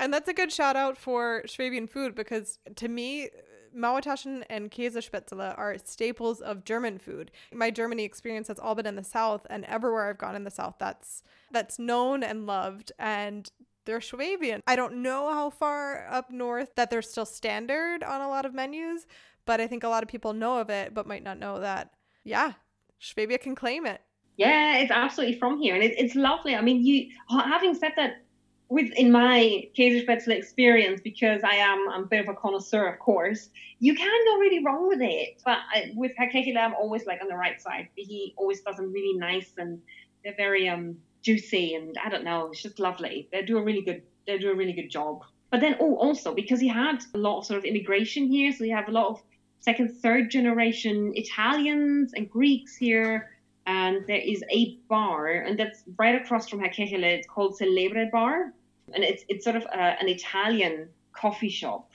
And 0.01 0.15
that's 0.15 0.29
a 0.29 0.33
good 0.33 0.51
shout 0.51 0.77
out 0.77 0.97
for 0.97 1.43
Schwabian 1.47 1.89
food 1.89 2.15
because 2.15 2.59
to 2.77 2.89
me, 2.89 3.29
Maultaschen 3.77 4.45
and 4.49 4.71
Käsespätzle 4.71 5.57
are 5.57 5.77
staples 5.85 6.41
of 6.41 6.65
German 6.65 6.99
food. 6.99 7.31
My 7.53 7.71
Germany 7.71 8.05
experience 8.05 8.49
has 8.49 8.59
all 8.59 8.75
been 8.75 8.87
in 8.87 8.97
the 8.97 9.05
South, 9.05 9.47
and 9.51 9.65
everywhere 9.67 10.09
I've 10.09 10.19
gone 10.19 10.35
in 10.35 10.45
the 10.45 10.51
South, 10.51 10.77
that's 10.79 11.23
that's 11.53 11.79
known 11.79 12.23
and 12.23 12.47
loved. 12.47 12.93
And 12.99 13.51
they're 13.85 14.01
Schwabian. 14.01 14.61
I 14.67 14.75
don't 14.75 15.03
know 15.03 15.33
how 15.33 15.51
far 15.51 16.09
up 16.09 16.31
north 16.31 16.75
that 16.77 16.91
they're 16.91 17.03
still 17.03 17.27
standard 17.27 18.03
on 18.03 18.23
a 18.23 18.29
lot 18.29 18.47
of 18.47 18.55
menus, 18.55 19.07
but 19.45 19.61
I 19.61 19.67
think 19.67 19.85
a 19.85 19.89
lot 19.89 20.03
of 20.03 20.09
people 20.09 20.33
know 20.33 20.59
of 20.59 20.71
it, 20.71 20.95
but 20.95 21.07
might 21.07 21.23
not 21.23 21.39
know 21.39 21.61
that. 21.61 21.93
Yeah, 22.25 22.53
Schwabia 23.01 23.39
can 23.39 23.55
claim 23.55 23.87
it. 23.87 24.01
Yeah, 24.37 24.79
it's 24.79 24.91
absolutely 24.91 25.39
from 25.39 25.61
here, 25.61 25.75
and 25.75 25.85
it, 25.85 25.95
it's 25.99 26.15
lovely. 26.15 26.57
I 26.57 26.63
mean, 26.63 26.85
you 26.85 27.11
having 27.29 27.75
said 27.75 27.93
that, 27.97 28.23
with 28.71 28.93
in 28.93 29.11
my 29.11 29.69
Käsespätzle 29.77 30.29
experience, 30.29 31.01
because 31.03 31.43
I 31.43 31.57
am 31.57 31.89
I'm 31.91 32.05
a 32.05 32.07
bit 32.07 32.21
of 32.21 32.29
a 32.29 32.35
connoisseur, 32.35 32.87
of 32.87 33.01
course, 33.01 33.51
you 33.81 33.97
can 33.97 34.25
go 34.27 34.37
really 34.39 34.65
wrong 34.65 34.89
with 34.89 35.03
it. 35.03 35.43
But 35.45 35.59
I, 35.75 35.91
with 35.97 36.13
Herr 36.17 36.31
Kechele 36.31 36.57
I'm 36.57 36.75
always 36.75 37.05
like 37.05 37.21
on 37.21 37.29
the 37.29 37.37
right 37.37 37.61
side. 37.61 37.89
He 37.97 38.33
always 38.37 38.61
does 38.61 38.77
them 38.77 38.93
really 38.93 39.19
nice 39.19 39.51
and 39.59 39.83
they're 40.23 40.37
very 40.37 40.69
um 40.69 40.97
juicy 41.23 41.75
and 41.75 41.99
I 42.03 42.09
don't 42.09 42.25
know, 42.25 42.51
it's 42.51 42.63
just 42.63 42.79
lovely. 42.79 43.29
They 43.33 43.43
do 43.43 43.59
a 43.59 43.63
really 43.63 43.83
good 43.83 44.03
they 44.27 44.39
do 44.39 44.53
a 44.53 44.55
really 44.55 44.73
good 44.73 44.89
job. 44.89 45.25
But 45.51 45.61
then 45.61 45.77
oh 45.81 45.97
also 45.97 46.33
because 46.33 46.61
he 46.61 46.69
had 46.69 47.03
a 47.13 47.19
lot 47.19 47.39
of 47.39 47.47
sort 47.47 47.59
of 47.59 47.65
immigration 47.65 48.29
here, 48.29 48.53
so 48.53 48.63
you 48.63 48.75
have 48.77 48.89
a 48.89 48.93
lot 48.93 49.09
of 49.09 49.23
second, 49.59 49.97
third 49.97 50.31
generation 50.31 51.13
Italians 51.17 52.13
and 52.15 52.31
Greeks 52.31 52.77
here. 52.77 53.31
And 53.67 54.05
there 54.07 54.17
is 54.17 54.43
a 54.51 54.79
bar, 54.89 55.29
and 55.29 55.57
that's 55.57 55.85
right 55.97 56.21
across 56.21 56.49
from 56.49 56.61
Herr 56.61 56.71
Kechele. 56.71 57.05
It's 57.05 57.27
called 57.29 57.57
Celebre 57.57 58.09
Bar 58.11 58.53
and 58.95 59.05
it's 59.05 59.25
it's 59.29 59.45
sort 59.45 59.57
of 59.57 59.65
a, 59.65 60.01
an 60.01 60.09
Italian 60.09 60.89
coffee 61.13 61.49
shop, 61.49 61.91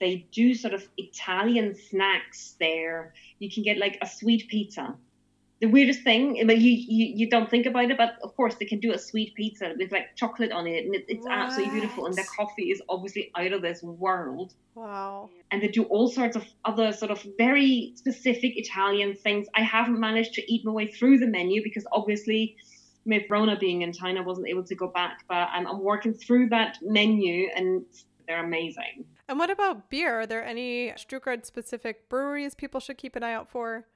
They 0.00 0.26
do 0.32 0.54
sort 0.54 0.74
of 0.74 0.86
Italian 0.96 1.74
snacks 1.74 2.56
there. 2.60 3.14
You 3.38 3.50
can 3.50 3.62
get 3.62 3.78
like 3.78 3.98
a 4.02 4.06
sweet 4.06 4.48
pizza 4.48 4.96
the 5.60 5.66
weirdest 5.66 6.02
thing, 6.02 6.40
but 6.46 6.58
you, 6.58 6.70
you 6.70 7.16
you 7.16 7.30
don't 7.30 7.50
think 7.50 7.66
about 7.66 7.90
it, 7.90 7.96
but 7.96 8.16
of 8.22 8.36
course 8.36 8.54
they 8.56 8.64
can 8.64 8.78
do 8.78 8.92
a 8.92 8.98
sweet 8.98 9.34
pizza 9.34 9.74
with 9.76 9.90
like 9.90 10.14
chocolate 10.14 10.52
on 10.52 10.68
it, 10.68 10.84
and 10.84 10.94
it, 10.94 11.04
it's 11.08 11.24
what? 11.24 11.32
absolutely 11.32 11.80
beautiful. 11.80 12.06
And 12.06 12.14
the 12.14 12.24
coffee 12.36 12.70
is 12.70 12.80
obviously 12.88 13.32
out 13.36 13.52
of 13.52 13.60
this 13.60 13.82
world. 13.82 14.54
Wow! 14.76 15.30
And 15.50 15.60
they 15.60 15.68
do 15.68 15.82
all 15.84 16.08
sorts 16.08 16.36
of 16.36 16.44
other 16.64 16.92
sort 16.92 17.10
of 17.10 17.24
very 17.38 17.92
specific 17.96 18.56
Italian 18.56 19.16
things. 19.16 19.48
I 19.54 19.62
haven't 19.62 19.98
managed 19.98 20.34
to 20.34 20.52
eat 20.52 20.64
my 20.64 20.70
way 20.70 20.86
through 20.92 21.18
the 21.18 21.26
menu 21.26 21.62
because 21.64 21.86
obviously, 21.90 22.56
with 23.08 23.24
Rona 23.30 23.56
being 23.58 23.82
in 23.82 23.92
China, 23.92 24.22
wasn't 24.22 24.48
able 24.48 24.64
to 24.64 24.74
go 24.74 24.88
back. 24.88 25.24
But 25.28 25.48
I'm, 25.52 25.66
I'm 25.66 25.80
working 25.80 26.14
through 26.14 26.50
that 26.50 26.78
menu, 26.82 27.48
and 27.56 27.84
they're 28.26 28.44
amazing. 28.44 29.04
And 29.28 29.38
what 29.38 29.50
about 29.50 29.90
beer? 29.90 30.20
Are 30.20 30.26
there 30.26 30.44
any 30.44 30.92
Stuttgart 30.96 31.46
specific 31.46 32.08
breweries 32.08 32.54
people 32.54 32.80
should 32.80 32.98
keep 32.98 33.16
an 33.16 33.22
eye 33.22 33.32
out 33.32 33.48
for? 33.50 33.86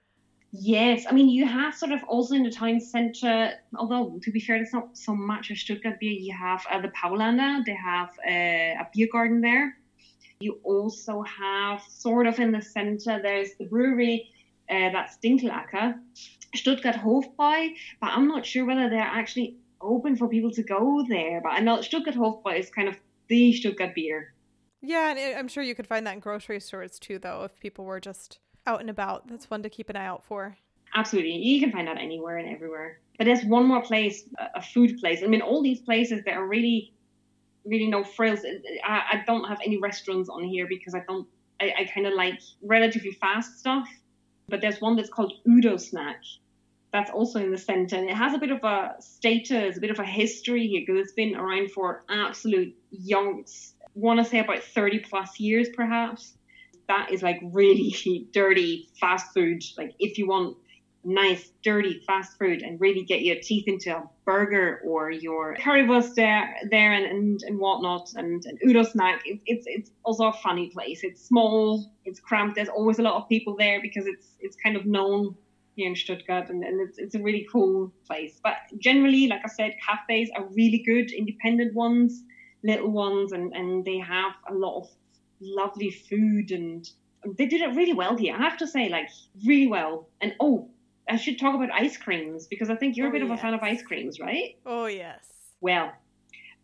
Yes, 0.55 1.07
I 1.09 1.12
mean 1.12 1.31
you 1.31 1.46
have 1.46 1.75
sort 1.75 1.92
of 1.92 2.05
also 2.05 2.35
in 2.35 2.42
the 2.42 2.51
town 2.51 2.79
centre. 2.81 3.53
Although 3.75 4.18
to 4.22 4.31
be 4.31 4.38
fair, 4.38 4.57
it's 4.57 4.72
not 4.72 4.96
so 4.96 5.14
much 5.14 5.51
a 5.51 5.57
Stuttgart 5.57 5.98
beer. 5.98 6.12
You 6.12 6.35
have 6.38 6.66
uh, 6.70 6.81
the 6.81 6.88
Paulaner. 6.88 7.64
They 7.64 7.75
have 7.75 8.11
uh, 8.27 8.83
a 8.83 8.87
beer 8.94 9.09
garden 9.11 9.40
there. 9.40 9.79
You 10.40 10.59
also 10.62 11.22
have 11.22 11.81
sort 11.88 12.27
of 12.27 12.38
in 12.38 12.53
the 12.53 12.61
centre. 12.61 13.18
There's 13.22 13.55
the 13.59 13.64
brewery 13.64 14.29
uh, 14.68 14.90
that's 14.90 15.16
Dinkelacker, 15.25 15.98
Stuttgart 16.55 16.97
Hofbräu. 16.97 17.71
But 18.01 18.11
I'm 18.11 18.29
not 18.29 18.47
sure 18.47 18.65
whether 18.65 18.88
they're 18.88 19.01
actually 19.01 19.57
open 19.81 20.17
for 20.17 20.29
people 20.29 20.51
to 20.53 20.62
go 20.62 21.05
there. 21.09 21.41
But 21.43 21.53
I 21.53 21.61
know 21.61 21.81
Stuttgart 21.81 22.17
Hofbräu 22.17 22.59
is 22.59 22.71
kind 22.71 22.88
of 22.88 22.97
the 23.29 23.53
Stuttgart 23.53 23.95
beer. 23.95 24.35
Yeah, 24.81 25.11
and 25.11 25.19
uh, 25.19 25.38
I'm 25.38 25.49
sure 25.49 25.62
you 25.62 25.75
could 25.75 25.87
find 25.87 26.07
that 26.07 26.15
in 26.15 26.21
grocery 26.21 26.61
stores 26.61 26.99
too, 26.99 27.19
though, 27.19 27.45
if 27.45 27.59
people 27.61 27.85
were 27.85 28.01
just 28.01 28.38
out 28.67 28.81
and 28.81 28.91
about. 28.91 29.29
That's 29.29 29.49
one 29.49 29.62
to 29.62 29.71
keep 29.71 29.88
an 29.88 29.97
eye 29.97 30.07
out 30.07 30.25
for. 30.25 30.57
Absolutely. 30.95 31.37
You 31.37 31.61
can 31.61 31.73
find 31.73 31.88
that 31.88 31.99
anywhere 31.99 32.38
and 32.38 32.49
everywhere. 32.49 32.99
But 33.17 33.25
there's 33.25 33.45
one 33.45 33.67
more 33.67 33.83
place, 33.83 34.25
a 34.55 34.61
food 34.62 34.99
place. 34.99 35.23
I 35.23 35.27
mean, 35.27 35.41
all 35.41 35.62
these 35.62 35.81
places 35.81 36.23
that 36.25 36.35
are 36.35 36.47
really, 36.47 36.93
really 37.65 37.87
no 37.87 38.03
frills. 38.03 38.41
Uh, 38.41 38.59
I, 38.85 39.03
I 39.12 39.23
don't 39.27 39.45
have 39.45 39.59
any 39.65 39.79
restaurants 39.79 40.29
on 40.29 40.45
here 40.45 40.67
because 40.69 40.95
I 40.95 41.03
don't, 41.07 41.27
I, 41.61 41.73
I 41.79 41.85
kind 41.85 42.07
of 42.07 42.15
like 42.15 42.41
relatively 42.62 43.12
fast 43.12 43.61
stuff. 43.61 43.88
But 44.49 44.61
there's 44.61 44.81
one 44.81 44.97
that's 44.97 45.09
called 45.09 45.33
Udo 45.49 45.77
Snack. 45.77 46.21
That's 46.92 47.11
also 47.11 47.40
in 47.40 47.50
the 47.50 47.59
center. 47.59 47.96
And 47.96 48.09
it 48.09 48.16
has 48.16 48.35
a 48.35 48.38
bit 48.38 48.50
of 48.50 48.62
a 48.62 48.96
status, 49.00 49.78
a 49.78 49.81
bit 49.81 49.90
of 49.90 49.98
a 49.98 50.05
history 50.05 50.66
here 50.66 50.83
because 50.87 51.00
it's 51.00 51.12
been 51.12 51.35
around 51.35 51.70
for 51.70 52.05
absolute 52.11 52.76
youngs. 52.90 53.74
want 53.94 54.18
to 54.18 54.24
say 54.24 54.40
about 54.40 54.62
30 54.62 54.98
plus 55.00 55.40
years, 55.40 55.68
perhaps 55.74 56.35
that 56.88 57.12
is 57.12 57.22
like 57.22 57.40
really 57.42 57.94
dirty 58.33 58.88
fast 59.00 59.33
food. 59.33 59.62
Like 59.76 59.94
if 59.98 60.18
you 60.18 60.26
want 60.26 60.57
nice, 61.05 61.50
dirty 61.64 62.00
fast 62.07 62.38
food 62.38 62.62
and 62.62 62.81
really 62.81 63.02
get 63.02 63.22
your 63.22 63.37
teeth 63.42 63.64
into 63.66 63.96
a 63.96 64.09
burger 64.24 64.81
or 64.85 65.11
your 65.11 65.57
currywurst 65.57 66.14
there, 66.14 66.55
there 66.70 66.92
and, 66.92 67.05
and, 67.05 67.40
and 67.42 67.59
whatnot 67.59 68.12
and 68.14 68.44
an 68.46 68.59
Udo 68.66 68.85
snack, 68.85 69.22
it, 69.24 69.40
it's 69.46 69.64
it's 69.66 69.90
also 70.05 70.26
a 70.26 70.33
funny 70.33 70.68
place. 70.68 71.00
It's 71.02 71.24
small, 71.24 71.90
it's 72.05 72.20
cramped. 72.20 72.57
There's 72.57 72.68
always 72.68 72.98
a 72.98 73.02
lot 73.02 73.14
of 73.14 73.28
people 73.28 73.57
there 73.59 73.81
because 73.81 74.07
it's 74.07 74.28
it's 74.40 74.57
kind 74.57 74.76
of 74.76 74.87
known 74.87 75.35
here 75.74 75.88
in 75.88 75.96
Stuttgart 75.96 76.50
and, 76.50 76.62
and 76.64 76.80
it's, 76.80 76.98
it's 76.98 77.14
a 77.14 77.22
really 77.22 77.46
cool 77.50 77.92
place. 78.06 78.40
But 78.42 78.56
generally, 78.78 79.26
like 79.26 79.40
I 79.44 79.48
said, 79.48 79.74
cafes 79.87 80.30
are 80.37 80.44
really 80.46 80.78
good, 80.78 81.11
independent 81.11 81.74
ones, 81.74 82.22
little 82.62 82.90
ones, 82.90 83.32
and, 83.32 83.52
and 83.54 83.85
they 83.85 83.98
have 83.98 84.32
a 84.48 84.54
lot 84.54 84.80
of 84.80 84.88
lovely 85.40 85.90
food 85.90 86.50
and 86.52 86.88
they 87.38 87.46
did 87.46 87.61
it 87.61 87.74
really 87.74 87.92
well 87.92 88.16
here. 88.16 88.35
I 88.35 88.38
have 88.38 88.58
to 88.58 88.66
say, 88.66 88.88
like 88.88 89.08
really 89.46 89.68
well. 89.68 90.08
And 90.20 90.35
oh, 90.40 90.68
I 91.08 91.16
should 91.16 91.38
talk 91.38 91.54
about 91.54 91.70
ice 91.72 91.96
creams 91.96 92.46
because 92.46 92.70
I 92.70 92.76
think 92.76 92.96
you're 92.96 93.06
oh, 93.06 93.11
a 93.11 93.12
bit 93.12 93.22
yes. 93.22 93.30
of 93.30 93.38
a 93.38 93.40
fan 93.40 93.54
of 93.54 93.62
ice 93.62 93.82
creams, 93.82 94.18
right? 94.20 94.56
Oh 94.66 94.87
yes. 94.87 95.26
Well, 95.61 95.92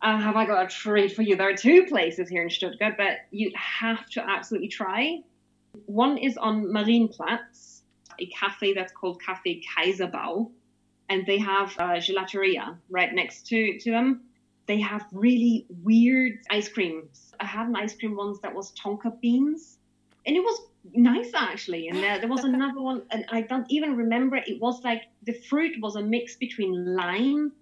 uh, 0.02 0.18
have 0.18 0.36
I 0.36 0.46
got 0.46 0.64
a 0.64 0.68
treat 0.68 1.14
for 1.14 1.22
you? 1.22 1.36
There 1.36 1.48
are 1.48 1.56
two 1.56 1.86
places 1.86 2.28
here 2.28 2.42
in 2.42 2.50
Stuttgart 2.50 2.94
that 2.98 3.26
you 3.30 3.52
have 3.54 4.06
to 4.10 4.28
absolutely 4.28 4.68
try. 4.68 5.20
One 5.86 6.18
is 6.18 6.36
on 6.36 6.66
Marienplatz, 6.66 7.77
a 8.18 8.26
cafe 8.26 8.74
that's 8.74 8.92
called 8.92 9.22
Cafe 9.22 9.62
Kaiserbau, 9.62 10.50
and 11.09 11.26
they 11.26 11.38
have 11.38 11.72
a 11.78 11.98
gelateria 11.98 12.76
right 12.90 13.12
next 13.12 13.46
to, 13.48 13.78
to 13.78 13.90
them. 13.90 14.22
They 14.66 14.81
have 14.81 15.07
really 15.12 15.66
weird 15.83 16.40
ice 16.50 16.68
creams. 16.68 17.33
I 17.40 17.46
had 17.46 17.68
an 17.68 17.76
ice 17.76 17.96
cream 17.96 18.16
once 18.16 18.38
that 18.40 18.54
was 18.54 18.72
tonka 18.72 19.18
beans, 19.20 19.78
and 20.26 20.37
it 20.37 20.40
was 20.40 20.61
nice 20.92 21.33
actually. 21.35 21.88
And 21.88 22.02
there, 22.02 22.18
there 22.18 22.28
was 22.28 22.44
another 22.44 22.81
one, 22.81 23.02
and 23.11 23.24
I 23.31 23.42
don't 23.42 23.66
even 23.70 23.96
remember. 23.96 24.37
It 24.37 24.61
was 24.61 24.83
like 24.85 25.04
the 25.22 25.33
fruit 25.33 25.76
was 25.81 25.96
a 25.96 26.02
mix 26.02 26.37
between 26.37 26.94
lime 26.94 27.52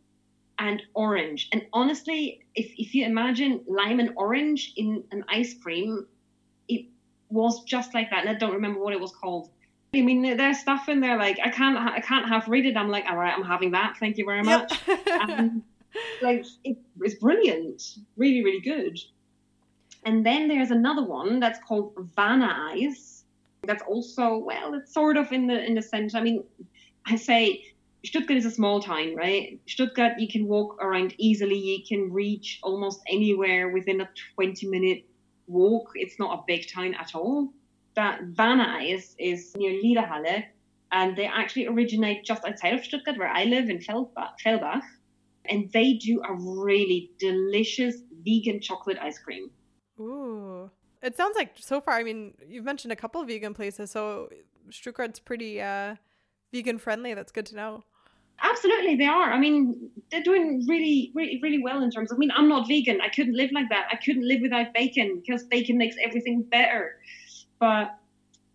and 0.58 0.82
orange. 0.94 1.48
And 1.52 1.66
honestly, 1.72 2.40
if, 2.54 2.72
if 2.76 2.94
you 2.94 3.04
imagine 3.04 3.62
lime 3.66 4.00
and 4.00 4.12
orange 4.16 4.72
in 4.76 5.04
an 5.10 5.24
ice 5.28 5.54
cream, 5.54 6.06
it 6.68 6.86
was 7.28 7.62
just 7.64 7.94
like 7.94 8.10
that. 8.10 8.26
And 8.26 8.30
I 8.30 8.38
don't 8.38 8.54
remember 8.54 8.80
what 8.80 8.92
it 8.92 9.00
was 9.00 9.12
called. 9.12 9.50
I 9.98 10.02
mean, 10.02 10.36
there's 10.36 10.58
stuff 10.58 10.88
in 10.88 11.00
there 11.00 11.16
like 11.16 11.38
I 11.42 11.50
can't 11.50 11.76
I 11.76 12.00
can't 12.00 12.28
half 12.28 12.48
read 12.48 12.66
it. 12.66 12.76
I'm 12.76 12.88
like, 12.88 13.06
all 13.06 13.16
right, 13.16 13.34
I'm 13.36 13.44
having 13.44 13.72
that. 13.72 13.96
Thank 13.98 14.18
you 14.18 14.24
very 14.24 14.42
much. 14.42 14.72
Yep 14.86 15.52
like 16.22 16.44
it, 16.64 16.78
it's 17.00 17.14
brilliant, 17.14 17.98
really, 18.16 18.42
really 18.42 18.60
good. 18.60 18.98
And 20.04 20.24
then 20.24 20.48
there's 20.48 20.70
another 20.70 21.02
one 21.02 21.40
that's 21.40 21.58
called 21.66 21.92
Vanna 22.14 22.70
Eis. 22.72 23.24
That's 23.62 23.82
also 23.82 24.38
well, 24.38 24.74
it's 24.74 24.92
sort 24.92 25.16
of 25.16 25.32
in 25.32 25.46
the 25.46 25.64
in 25.64 25.74
the 25.74 25.82
center. 25.82 26.18
I 26.18 26.22
mean, 26.22 26.44
I 27.06 27.16
say 27.16 27.64
Stuttgart 28.04 28.38
is 28.38 28.46
a 28.46 28.50
small 28.50 28.80
town, 28.80 29.16
right? 29.16 29.58
Stuttgart, 29.66 30.18
you 30.18 30.28
can 30.28 30.46
walk 30.46 30.80
around 30.80 31.14
easily. 31.18 31.58
You 31.58 31.84
can 31.86 32.12
reach 32.12 32.60
almost 32.62 33.00
anywhere 33.08 33.70
within 33.70 34.00
a 34.00 34.08
20 34.34 34.66
minute 34.66 35.04
walk. 35.48 35.92
It's 35.94 36.18
not 36.18 36.38
a 36.38 36.42
big 36.46 36.70
town 36.70 36.94
at 36.94 37.14
all. 37.14 37.52
That 37.96 38.22
Vanna 38.22 38.78
is, 38.82 39.16
is 39.18 39.54
near 39.56 39.72
Liederhalle, 39.72 40.44
and 40.92 41.16
they 41.16 41.26
actually 41.26 41.66
originate 41.66 42.24
just 42.24 42.44
outside 42.44 42.74
of 42.74 42.84
Stuttgart, 42.84 43.18
where 43.18 43.28
I 43.28 43.44
live 43.44 43.68
in 43.68 43.78
Fellbach 43.78 44.82
and 45.48 45.70
they 45.72 45.94
do 45.94 46.20
a 46.22 46.34
really 46.34 47.10
delicious 47.18 47.96
vegan 48.24 48.60
chocolate 48.60 48.98
ice 49.00 49.18
cream. 49.18 49.50
Ooh. 50.00 50.70
It 51.02 51.16
sounds 51.16 51.36
like 51.36 51.52
so 51.56 51.80
far, 51.80 51.94
I 51.94 52.02
mean, 52.02 52.34
you've 52.48 52.64
mentioned 52.64 52.92
a 52.92 52.96
couple 52.96 53.20
of 53.20 53.28
vegan 53.28 53.54
places, 53.54 53.90
so 53.90 54.28
Stuttgart's 54.70 55.20
pretty 55.20 55.60
uh, 55.60 55.96
vegan 56.52 56.78
friendly. 56.78 57.14
That's 57.14 57.32
good 57.32 57.46
to 57.46 57.56
know. 57.56 57.84
Absolutely, 58.42 58.96
they 58.96 59.06
are. 59.06 59.32
I 59.32 59.38
mean, 59.38 59.90
they're 60.10 60.22
doing 60.22 60.64
really, 60.68 61.12
really, 61.14 61.38
really 61.42 61.62
well 61.62 61.82
in 61.82 61.90
terms 61.90 62.10
of. 62.10 62.16
I 62.16 62.18
mean, 62.18 62.30
I'm 62.36 62.48
not 62.48 62.68
vegan. 62.68 63.00
I 63.00 63.08
couldn't 63.08 63.34
live 63.34 63.50
like 63.52 63.68
that. 63.70 63.86
I 63.90 63.96
couldn't 63.96 64.26
live 64.26 64.40
without 64.42 64.74
bacon 64.74 65.22
because 65.24 65.44
bacon 65.44 65.78
makes 65.78 65.96
everything 66.02 66.42
better. 66.42 66.96
But 67.58 67.98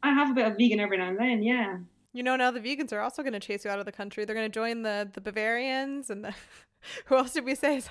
I 0.03 0.13
have 0.13 0.31
a 0.31 0.33
bit 0.33 0.47
of 0.47 0.57
vegan 0.57 0.79
every 0.79 0.97
now 0.97 1.09
and 1.09 1.19
then, 1.19 1.43
yeah. 1.43 1.77
You 2.13 2.23
know, 2.23 2.35
now 2.35 2.51
the 2.51 2.59
vegans 2.59 2.91
are 2.91 2.99
also 2.99 3.23
going 3.23 3.33
to 3.33 3.39
chase 3.39 3.63
you 3.63 3.71
out 3.71 3.79
of 3.79 3.85
the 3.85 3.91
country. 3.91 4.25
They're 4.25 4.35
going 4.35 4.51
to 4.51 4.53
join 4.53 4.81
the 4.81 5.09
the 5.11 5.21
Bavarians 5.21 6.09
and 6.09 6.25
the 6.25 6.33
Who 7.05 7.15
else 7.15 7.33
did 7.33 7.45
we 7.45 7.55
say? 7.55 7.81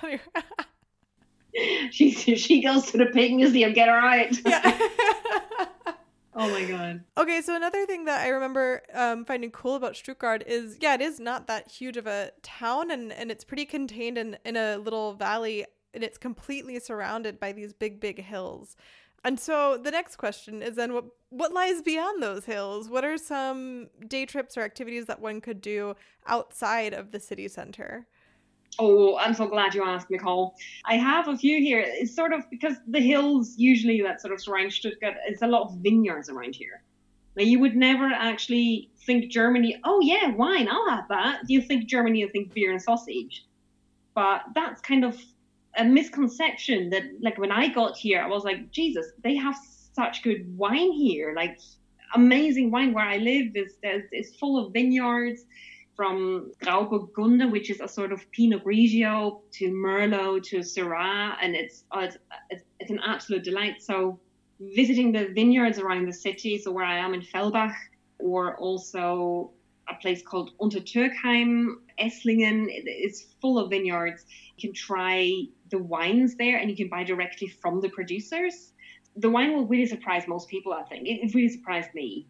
she 1.91 2.11
she 2.11 2.61
goes 2.61 2.91
to 2.91 2.97
the 2.97 3.07
pig 3.07 3.33
museum. 3.35 3.73
Get 3.73 3.87
her 3.87 3.95
out. 3.95 4.45
Yeah. 4.45 4.79
oh 6.35 6.49
my 6.49 6.65
god. 6.65 7.03
Okay, 7.17 7.41
so 7.41 7.55
another 7.55 7.85
thing 7.85 8.05
that 8.05 8.21
I 8.21 8.29
remember 8.29 8.83
um, 8.93 9.25
finding 9.25 9.51
cool 9.51 9.75
about 9.75 9.95
Stuttgart 9.95 10.43
is 10.45 10.77
yeah, 10.81 10.93
it 10.93 11.01
is 11.01 11.19
not 11.19 11.47
that 11.47 11.69
huge 11.71 11.97
of 11.97 12.07
a 12.07 12.31
town, 12.41 12.91
and 12.91 13.11
and 13.11 13.31
it's 13.31 13.43
pretty 13.43 13.65
contained 13.65 14.17
in 14.17 14.37
in 14.45 14.55
a 14.55 14.77
little 14.77 15.13
valley, 15.13 15.65
and 15.93 16.03
it's 16.03 16.17
completely 16.17 16.79
surrounded 16.79 17.39
by 17.39 17.51
these 17.51 17.73
big 17.73 17.99
big 17.99 18.21
hills. 18.21 18.75
And 19.23 19.39
so 19.39 19.77
the 19.77 19.91
next 19.91 20.15
question 20.15 20.61
is 20.61 20.75
then 20.75 20.93
what 20.93 21.05
what 21.29 21.53
lies 21.53 21.81
beyond 21.81 22.21
those 22.21 22.45
hills? 22.45 22.89
What 22.89 23.05
are 23.05 23.17
some 23.17 23.87
day 24.07 24.25
trips 24.25 24.57
or 24.57 24.61
activities 24.61 25.05
that 25.05 25.21
one 25.21 25.39
could 25.39 25.61
do 25.61 25.95
outside 26.27 26.93
of 26.93 27.11
the 27.11 27.19
city 27.19 27.47
center? 27.47 28.07
Oh, 28.79 29.17
I'm 29.17 29.33
so 29.33 29.47
glad 29.47 29.73
you 29.75 29.83
asked, 29.83 30.09
Nicole. 30.09 30.55
I 30.85 30.95
have 30.95 31.27
a 31.27 31.37
few 31.37 31.59
here. 31.59 31.83
It's 31.85 32.15
sort 32.15 32.33
of 32.33 32.49
because 32.49 32.75
the 32.87 32.99
hills 32.99 33.55
usually 33.57 34.01
that 34.01 34.21
sort 34.21 34.33
of 34.33 34.41
surround 34.41 34.73
Stuttgart, 34.73 35.15
it's 35.27 35.41
a 35.41 35.47
lot 35.47 35.63
of 35.63 35.75
vineyards 35.77 36.29
around 36.29 36.55
here. 36.55 36.83
Now, 37.35 37.43
you 37.43 37.59
would 37.59 37.75
never 37.75 38.05
actually 38.05 38.89
think 39.05 39.31
Germany, 39.31 39.79
oh, 39.83 40.01
yeah, 40.01 40.31
wine, 40.31 40.67
I'll 40.69 40.89
have 40.89 41.07
that. 41.09 41.41
You 41.47 41.61
think 41.61 41.85
Germany, 41.85 42.19
you 42.19 42.29
think 42.29 42.53
beer 42.53 42.71
and 42.71 42.81
sausage. 42.81 43.45
But 44.15 44.41
that's 44.53 44.81
kind 44.81 45.05
of 45.05 45.17
a 45.77 45.83
misconception 45.83 46.89
that, 46.89 47.03
like, 47.21 47.37
when 47.37 47.51
I 47.51 47.67
got 47.69 47.97
here, 47.97 48.21
I 48.21 48.27
was 48.27 48.43
like, 48.43 48.71
Jesus, 48.71 49.07
they 49.23 49.35
have 49.35 49.55
such 49.93 50.23
good 50.23 50.57
wine 50.57 50.91
here. 50.91 51.33
Like, 51.35 51.59
amazing 52.13 52.71
wine 52.71 52.93
where 52.93 53.05
I 53.05 53.17
live 53.17 53.55
is, 53.55 53.73
is 54.11 54.35
full 54.35 54.65
of 54.65 54.73
vineyards 54.73 55.45
from 55.95 56.51
Grauburgunder, 56.63 57.51
which 57.51 57.69
is 57.69 57.79
a 57.79 57.87
sort 57.87 58.11
of 58.11 58.29
Pinot 58.31 58.63
Grigio, 58.63 59.41
to 59.51 59.71
Merlot, 59.71 60.43
to 60.45 60.59
Syrah, 60.59 61.35
and 61.41 61.55
it's, 61.55 61.83
oh, 61.91 61.99
it's, 61.99 62.17
it's, 62.79 62.91
an 62.91 62.99
absolute 63.05 63.43
delight. 63.43 63.81
So 63.81 64.19
visiting 64.59 65.11
the 65.11 65.27
vineyards 65.33 65.79
around 65.79 66.07
the 66.07 66.13
city, 66.13 66.57
so 66.57 66.71
where 66.71 66.85
I 66.85 66.97
am 66.97 67.13
in 67.13 67.21
Fellbach, 67.21 67.75
or 68.19 68.57
also 68.57 69.51
a 69.89 69.95
place 70.01 70.21
called 70.21 70.51
Untertürkheim, 70.59 71.75
Esslingen. 71.99 72.65
It's 72.69 73.27
full 73.41 73.59
of 73.59 73.69
vineyards. 73.69 74.25
You 74.61 74.69
can 74.69 74.75
try 74.75 75.43
the 75.69 75.79
wines 75.79 76.35
there 76.35 76.57
and 76.57 76.69
you 76.69 76.75
can 76.75 76.89
buy 76.89 77.03
directly 77.03 77.47
from 77.47 77.81
the 77.81 77.89
producers. 77.89 78.73
The 79.15 79.29
wine 79.29 79.53
will 79.53 79.65
really 79.65 79.87
surprise 79.87 80.27
most 80.27 80.49
people, 80.49 80.73
I 80.73 80.83
think. 80.83 81.07
It, 81.07 81.33
really 81.33 81.49
surprised 81.49 81.93
me. 81.93 82.27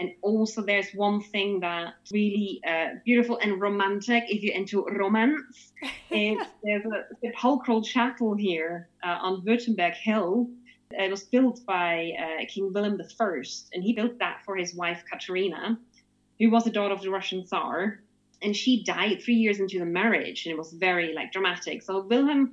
And 0.00 0.12
also, 0.22 0.62
there's 0.62 0.90
one 0.94 1.20
thing 1.20 1.60
that's 1.60 2.12
really 2.12 2.60
uh, 2.66 3.00
beautiful 3.04 3.38
and 3.42 3.60
romantic 3.60 4.24
if 4.28 4.42
you're 4.42 4.54
into 4.54 4.86
romance. 4.86 5.72
It's, 6.10 6.48
there's 6.64 6.84
a 6.86 7.04
sepulchral 7.20 7.82
chapel 7.82 8.34
here 8.34 8.88
uh, 9.04 9.18
on 9.20 9.42
Württemberg 9.42 9.94
Hill. 9.94 10.48
It 10.90 11.10
was 11.10 11.24
built 11.24 11.60
by 11.66 12.12
uh, 12.18 12.44
King 12.48 12.72
Wilhelm 12.72 12.98
I, 13.20 13.42
and 13.74 13.84
he 13.84 13.92
built 13.92 14.18
that 14.20 14.40
for 14.44 14.56
his 14.56 14.74
wife 14.74 15.04
Katerina 15.10 15.78
who 16.38 16.50
was 16.50 16.64
the 16.64 16.70
daughter 16.70 16.94
of 16.94 17.02
the 17.02 17.10
Russian 17.10 17.46
Tsar, 17.46 18.00
and 18.42 18.54
she 18.54 18.84
died 18.84 19.22
three 19.22 19.34
years 19.34 19.60
into 19.60 19.78
the 19.78 19.84
marriage, 19.84 20.46
and 20.46 20.52
it 20.52 20.58
was 20.58 20.72
very 20.72 21.12
like 21.14 21.32
dramatic. 21.32 21.82
So 21.82 22.00
Wilhelm 22.02 22.52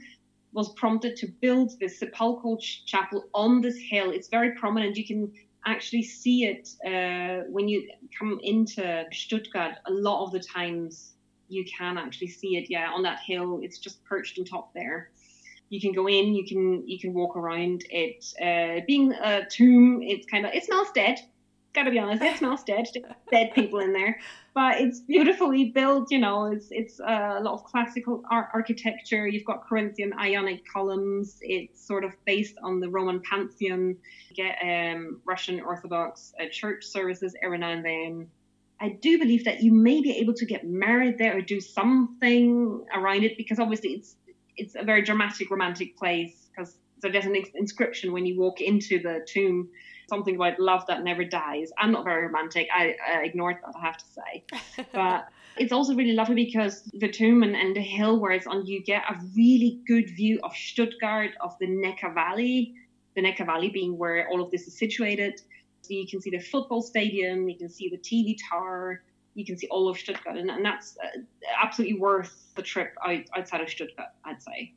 was 0.54 0.74
prompted 0.74 1.18
to 1.18 1.28
build 1.28 1.78
this 1.80 2.00
sepulchral 2.00 2.58
chapel 2.58 3.26
on 3.34 3.62
this 3.62 3.78
hill. 3.78 4.12
It's 4.12 4.30
very 4.30 4.52
prominent. 4.52 4.98
You 4.98 5.06
can 5.06 5.32
actually 5.66 6.04
see 6.04 6.46
it 6.46 6.70
uh, 6.86 7.46
when 7.50 7.68
you 7.68 7.90
come 8.18 8.40
into 8.42 9.06
Stuttgart. 9.12 9.76
A 9.86 9.92
lot 9.92 10.26
of 10.26 10.32
the 10.32 10.40
times 10.40 11.14
you 11.50 11.66
can 11.66 11.98
actually 11.98 12.30
see 12.30 12.56
it. 12.58 12.70
Yeah, 12.70 12.90
on 12.92 13.04
that 13.04 13.20
hill. 13.20 13.60
It's 13.62 13.78
just 13.78 14.04
perched 14.06 14.40
on 14.40 14.46
top 14.46 14.74
there. 14.74 15.12
You 15.70 15.82
can 15.82 15.94
go 15.94 16.08
in. 16.08 16.34
You 16.34 16.46
can 16.48 16.88
you 16.88 17.00
can 17.00 17.14
walk 17.14 17.36
around. 17.36 17.84
It 17.90 18.26
uh, 18.42 18.84
being 18.88 19.12
a 19.12 19.46
tomb. 19.50 20.02
It's 20.02 20.26
kind 20.26 20.46
of 20.46 20.54
it 20.54 20.64
smells 20.64 20.88
dead 20.96 21.20
gotta 21.76 21.92
be 21.92 22.00
honest, 22.00 22.24
it 22.24 22.38
smells 22.38 22.64
dead. 22.64 22.88
dead 23.32 23.54
people 23.54 23.80
in 23.80 23.94
there, 23.94 24.20
but 24.54 24.80
it's 24.80 25.02
beautifully 25.02 25.66
built. 25.66 26.10
You 26.10 26.20
know, 26.20 26.46
it's 26.46 26.68
it's 26.72 27.00
a 27.00 27.40
lot 27.42 27.54
of 27.54 27.64
classical 27.66 28.24
art 28.32 28.48
architecture. 28.54 29.28
You've 29.28 29.46
got 29.46 29.68
Corinthian 29.68 30.14
Ionic 30.14 30.64
columns. 30.72 31.38
It's 31.42 31.86
sort 31.86 32.04
of 32.04 32.14
based 32.26 32.56
on 32.64 32.80
the 32.80 32.90
Roman 32.90 33.22
Pantheon. 33.30 33.98
You 34.30 34.36
get 34.36 34.58
um, 34.64 35.22
Russian 35.26 35.60
Orthodox 35.62 36.34
uh, 36.40 36.46
church 36.52 36.86
services 36.86 37.36
every 37.44 37.58
now 37.58 37.72
and 37.72 37.86
then. 37.86 38.28
I 38.80 38.90
do 38.90 39.20
believe 39.20 39.46
that 39.46 39.62
you 39.62 39.74
may 39.74 40.02
be 40.02 40.18
able 40.18 40.34
to 40.34 40.46
get 40.46 40.66
married 40.66 41.18
there 41.18 41.38
or 41.38 41.42
do 41.42 41.62
something 41.62 42.86
around 42.94 43.24
it 43.24 43.38
because 43.38 43.60
obviously 43.60 43.92
it's 43.92 44.16
it's 44.58 44.76
a 44.76 44.84
very 44.84 45.02
dramatic, 45.02 45.52
romantic 45.52 45.98
place 45.98 46.48
because 46.50 46.78
so 47.02 47.10
there's 47.10 47.26
an 47.26 47.36
inscription 47.56 48.14
when 48.14 48.26
you 48.26 48.40
walk 48.40 48.62
into 48.62 49.02
the 49.02 49.26
tomb 49.28 49.70
something 50.08 50.36
about 50.36 50.60
love 50.60 50.86
that 50.88 51.04
never 51.04 51.24
dies. 51.24 51.72
I'm 51.78 51.92
not 51.92 52.04
very 52.04 52.24
romantic. 52.24 52.68
I, 52.74 52.96
I 53.08 53.24
ignored 53.24 53.58
that, 53.66 53.74
I 53.76 53.86
have 53.86 53.98
to 53.98 54.06
say. 54.06 54.86
But 54.94 55.28
it's 55.58 55.72
also 55.72 55.96
really 55.96 56.14
lovely 56.14 56.36
because 56.36 56.84
the 56.94 57.10
tomb 57.10 57.44
and, 57.44 57.56
and 57.56 57.76
the 57.76 57.82
hill 57.82 58.20
where 58.20 58.32
it's 58.32 58.48
on, 58.48 58.66
you 58.66 58.84
get 58.84 59.04
a 59.10 59.16
really 59.36 59.80
good 59.88 60.10
view 60.10 60.40
of 60.44 60.54
Stuttgart, 60.54 61.32
of 61.42 61.58
the 61.60 61.68
Neckar 61.68 62.14
Valley, 62.14 62.74
the 63.16 63.22
Neckar 63.22 63.46
Valley 63.46 63.70
being 63.70 63.98
where 63.98 64.28
all 64.30 64.42
of 64.42 64.52
this 64.52 64.68
is 64.68 64.78
situated. 64.78 65.40
So 65.82 65.94
you 65.94 66.08
can 66.08 66.22
see 66.22 66.32
the 66.32 66.40
football 66.40 66.82
stadium, 66.82 67.48
you 67.48 67.58
can 67.58 67.70
see 67.70 67.90
the 67.90 67.98
TV 67.98 68.38
tower, 68.50 69.04
you 69.36 69.46
can 69.46 69.58
see 69.58 69.68
all 69.68 69.88
of 69.88 69.98
Stuttgart, 69.98 70.38
and, 70.38 70.50
and 70.50 70.66
that's 70.66 70.98
uh, 71.04 71.20
absolutely 71.62 72.00
worth 72.00 72.52
the 72.56 72.64
trip 72.64 72.96
out, 73.06 73.20
outside 73.38 73.62
of 73.62 73.70
Stuttgart, 73.70 74.10
I'd 74.26 74.42
say 74.42 74.74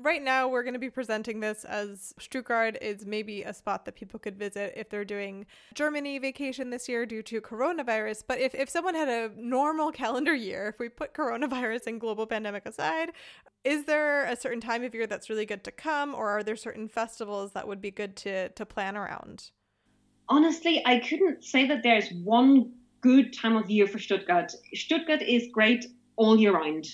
right 0.00 0.22
now 0.22 0.48
we're 0.48 0.62
going 0.62 0.74
to 0.74 0.80
be 0.80 0.90
presenting 0.90 1.40
this 1.40 1.64
as 1.64 2.14
Stuttgart 2.18 2.76
is 2.82 3.06
maybe 3.06 3.42
a 3.42 3.54
spot 3.54 3.84
that 3.84 3.94
people 3.94 4.18
could 4.18 4.38
visit 4.38 4.74
if 4.76 4.90
they're 4.90 5.04
doing 5.04 5.46
Germany 5.74 6.18
vacation 6.18 6.70
this 6.70 6.88
year 6.88 7.06
due 7.06 7.22
to 7.22 7.40
coronavirus. 7.40 8.24
But 8.26 8.40
if, 8.40 8.54
if 8.54 8.68
someone 8.68 8.94
had 8.94 9.08
a 9.08 9.30
normal 9.36 9.92
calendar 9.92 10.34
year, 10.34 10.68
if 10.68 10.78
we 10.78 10.88
put 10.88 11.14
coronavirus 11.14 11.86
and 11.86 12.00
global 12.00 12.26
pandemic 12.26 12.66
aside, 12.66 13.10
is 13.64 13.84
there 13.84 14.24
a 14.24 14.36
certain 14.36 14.60
time 14.60 14.84
of 14.84 14.94
year 14.94 15.06
that's 15.06 15.30
really 15.30 15.46
good 15.46 15.64
to 15.64 15.70
come 15.70 16.14
or 16.14 16.28
are 16.28 16.42
there 16.42 16.56
certain 16.56 16.88
festivals 16.88 17.52
that 17.52 17.66
would 17.66 17.80
be 17.80 17.90
good 17.90 18.16
to, 18.16 18.48
to 18.50 18.66
plan 18.66 18.96
around? 18.96 19.50
Honestly, 20.28 20.82
I 20.86 20.98
couldn't 20.98 21.44
say 21.44 21.66
that 21.68 21.82
there's 21.82 22.10
one 22.10 22.72
good 23.00 23.32
time 23.32 23.56
of 23.56 23.70
year 23.70 23.86
for 23.86 23.98
Stuttgart. 23.98 24.52
Stuttgart 24.74 25.22
is 25.22 25.48
great 25.52 25.86
all 26.16 26.38
year 26.38 26.54
round 26.54 26.86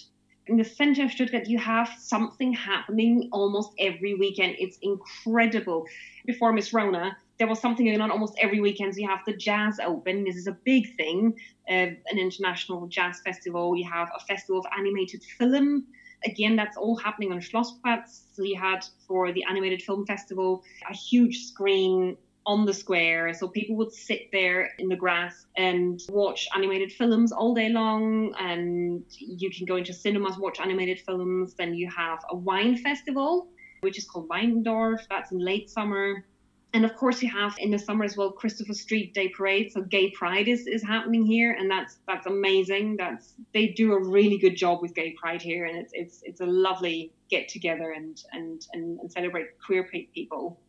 in 0.50 0.56
the 0.56 0.64
center 0.64 1.04
of 1.04 1.12
Stuttgart, 1.12 1.46
you 1.46 1.58
have 1.58 1.88
something 1.96 2.52
happening 2.52 3.28
almost 3.32 3.70
every 3.78 4.14
weekend. 4.14 4.56
It's 4.58 4.78
incredible. 4.82 5.86
Before 6.26 6.52
Miss 6.52 6.72
Rona, 6.72 7.16
there 7.38 7.46
was 7.46 7.60
something 7.60 7.86
going 7.86 8.00
on 8.00 8.10
almost 8.10 8.34
every 8.36 8.60
weekend. 8.60 8.94
So 8.94 9.00
you 9.00 9.08
have 9.08 9.20
the 9.24 9.36
Jazz 9.36 9.78
Open. 9.78 10.24
This 10.24 10.34
is 10.34 10.48
a 10.48 10.56
big 10.64 10.96
thing, 10.96 11.36
uh, 11.70 11.94
an 12.10 12.18
international 12.18 12.88
jazz 12.88 13.20
festival. 13.24 13.76
You 13.76 13.88
have 13.88 14.10
a 14.14 14.20
festival 14.24 14.58
of 14.58 14.66
animated 14.76 15.22
film. 15.22 15.86
Again, 16.26 16.56
that's 16.56 16.76
all 16.76 16.96
happening 16.96 17.30
on 17.30 17.38
Schlossplatz. 17.38 18.22
So 18.32 18.42
you 18.42 18.58
had 18.58 18.84
for 19.06 19.32
the 19.32 19.44
animated 19.48 19.82
film 19.82 20.04
festival 20.04 20.64
a 20.90 20.94
huge 20.94 21.44
screen 21.44 22.16
on 22.46 22.64
the 22.64 22.74
square. 22.74 23.32
So 23.34 23.48
people 23.48 23.76
would 23.76 23.92
sit 23.92 24.30
there 24.32 24.70
in 24.78 24.88
the 24.88 24.96
grass 24.96 25.46
and 25.56 26.00
watch 26.08 26.48
animated 26.54 26.92
films 26.92 27.32
all 27.32 27.54
day 27.54 27.68
long. 27.68 28.34
And 28.38 29.04
you 29.18 29.50
can 29.50 29.66
go 29.66 29.76
into 29.76 29.92
cinemas, 29.92 30.38
watch 30.38 30.60
animated 30.60 31.00
films. 31.00 31.54
Then 31.54 31.74
you 31.74 31.88
have 31.90 32.20
a 32.30 32.36
wine 32.36 32.76
festival, 32.76 33.48
which 33.80 33.98
is 33.98 34.04
called 34.04 34.28
Weindorf. 34.28 35.00
That's 35.08 35.32
in 35.32 35.38
late 35.38 35.70
summer. 35.70 36.24
And 36.72 36.84
of 36.84 36.94
course, 36.94 37.20
you 37.20 37.28
have 37.30 37.56
in 37.58 37.72
the 37.72 37.78
summer 37.78 38.04
as 38.04 38.16
well 38.16 38.30
Christopher 38.30 38.74
Street 38.74 39.12
Day 39.12 39.28
Parade. 39.28 39.72
So 39.72 39.82
Gay 39.82 40.10
Pride 40.10 40.46
is, 40.46 40.68
is 40.68 40.84
happening 40.84 41.26
here, 41.26 41.56
and 41.58 41.68
that's 41.68 41.98
that's 42.06 42.26
amazing. 42.26 42.96
That's 42.96 43.34
they 43.52 43.68
do 43.68 43.92
a 43.94 44.08
really 44.08 44.38
good 44.38 44.54
job 44.56 44.80
with 44.80 44.94
Gay 44.94 45.16
Pride 45.20 45.42
here, 45.42 45.64
and 45.64 45.76
it's 45.76 45.92
it's 45.94 46.22
it's 46.22 46.40
a 46.40 46.46
lovely 46.46 47.12
get 47.28 47.48
together 47.48 47.90
and 47.90 48.22
and 48.32 48.64
and, 48.72 49.00
and 49.00 49.10
celebrate 49.10 49.46
queer 49.58 49.82
people. 50.14 50.60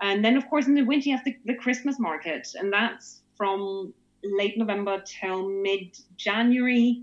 And 0.00 0.24
then, 0.24 0.36
of 0.36 0.48
course, 0.48 0.66
in 0.66 0.74
the 0.74 0.82
winter, 0.82 1.10
you 1.10 1.16
have 1.16 1.24
the, 1.24 1.36
the 1.44 1.54
Christmas 1.54 1.98
market, 1.98 2.48
and 2.54 2.72
that's 2.72 3.20
from 3.36 3.92
late 4.24 4.56
November 4.56 5.02
till 5.04 5.48
mid 5.48 5.98
January 6.16 7.02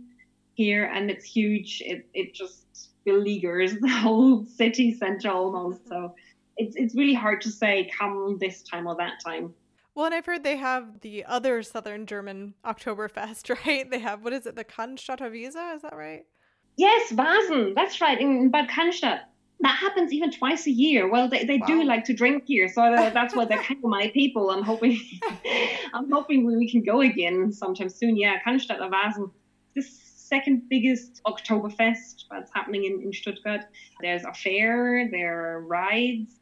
here, 0.56 0.86
and 0.86 1.12
it's 1.12 1.26
huge. 1.26 1.82
It, 1.86 2.08
it 2.14 2.34
just 2.34 2.92
beleaguers 3.06 3.80
the 3.80 3.88
whole 3.90 4.46
city 4.46 4.94
centre 4.94 5.30
almost. 5.30 5.88
So 5.88 6.16
it's, 6.58 6.76
it's 6.76 6.96
really 6.96 7.14
hard 7.14 7.42
to 7.42 7.50
say 7.50 7.90
come 7.98 8.38
this 8.40 8.64
time 8.64 8.88
or 8.88 8.96
that 8.96 9.20
time. 9.24 9.54
Well, 9.94 10.06
and 10.06 10.14
I've 10.14 10.26
heard 10.26 10.44
they 10.44 10.58
have 10.58 11.02
the 11.02 11.26
other 11.26 11.64
Southern 11.64 12.06
German 12.06 12.54
Oktoberfest, 12.66 13.56
right? 13.66 13.90
They 13.90 14.00
have, 14.00 14.24
what 14.24 14.34
is 14.34 14.46
it, 14.46 14.56
the 14.56 14.66
Cannstatter 14.66 15.32
Wiese? 15.32 15.56
Is 15.56 15.82
that 15.82 15.96
right? 15.96 16.26
Yes, 16.76 17.12
Wasen. 17.12 17.74
That's 17.74 18.00
right, 18.02 18.20
in 18.20 18.52
Bad 18.52 18.70
Cannstatt 18.70 19.22
that 19.60 19.78
happens 19.78 20.13
even 20.13 20.32
twice 20.32 20.67
a 20.67 20.72
year. 20.72 21.10
Well, 21.10 21.30
they, 21.30 21.43
they 21.43 21.58
wow. 21.58 21.67
do 21.67 21.84
like 21.84 22.04
to 22.06 22.13
drink 22.13 22.43
here, 22.46 22.67
so 22.67 22.82
that's 23.13 23.36
why 23.36 23.46
they're 23.46 23.62
kind 23.62 23.84
of 23.84 23.89
my 23.89 24.10
people. 24.13 24.52
I'm 24.52 24.63
hoping 24.63 25.00
I'm 25.93 26.12
hoping 26.12 26.46
we 26.46 26.70
can 26.70 26.84
go 26.84 27.02
again 27.02 27.52
sometime 27.52 27.89
soon. 27.89 28.17
Yeah, 28.17 28.39
Cannstatter 28.46 28.89
Wasen, 28.89 29.32
the 29.76 29.82
second 29.82 30.70
biggest 30.70 31.22
Oktoberfest 31.26 32.26
that's 32.30 32.52
happening 32.54 32.86
in, 32.86 33.02
in 33.02 33.13
Stuttgart. 33.13 33.62
There's 34.02 34.24
a 34.24 34.34
fair, 34.34 35.10
there 35.10 35.56
are 35.56 35.62
rides, 35.62 36.39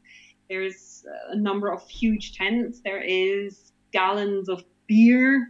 there's 0.50 1.04
a 1.30 1.36
number 1.36 1.72
of 1.72 1.88
huge 1.88 2.36
tents, 2.36 2.80
there 2.84 3.00
is 3.00 3.72
gallons 3.92 4.48
of 4.48 4.64
beer. 4.86 5.48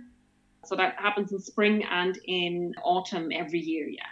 So 0.65 0.77
that 0.77 0.97
happens 0.99 1.33
in 1.33 1.41
spring 1.41 1.85
and 1.85 2.19
in 2.27 2.75
autumn 2.83 3.31
every 3.33 3.61
year. 3.61 3.89
Yeah. 3.89 4.03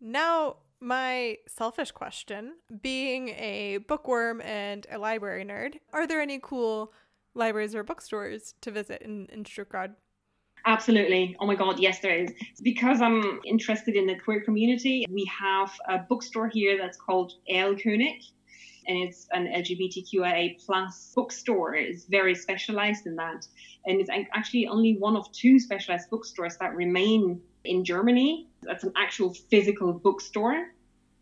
Now, 0.00 0.56
my 0.82 1.36
selfish 1.46 1.92
question 1.92 2.54
being 2.82 3.28
a 3.30 3.78
bookworm 3.88 4.40
and 4.40 4.86
a 4.90 4.98
library 4.98 5.44
nerd, 5.44 5.74
are 5.92 6.06
there 6.06 6.20
any 6.20 6.40
cool 6.42 6.92
libraries 7.34 7.74
or 7.74 7.84
bookstores 7.84 8.54
to 8.60 8.70
visit 8.70 9.00
in, 9.02 9.26
in 9.32 9.44
Stuttgart? 9.44 9.92
Absolutely. 10.66 11.36
Oh 11.40 11.46
my 11.46 11.54
God, 11.54 11.80
yes, 11.80 12.00
there 12.00 12.14
is. 12.14 12.32
Because 12.62 13.00
I'm 13.00 13.40
interested 13.44 13.96
in 13.96 14.06
the 14.06 14.16
queer 14.16 14.42
community, 14.42 15.04
we 15.10 15.24
have 15.26 15.72
a 15.88 15.98
bookstore 15.98 16.48
here 16.48 16.78
that's 16.78 16.96
called 16.96 17.32
El 17.48 17.74
Erlkönig, 17.74 18.30
and 18.86 18.96
it's 18.98 19.26
an 19.32 19.46
LGBTQIA 19.46 20.64
plus 20.64 21.12
bookstore. 21.14 21.74
It's 21.74 22.04
very 22.04 22.34
specialized 22.34 23.06
in 23.06 23.16
that. 23.16 23.46
And 23.86 24.00
it's 24.00 24.10
actually 24.32 24.66
only 24.66 24.96
one 24.98 25.16
of 25.16 25.30
two 25.32 25.58
specialized 25.58 26.10
bookstores 26.10 26.56
that 26.58 26.74
remain 26.74 27.40
in 27.64 27.84
Germany. 27.84 28.48
That's 28.62 28.84
an 28.84 28.92
actual 28.96 29.34
physical 29.50 29.92
bookstore. 29.92 30.68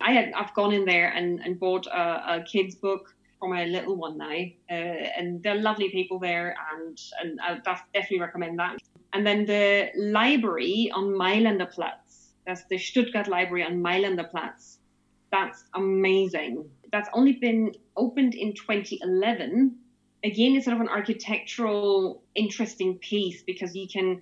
I 0.01 0.13
had 0.13 0.33
I've 0.33 0.55
gone 0.55 0.73
in 0.73 0.85
there 0.85 1.11
and, 1.11 1.41
and 1.41 1.59
bought 1.59 1.87
a, 1.87 2.37
a 2.37 2.45
kid's 2.45 2.75
book 2.75 3.15
for 3.39 3.49
my 3.49 3.65
little 3.65 3.97
one 3.97 4.19
now, 4.19 4.37
uh, 4.71 4.75
and 4.75 5.43
they're 5.43 5.61
lovely 5.61 5.91
people 5.91 6.19
there, 6.19 6.57
and 6.73 6.99
and 7.23 7.41
I 7.41 7.59
definitely 7.95 8.21
recommend 8.21 8.59
that. 8.59 8.79
And 9.13 9.27
then 9.27 9.45
the 9.47 9.91
library 9.97 10.91
on 10.95 11.15
Mailänderplatz, 11.15 12.29
that's 12.47 12.65
the 12.67 12.79
Stuttgart 12.79 13.29
Library 13.29 13.65
on 13.65 13.83
Mailänderplatz. 13.83 14.77
That's 15.33 15.65
amazing. 15.75 16.69
That's 16.93 17.09
only 17.13 17.33
been 17.35 17.75
opened 17.97 18.35
in 18.35 18.55
2011, 18.55 19.77
again, 20.25 20.57
it's 20.57 20.65
sort 20.65 20.77
of 20.77 20.81
an 20.81 20.89
architectural, 20.89 22.23
interesting 22.35 22.99
piece 22.99 23.43
because 23.43 23.75
you 23.75 23.89
can 23.89 24.21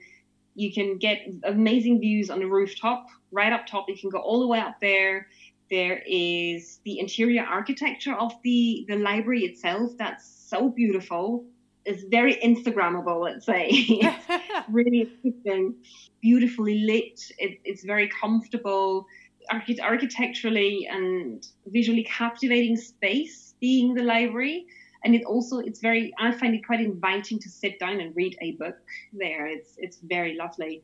you 0.54 0.72
can 0.72 0.98
get 0.98 1.20
amazing 1.44 2.00
views 2.00 2.30
on 2.30 2.40
the 2.40 2.46
rooftop, 2.46 3.06
right 3.30 3.52
up 3.52 3.66
top. 3.66 3.88
You 3.88 3.96
can 3.96 4.10
go 4.10 4.18
all 4.18 4.40
the 4.40 4.46
way 4.46 4.58
up 4.58 4.80
there. 4.80 5.28
There 5.70 6.02
is 6.06 6.80
the 6.84 6.98
interior 6.98 7.44
architecture 7.44 8.14
of 8.14 8.32
the 8.42 8.84
the 8.88 8.96
library 8.96 9.44
itself. 9.44 9.92
That's 9.98 10.26
so 10.26 10.68
beautiful. 10.68 11.44
It's 11.84 12.02
very 12.04 12.34
Instagrammable, 12.36 13.22
let's 13.22 13.46
say. 13.46 13.68
it's 13.70 14.68
really 14.68 15.10
interesting, 15.24 15.74
beautifully 16.20 16.80
lit. 16.80 17.30
It, 17.38 17.60
it's 17.64 17.82
very 17.82 18.08
comfortable, 18.08 19.06
archi- 19.50 19.80
architecturally 19.80 20.86
and 20.90 21.46
visually 21.66 22.04
captivating 22.04 22.76
space. 22.76 23.54
Being 23.60 23.94
the 23.94 24.04
library, 24.04 24.66
and 25.04 25.14
it 25.14 25.24
also 25.24 25.58
it's 25.58 25.80
very 25.80 26.12
i 26.18 26.30
find 26.32 26.54
it 26.54 26.64
quite 26.66 26.80
inviting 26.80 27.38
to 27.38 27.48
sit 27.48 27.78
down 27.78 28.00
and 28.00 28.14
read 28.14 28.36
a 28.40 28.52
book 28.52 28.76
there 29.12 29.46
it's 29.46 29.74
it's 29.78 29.98
very 30.02 30.36
lovely 30.36 30.82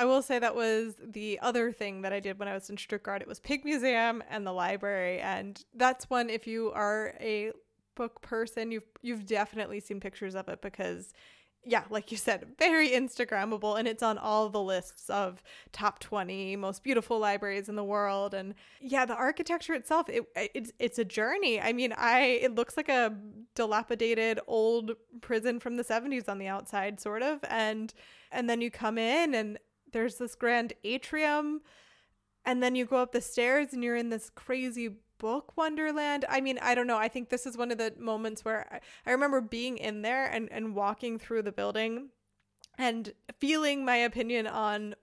I 0.00 0.04
will 0.04 0.22
say 0.22 0.38
that 0.38 0.54
was 0.54 0.94
the 1.04 1.40
other 1.42 1.72
thing 1.72 2.02
that 2.02 2.12
I 2.12 2.20
did 2.20 2.38
when 2.38 2.46
I 2.46 2.54
was 2.54 2.70
in 2.70 2.76
Stuttgart. 2.76 3.20
It 3.20 3.26
was 3.26 3.40
Pig 3.40 3.64
Museum 3.64 4.22
and 4.30 4.46
the 4.46 4.52
library, 4.52 5.18
and 5.18 5.60
that's 5.74 6.08
one. 6.08 6.30
If 6.30 6.46
you 6.46 6.70
are 6.70 7.14
a 7.18 7.50
book 7.96 8.22
person, 8.22 8.70
you've 8.70 8.86
you've 9.02 9.26
definitely 9.26 9.80
seen 9.80 9.98
pictures 9.98 10.36
of 10.36 10.48
it 10.48 10.62
because 10.62 11.12
yeah, 11.64 11.84
like 11.90 12.10
you 12.10 12.16
said, 12.16 12.46
very 12.58 12.90
Instagrammable, 12.90 13.78
and 13.78 13.86
it's 13.86 14.02
on 14.02 14.16
all 14.16 14.48
the 14.48 14.62
lists 14.62 15.10
of 15.10 15.42
top 15.72 15.98
20 15.98 16.56
most 16.56 16.82
beautiful 16.82 17.18
libraries 17.18 17.68
in 17.68 17.76
the 17.76 17.84
world. 17.84 18.32
And 18.32 18.54
yeah, 18.80 19.04
the 19.04 19.14
architecture 19.14 19.74
itself, 19.74 20.08
it, 20.08 20.24
it's 20.54 20.72
it's 20.78 20.98
a 20.98 21.04
journey. 21.04 21.60
I 21.60 21.72
mean, 21.72 21.92
I 21.96 22.20
it 22.42 22.54
looks 22.54 22.76
like 22.76 22.88
a 22.88 23.14
dilapidated 23.54 24.40
old 24.46 24.92
prison 25.20 25.60
from 25.60 25.76
the 25.76 25.84
70s 25.84 26.28
on 26.28 26.38
the 26.38 26.46
outside, 26.46 27.00
sort 27.00 27.22
of, 27.22 27.40
and 27.48 27.92
and 28.32 28.48
then 28.48 28.60
you 28.60 28.70
come 28.70 28.96
in 28.96 29.34
and 29.34 29.58
there's 29.92 30.16
this 30.16 30.34
grand 30.34 30.72
atrium, 30.84 31.60
and 32.44 32.62
then 32.62 32.76
you 32.76 32.86
go 32.86 32.96
up 32.98 33.12
the 33.12 33.20
stairs 33.20 33.68
and 33.72 33.82
you're 33.82 33.96
in 33.96 34.10
this 34.10 34.30
crazy 34.30 34.96
book 35.18 35.56
wonderland. 35.56 36.24
I 36.28 36.40
mean 36.40 36.58
i 36.62 36.74
don't 36.74 36.86
know. 36.86 36.96
I 36.96 37.08
think 37.08 37.28
this 37.28 37.46
is 37.46 37.56
one 37.56 37.70
of 37.70 37.78
the 37.78 37.94
moments 37.98 38.44
where 38.44 38.66
i, 38.70 38.80
I 39.06 39.12
remember 39.12 39.40
being 39.40 39.78
in 39.78 40.02
there 40.02 40.26
and, 40.26 40.48
and 40.50 40.74
walking 40.74 41.18
through 41.18 41.42
the 41.42 41.52
building 41.52 42.10
and 42.76 43.12
feeling 43.38 43.84
my 43.84 43.96
opinion 43.96 44.46
on 44.46 44.94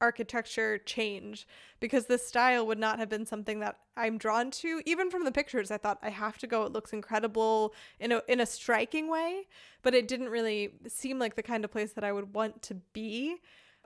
architecture 0.00 0.76
change 0.78 1.46
because 1.80 2.06
the 2.06 2.18
style 2.18 2.66
would 2.66 2.78
not 2.78 2.98
have 2.98 3.08
been 3.08 3.24
something 3.24 3.60
that 3.60 3.78
I'm 3.96 4.18
drawn 4.18 4.50
to. 4.50 4.82
Even 4.84 5.10
from 5.10 5.24
the 5.24 5.32
pictures 5.32 5.70
I 5.70 5.78
thought 5.78 5.98
I 6.02 6.10
have 6.10 6.36
to 6.38 6.46
go. 6.46 6.64
It 6.64 6.72
looks 6.72 6.92
incredible 6.92 7.74
in 7.98 8.12
a 8.12 8.22
in 8.28 8.40
a 8.40 8.46
striking 8.46 9.08
way 9.10 9.46
but 9.82 9.94
it 9.94 10.08
didn't 10.08 10.28
really 10.28 10.74
seem 10.88 11.18
like 11.18 11.36
the 11.36 11.42
kind 11.42 11.64
of 11.64 11.70
place 11.70 11.92
that 11.92 12.04
I 12.04 12.12
would 12.12 12.34
want 12.34 12.62
to 12.62 12.74
be. 12.92 13.36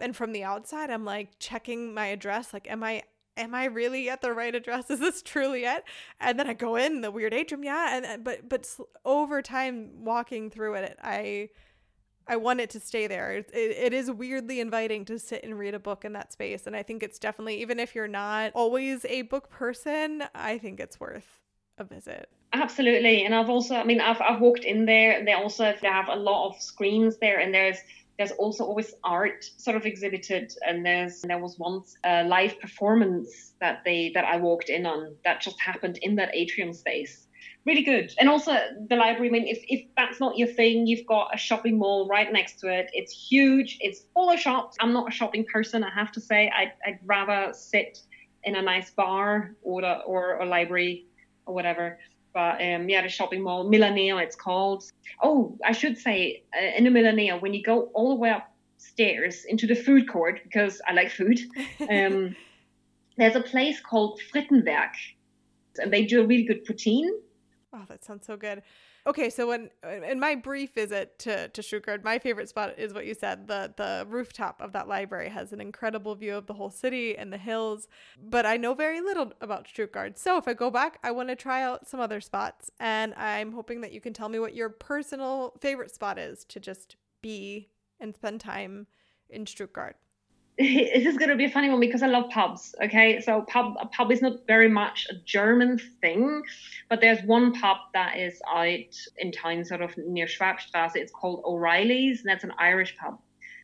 And 0.01 0.14
from 0.14 0.33
the 0.33 0.44
outside 0.44 0.90
I'm 0.90 1.05
like 1.05 1.38
checking 1.38 1.94
my 1.94 2.07
address 2.07 2.53
like 2.53 2.70
am 2.70 2.83
I 2.83 3.03
am 3.38 3.55
I 3.55 3.66
really 3.66 4.11
at 4.11 4.20
the 4.20 4.33
right 4.33 4.55
address? 4.55 4.90
Is 4.90 5.01
this 5.01 5.22
truly 5.22 5.64
it? 5.64 5.85
And 6.20 6.38
then 6.38 6.48
I 6.48 6.55
go 6.55 6.77
in 6.77 7.01
the 7.01 7.11
weird 7.11 7.33
atrium, 7.33 7.64
yeah. 7.64 7.96
And 7.96 8.07
uh, 8.07 8.16
but 8.18 8.48
but 8.48 8.68
over 9.05 9.40
time, 9.40 10.05
walking 10.05 10.51
through 10.51 10.74
it, 10.74 10.98
I 11.03 11.48
I 12.27 12.37
want 12.37 12.61
it 12.61 12.70
to 12.70 12.81
stay 12.81 13.07
there. 13.07 13.33
It, 13.33 13.51
it 13.55 13.92
is 13.94 14.11
weirdly 14.11 14.61
inviting 14.61 15.05
to 15.07 15.18
sit 15.18 15.44
and 15.44 15.59
read 15.59 15.74
a 15.74 15.79
book 15.79 16.05
in 16.05 16.12
that 16.12 16.33
space, 16.33 16.66
and 16.66 16.77
I 16.77 16.83
think 16.83 17.03
it's 17.03 17.18
definitely 17.18 17.62
even 17.62 17.81
if 17.81 17.94
you're 17.94 18.09
not 18.09 18.53
always 18.55 19.05
a 19.07 19.22
book 19.22 19.48
person, 19.48 20.24
I 20.35 20.59
think 20.59 20.81
it's 20.81 21.01
worth 21.01 21.40
a 21.79 21.85
visit. 21.85 22.29
Absolutely, 22.53 23.24
and 23.24 23.35
I've 23.35 23.51
also, 23.51 23.77
I 23.77 23.85
mean, 23.85 24.01
I've 24.01 24.20
I've 24.20 24.40
walked 24.40 24.64
in 24.64 24.85
there. 24.85 25.24
They 25.24 25.33
also 25.33 25.74
have 25.83 26.09
a 26.09 26.16
lot 26.16 26.48
of 26.48 26.61
screens 26.61 27.18
there, 27.18 27.38
and 27.38 27.55
there's 27.55 27.79
there's 28.18 28.33
also 28.33 28.64
always 28.64 28.92
art 29.04 29.44
sort 29.59 29.76
of 29.76 29.87
exhibited, 29.87 30.52
and 30.66 30.85
there's 30.85 31.22
there 31.22 31.38
was 31.38 31.57
once 31.59 31.96
a 32.04 32.24
live 32.24 32.61
performance 32.61 33.54
that 33.61 33.83
they 33.85 34.11
that 34.14 34.24
I 34.24 34.37
walked 34.37 34.68
in 34.68 34.87
on 34.87 35.14
that 35.24 35.40
just 35.40 35.61
happened 35.61 35.98
in 36.02 36.16
that 36.16 36.35
atrium 36.35 36.72
space. 36.72 37.26
Really 37.64 37.83
good, 37.83 38.12
and 38.18 38.28
also 38.28 38.52
the 38.88 38.96
library. 38.96 39.28
I 39.28 39.33
mean, 39.33 39.46
if 39.46 39.62
if 39.68 39.87
that's 39.96 40.18
not 40.18 40.37
your 40.37 40.48
thing, 40.48 40.87
you've 40.87 41.07
got 41.07 41.33
a 41.33 41.38
shopping 41.38 41.78
mall 41.78 42.09
right 42.09 42.33
next 42.33 42.59
to 42.61 42.66
it. 42.68 42.90
It's 42.92 43.12
huge. 43.12 43.78
It's 43.81 44.02
full 44.14 44.31
of 44.31 44.40
shops. 44.40 44.76
I'm 44.81 44.92
not 44.92 45.09
a 45.09 45.12
shopping 45.12 45.44
person. 45.44 45.85
I 45.85 45.90
have 45.90 46.11
to 46.12 46.20
say, 46.20 46.50
I'd, 46.57 46.72
I'd 46.85 46.98
rather 47.04 47.52
sit 47.52 48.00
in 48.42 48.57
a 48.57 48.62
nice 48.62 48.90
bar 48.90 49.54
or 49.62 49.83
a, 49.83 50.02
or 50.07 50.38
a 50.38 50.46
library 50.46 51.07
or 51.46 51.54
whatever 51.54 51.98
but 52.38 52.62
um, 52.62 52.88
yeah, 52.88 53.03
the 53.03 53.09
shopping 53.09 53.42
mall, 53.42 53.68
Milaneo, 53.68 54.22
it's 54.22 54.37
called. 54.37 54.85
Oh, 55.20 55.59
I 55.64 55.72
should 55.72 55.98
say, 55.98 56.44
uh, 56.57 56.77
in 56.77 56.85
the 56.85 56.90
Milaneo, 56.90 57.42
when 57.42 57.53
you 57.53 57.64
go 57.64 57.90
all 57.94 58.11
the 58.11 58.14
way 58.14 58.33
upstairs 58.33 59.44
into 59.44 59.66
the 59.66 59.74
food 59.74 60.09
court, 60.09 60.38
because 60.44 60.81
I 60.87 60.92
like 60.92 61.11
food, 61.11 61.40
um, 61.90 62.37
there's 63.16 63.35
a 63.35 63.40
place 63.40 63.81
called 63.81 64.20
Frittenwerk, 64.33 64.94
and 65.79 65.92
they 65.92 66.05
do 66.05 66.22
a 66.22 66.27
really 66.29 66.44
good 66.44 66.64
poutine. 66.64 67.09
Oh, 67.72 67.83
that 67.88 68.05
sounds 68.05 68.24
so 68.24 68.37
good. 68.37 68.62
Okay, 69.09 69.31
so 69.31 69.47
when 69.47 69.71
in 70.05 70.21
my 70.21 70.35
brief 70.35 70.75
visit 70.75 71.18
to 71.21 71.49
to 71.49 71.62
Stuttgart, 71.62 72.05
my 72.05 72.18
favorite 72.18 72.51
spot 72.51 72.79
is 72.79 72.92
what 72.92 73.07
you 73.07 73.14
said. 73.14 73.49
The 73.49 73.73
the 73.75 74.07
rooftop 74.07 74.61
of 74.61 74.73
that 74.73 74.87
library 74.87 75.31
has 75.31 75.51
an 75.51 75.62
incredible 75.62 76.14
view 76.14 76.37
of 76.37 76.47
the 76.47 76.53
whole 76.53 76.68
city 76.68 77.16
and 77.16 77.33
the 77.33 77.38
hills. 77.38 77.88
But 78.23 78.44
I 78.44 78.59
know 78.59 78.75
very 78.75 79.01
little 79.01 79.33
about 79.40 79.66
Stuttgart. 79.66 80.18
So 80.18 80.37
if 80.37 80.47
I 80.47 80.53
go 80.53 80.71
back, 80.71 80.99
I 81.03 81.11
want 81.12 81.31
to 81.31 81.37
try 81.37 81.62
out 81.62 81.88
some 81.88 82.01
other 82.01 82.21
spots, 82.21 82.71
and 82.81 83.14
I'm 83.14 83.53
hoping 83.53 83.81
that 83.81 83.92
you 83.92 84.03
can 84.03 84.12
tell 84.12 84.29
me 84.29 84.40
what 84.40 84.55
your 84.55 84.68
personal 84.68 85.55
favorite 85.59 85.94
spot 85.94 86.18
is 86.18 86.44
to 86.44 86.61
just 86.61 86.97
be 87.23 87.71
and 87.99 88.14
spend 88.14 88.42
time 88.42 88.88
in 89.31 89.47
Stuttgart 89.47 89.97
this 90.59 91.07
is 91.07 91.16
going 91.16 91.31
to 91.31 91.37
be 91.37 91.44
a 91.44 91.51
funny 91.51 91.71
one 91.71 91.79
because 91.79 92.03
I 92.03 92.09
love 92.09 92.31
pubs. 92.31 92.75
Okay, 92.83 93.21
so 93.21 93.42
pub 93.42 93.77
a 93.81 93.87
pub 93.87 94.11
is 94.11 94.21
not 94.21 94.44
very 94.49 94.68
much 94.68 95.07
a 95.09 95.14
German 95.25 95.79
thing, 96.01 96.42
but 96.88 97.01
there's 97.01 97.23
one 97.23 97.53
pub 97.53 97.77
that 97.94 98.18
is 98.18 98.42
out 98.53 98.97
in 99.18 99.31
town, 99.31 99.64
sort 99.64 99.83
of 99.83 99.97
near 99.97 100.27
Schwabstrasse. 100.27 100.97
It's 100.97 101.12
called 101.12 101.42
O'Reilly's, 101.44 102.21
and 102.21 102.29
that's 102.29 102.42
an 102.42 102.53
Irish 102.59 102.97
pub. 102.97 103.21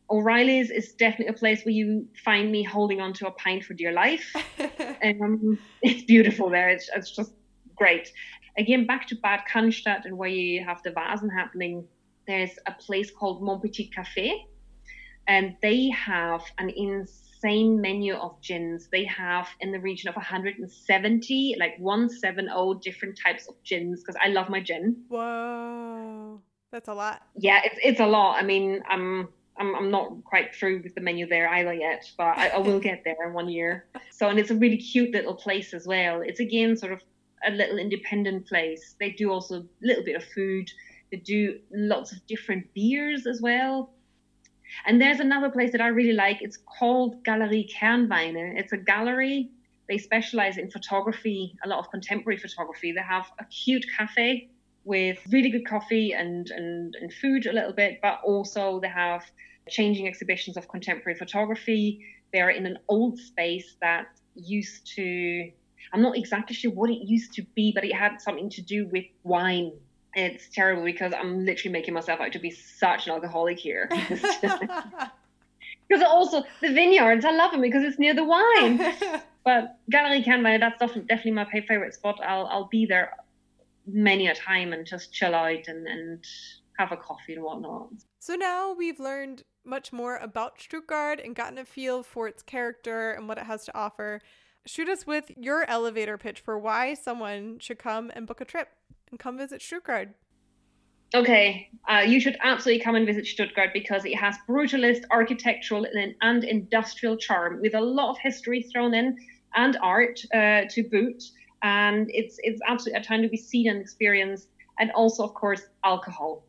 O'Reilly's 0.09 0.71
is 0.71 0.93
definitely 0.93 1.35
a 1.35 1.37
place 1.37 1.65
where 1.65 1.73
you 1.73 2.07
find 2.23 2.49
me 2.49 2.63
holding 2.63 3.01
onto 3.01 3.25
a 3.25 3.31
pint 3.31 3.65
for 3.65 3.73
dear 3.73 3.91
life. 3.91 4.33
um, 5.03 5.59
it's 5.81 6.03
beautiful 6.03 6.49
there. 6.49 6.69
It's, 6.69 6.89
it's 6.95 7.11
just 7.11 7.33
great. 7.75 8.13
Again, 8.57 8.85
back 8.85 9.05
to 9.07 9.15
Bad 9.15 9.41
Cannstatt 9.51 10.05
and 10.05 10.17
where 10.17 10.29
you 10.29 10.63
have 10.63 10.81
the 10.83 10.91
Wasen 10.91 11.29
happening. 11.35 11.85
There's 12.25 12.51
a 12.67 12.71
place 12.71 13.11
called 13.11 13.43
Mon 13.43 13.59
Petit 13.59 13.91
Café 13.95 14.45
and 15.27 15.55
they 15.61 15.89
have 15.89 16.41
an 16.57 16.69
insane 16.69 17.81
menu 17.81 18.13
of 18.15 18.39
gins. 18.41 18.87
They 18.91 19.05
have 19.05 19.47
in 19.59 19.71
the 19.71 19.79
region 19.79 20.09
of 20.09 20.15
170, 20.15 21.55
like 21.59 21.75
170 21.79 22.79
different 22.81 23.19
types 23.23 23.47
of 23.47 23.55
gins 23.63 24.01
because 24.01 24.19
I 24.21 24.29
love 24.29 24.49
my 24.49 24.61
gin. 24.61 25.03
Whoa, 25.07 26.41
that's 26.71 26.87
a 26.87 26.93
lot. 26.93 27.21
Yeah, 27.35 27.61
it's 27.63 27.79
it's 27.83 27.99
a 27.99 28.07
lot. 28.07 28.41
I 28.41 28.43
mean, 28.43 28.83
I'm 28.89 29.29
I'm, 29.57 29.75
I'm 29.75 29.91
not 29.91 30.23
quite 30.23 30.53
through 30.53 30.81
with 30.83 30.95
the 30.95 31.01
menu 31.01 31.27
there 31.27 31.47
either 31.49 31.73
yet, 31.73 32.11
but 32.17 32.37
I, 32.37 32.49
I 32.49 32.57
will 32.57 32.79
get 32.89 33.03
there 33.03 33.15
in 33.25 33.33
one 33.33 33.49
year. 33.49 33.85
So, 34.11 34.27
and 34.29 34.39
it's 34.39 34.51
a 34.51 34.55
really 34.55 34.77
cute 34.77 35.11
little 35.11 35.35
place 35.35 35.73
as 35.73 35.87
well. 35.87 36.21
It's 36.21 36.39
again 36.39 36.75
sort 36.75 36.93
of 36.93 37.01
a 37.45 37.51
little 37.51 37.77
independent 37.77 38.47
place. 38.47 38.95
They 38.99 39.11
do 39.11 39.31
also 39.31 39.61
a 39.61 39.65
little 39.81 40.03
bit 40.03 40.15
of 40.15 40.23
food. 40.23 40.69
They 41.11 41.17
do 41.17 41.59
lots 41.71 42.11
of 42.11 42.25
different 42.27 42.73
beers 42.73 43.27
as 43.27 43.41
well. 43.41 43.91
And 44.85 45.01
there's 45.01 45.19
another 45.19 45.49
place 45.49 45.71
that 45.71 45.81
I 45.81 45.87
really 45.87 46.13
like. 46.13 46.41
It's 46.41 46.57
called 46.57 47.23
Galerie 47.23 47.69
Kernweine. 47.79 48.57
It's 48.57 48.73
a 48.73 48.77
gallery. 48.77 49.49
They 49.87 49.97
specialize 49.97 50.57
in 50.57 50.69
photography, 50.71 51.55
a 51.63 51.67
lot 51.67 51.79
of 51.79 51.91
contemporary 51.91 52.39
photography. 52.39 52.91
They 52.91 53.01
have 53.01 53.27
a 53.39 53.45
cute 53.45 53.85
cafe 53.97 54.49
with 54.83 55.19
really 55.29 55.49
good 55.49 55.67
coffee 55.67 56.13
and, 56.13 56.49
and, 56.49 56.95
and 56.99 57.13
food 57.13 57.45
a 57.45 57.53
little 57.53 57.73
bit, 57.73 57.99
but 58.01 58.21
also 58.23 58.79
they 58.79 58.87
have 58.87 59.23
changing 59.69 60.07
exhibitions 60.07 60.57
of 60.57 60.67
contemporary 60.67 61.17
photography. 61.17 62.05
They're 62.33 62.51
in 62.51 62.65
an 62.65 62.77
old 62.87 63.17
space 63.17 63.75
that 63.81 64.07
used 64.35 64.87
to, 64.95 65.51
I'm 65.93 66.01
not 66.01 66.17
exactly 66.17 66.55
sure 66.55 66.71
what 66.71 66.89
it 66.89 67.07
used 67.07 67.33
to 67.33 67.43
be, 67.55 67.71
but 67.73 67.83
it 67.83 67.93
had 67.93 68.21
something 68.21 68.49
to 68.51 68.61
do 68.61 68.87
with 68.87 69.05
wine 69.23 69.71
it's 70.15 70.49
terrible 70.49 70.83
because 70.83 71.13
I'm 71.13 71.45
literally 71.45 71.71
making 71.71 71.93
myself 71.93 72.19
out 72.19 72.31
to 72.33 72.39
be 72.39 72.51
such 72.51 73.07
an 73.07 73.13
alcoholic 73.13 73.59
here. 73.59 73.89
Because 75.87 76.03
also 76.03 76.43
the 76.61 76.73
vineyards, 76.73 77.25
I 77.25 77.31
love 77.31 77.51
them 77.51 77.61
because 77.61 77.83
it's 77.83 77.99
near 77.99 78.15
the 78.15 78.23
wine. 78.23 78.77
but 79.45 79.77
Galerie 79.89 80.23
Kernweine, 80.23 80.59
that's 80.59 80.79
definitely 80.79 81.31
my 81.31 81.45
favorite 81.45 81.93
spot. 81.93 82.19
I'll 82.25 82.47
I'll 82.47 82.67
be 82.67 82.85
there 82.85 83.13
many 83.85 84.27
a 84.27 84.35
time 84.35 84.73
and 84.73 84.85
just 84.85 85.13
chill 85.13 85.35
out 85.35 85.67
and, 85.67 85.87
and 85.87 86.25
have 86.79 86.91
a 86.91 86.97
coffee 86.97 87.35
and 87.35 87.43
whatnot. 87.43 87.89
So 88.19 88.35
now 88.35 88.73
we've 88.73 88.99
learned 88.99 89.43
much 89.63 89.93
more 89.93 90.17
about 90.17 90.59
Stuttgart 90.59 91.21
and 91.23 91.35
gotten 91.35 91.59
a 91.59 91.65
feel 91.65 92.01
for 92.01 92.27
its 92.27 92.41
character 92.41 93.11
and 93.11 93.27
what 93.27 93.37
it 93.37 93.45
has 93.45 93.65
to 93.65 93.77
offer. 93.77 94.21
Shoot 94.65 94.89
us 94.89 95.05
with 95.05 95.31
your 95.37 95.69
elevator 95.69 96.17
pitch 96.17 96.39
for 96.39 96.57
why 96.57 96.95
someone 96.95 97.59
should 97.59 97.77
come 97.77 98.11
and 98.15 98.25
book 98.25 98.41
a 98.41 98.45
trip 98.45 98.69
and 99.09 99.19
come 99.19 99.37
visit 99.37 99.61
Stuttgart. 99.61 100.09
Okay, 101.13 101.69
uh, 101.87 101.99
you 101.99 102.19
should 102.19 102.35
absolutely 102.41 102.83
come 102.83 102.95
and 102.95 103.05
visit 103.05 103.25
Stuttgart 103.25 103.69
because 103.73 104.03
it 104.05 104.15
has 104.15 104.35
brutalist 104.49 105.03
architectural 105.11 105.85
and, 105.85 106.15
and 106.21 106.43
industrial 106.43 107.15
charm 107.15 107.61
with 107.61 107.75
a 107.75 107.79
lot 107.79 108.09
of 108.09 108.17
history 108.17 108.63
thrown 108.63 108.93
in 108.93 109.15
and 109.55 109.77
art 109.81 110.19
uh, 110.33 110.63
to 110.69 110.83
boot. 110.83 111.23
And 111.63 112.09
it's 112.09 112.37
it's 112.43 112.61
absolutely 112.67 112.99
a 112.99 113.03
time 113.03 113.21
to 113.21 113.29
be 113.29 113.37
seen 113.37 113.69
and 113.69 113.79
experienced, 113.79 114.49
and 114.79 114.91
also, 114.91 115.23
of 115.23 115.33
course, 115.33 115.61
alcohol. 115.83 116.43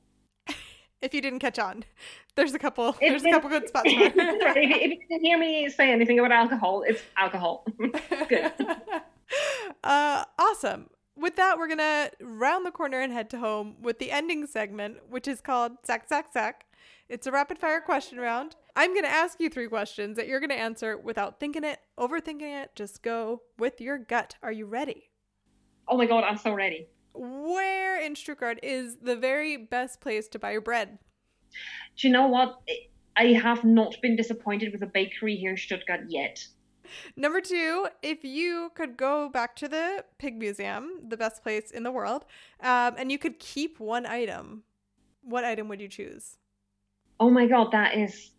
if 1.01 1.15
you 1.15 1.21
didn't 1.21 1.39
catch 1.39 1.59
on, 1.59 1.85
there's 2.35 2.53
a 2.55 2.59
couple. 2.59 2.97
There's 3.01 3.25
a 3.25 3.31
couple 3.31 3.49
good 3.49 3.69
spots. 3.69 3.89
if, 3.91 4.15
if 4.17 4.91
you 4.91 4.99
didn't 5.09 5.25
hear 5.25 5.39
me 5.39 5.69
say 5.71 5.93
anything 5.93 6.19
about 6.19 6.33
alcohol, 6.33 6.83
it's 6.87 7.03
alcohol. 7.17 7.65
good. 8.29 8.53
Uh, 9.85 10.25
awesome 10.39 10.89
with 11.17 11.37
that, 11.37 11.59
we're 11.59 11.69
gonna 11.69 12.11
round 12.21 12.67
the 12.67 12.71
corner 12.71 13.01
and 13.01 13.12
head 13.12 13.31
to 13.31 13.39
home 13.39 13.77
with 13.81 13.99
the 13.99 14.11
ending 14.11 14.47
segment, 14.47 14.99
which 15.09 15.27
is 15.27 15.41
called 15.41 15.73
Zack 15.87 16.09
Zack 16.09 16.33
Zack. 16.33 16.67
It's 17.09 17.27
a 17.27 17.33
rapid 17.33 17.59
fire 17.59 17.81
question 17.81 18.19
round. 18.19 18.57
I'm 18.75 18.95
gonna 18.95 19.09
ask 19.09 19.41
you 19.41 19.49
three 19.49 19.69
questions 19.69 20.17
that 20.17 20.29
you're 20.29 20.41
gonna 20.41 20.55
answer 20.55 20.99
without 20.99 21.41
thinking 21.41 21.64
it, 21.64 21.81
overthinking 21.99 22.62
it. 22.62 22.71
Just 22.75 23.03
go 23.03 23.43
with 23.59 23.81
your 23.81 23.97
gut. 23.97 24.37
Are 24.43 24.53
you 24.53 24.67
ready? 24.67 25.11
Oh 25.89 25.97
my 25.97 26.07
god, 26.07 26.25
I'm 26.25 26.37
so 26.37 26.53
ready. 26.53 26.89
Where 27.14 27.99
in 27.99 28.14
Stuttgart 28.14 28.59
is 28.62 28.97
the 29.01 29.17
very 29.17 29.57
best 29.57 30.01
place 30.01 30.29
to 30.29 30.39
buy 30.39 30.53
your 30.53 30.61
bread? 30.61 30.99
Do 31.97 32.09
you 32.09 32.12
know 32.12 32.27
what? 32.27 32.61
I 33.17 33.29
have 33.33 33.64
not 33.64 33.97
been 34.03 34.17
disappointed 34.17 34.73
with 34.73 34.83
a 34.83 34.87
bakery 34.87 35.37
here 35.37 35.53
in 35.53 35.57
Stuttgart 35.57 36.03
yet. 36.09 36.47
Number 37.16 37.41
two, 37.41 37.89
if 38.03 38.24
you 38.24 38.70
could 38.74 38.97
go 38.97 39.28
back 39.28 39.57
to 39.57 39.68
the 39.68 40.05
pig 40.18 40.39
museum, 40.39 41.01
the 41.09 41.16
best 41.16 41.43
place 41.43 41.70
in 41.70 41.82
the 41.82 41.91
world, 41.91 42.24
um, 42.61 42.95
and 42.99 43.11
you 43.11 43.18
could 43.18 43.39
keep 43.39 43.80
one 43.80 44.07
item, 44.07 44.62
what 45.22 45.45
item 45.45 45.68
would 45.68 45.80
you 45.80 45.89
choose? 45.89 46.39
Oh 47.18 47.30
my 47.30 47.47
god, 47.47 47.72
that 47.72 47.97
is 47.97 48.30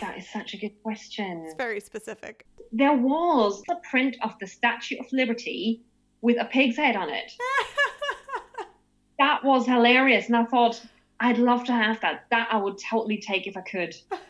that 0.00 0.18
is 0.18 0.28
such 0.28 0.54
a 0.54 0.56
good 0.56 0.82
question. 0.82 1.44
It's 1.46 1.54
very 1.54 1.80
specific. 1.80 2.46
There 2.72 2.96
was 2.96 3.62
a 3.70 3.76
print 3.88 4.16
of 4.22 4.36
the 4.40 4.46
Statue 4.46 4.96
of 4.98 5.06
Liberty 5.12 5.82
with 6.20 6.40
a 6.40 6.44
pig's 6.46 6.76
head 6.76 6.96
on 6.96 7.10
it. 7.10 7.32
that 9.18 9.44
was 9.44 9.66
hilarious, 9.66 10.26
and 10.26 10.36
I 10.36 10.44
thought 10.44 10.82
I'd 11.20 11.38
love 11.38 11.64
to 11.64 11.72
have 11.72 12.00
that. 12.00 12.24
That 12.30 12.48
I 12.50 12.56
would 12.56 12.78
totally 12.78 13.18
take 13.18 13.46
if 13.46 13.56
I 13.56 13.60
could. 13.60 13.94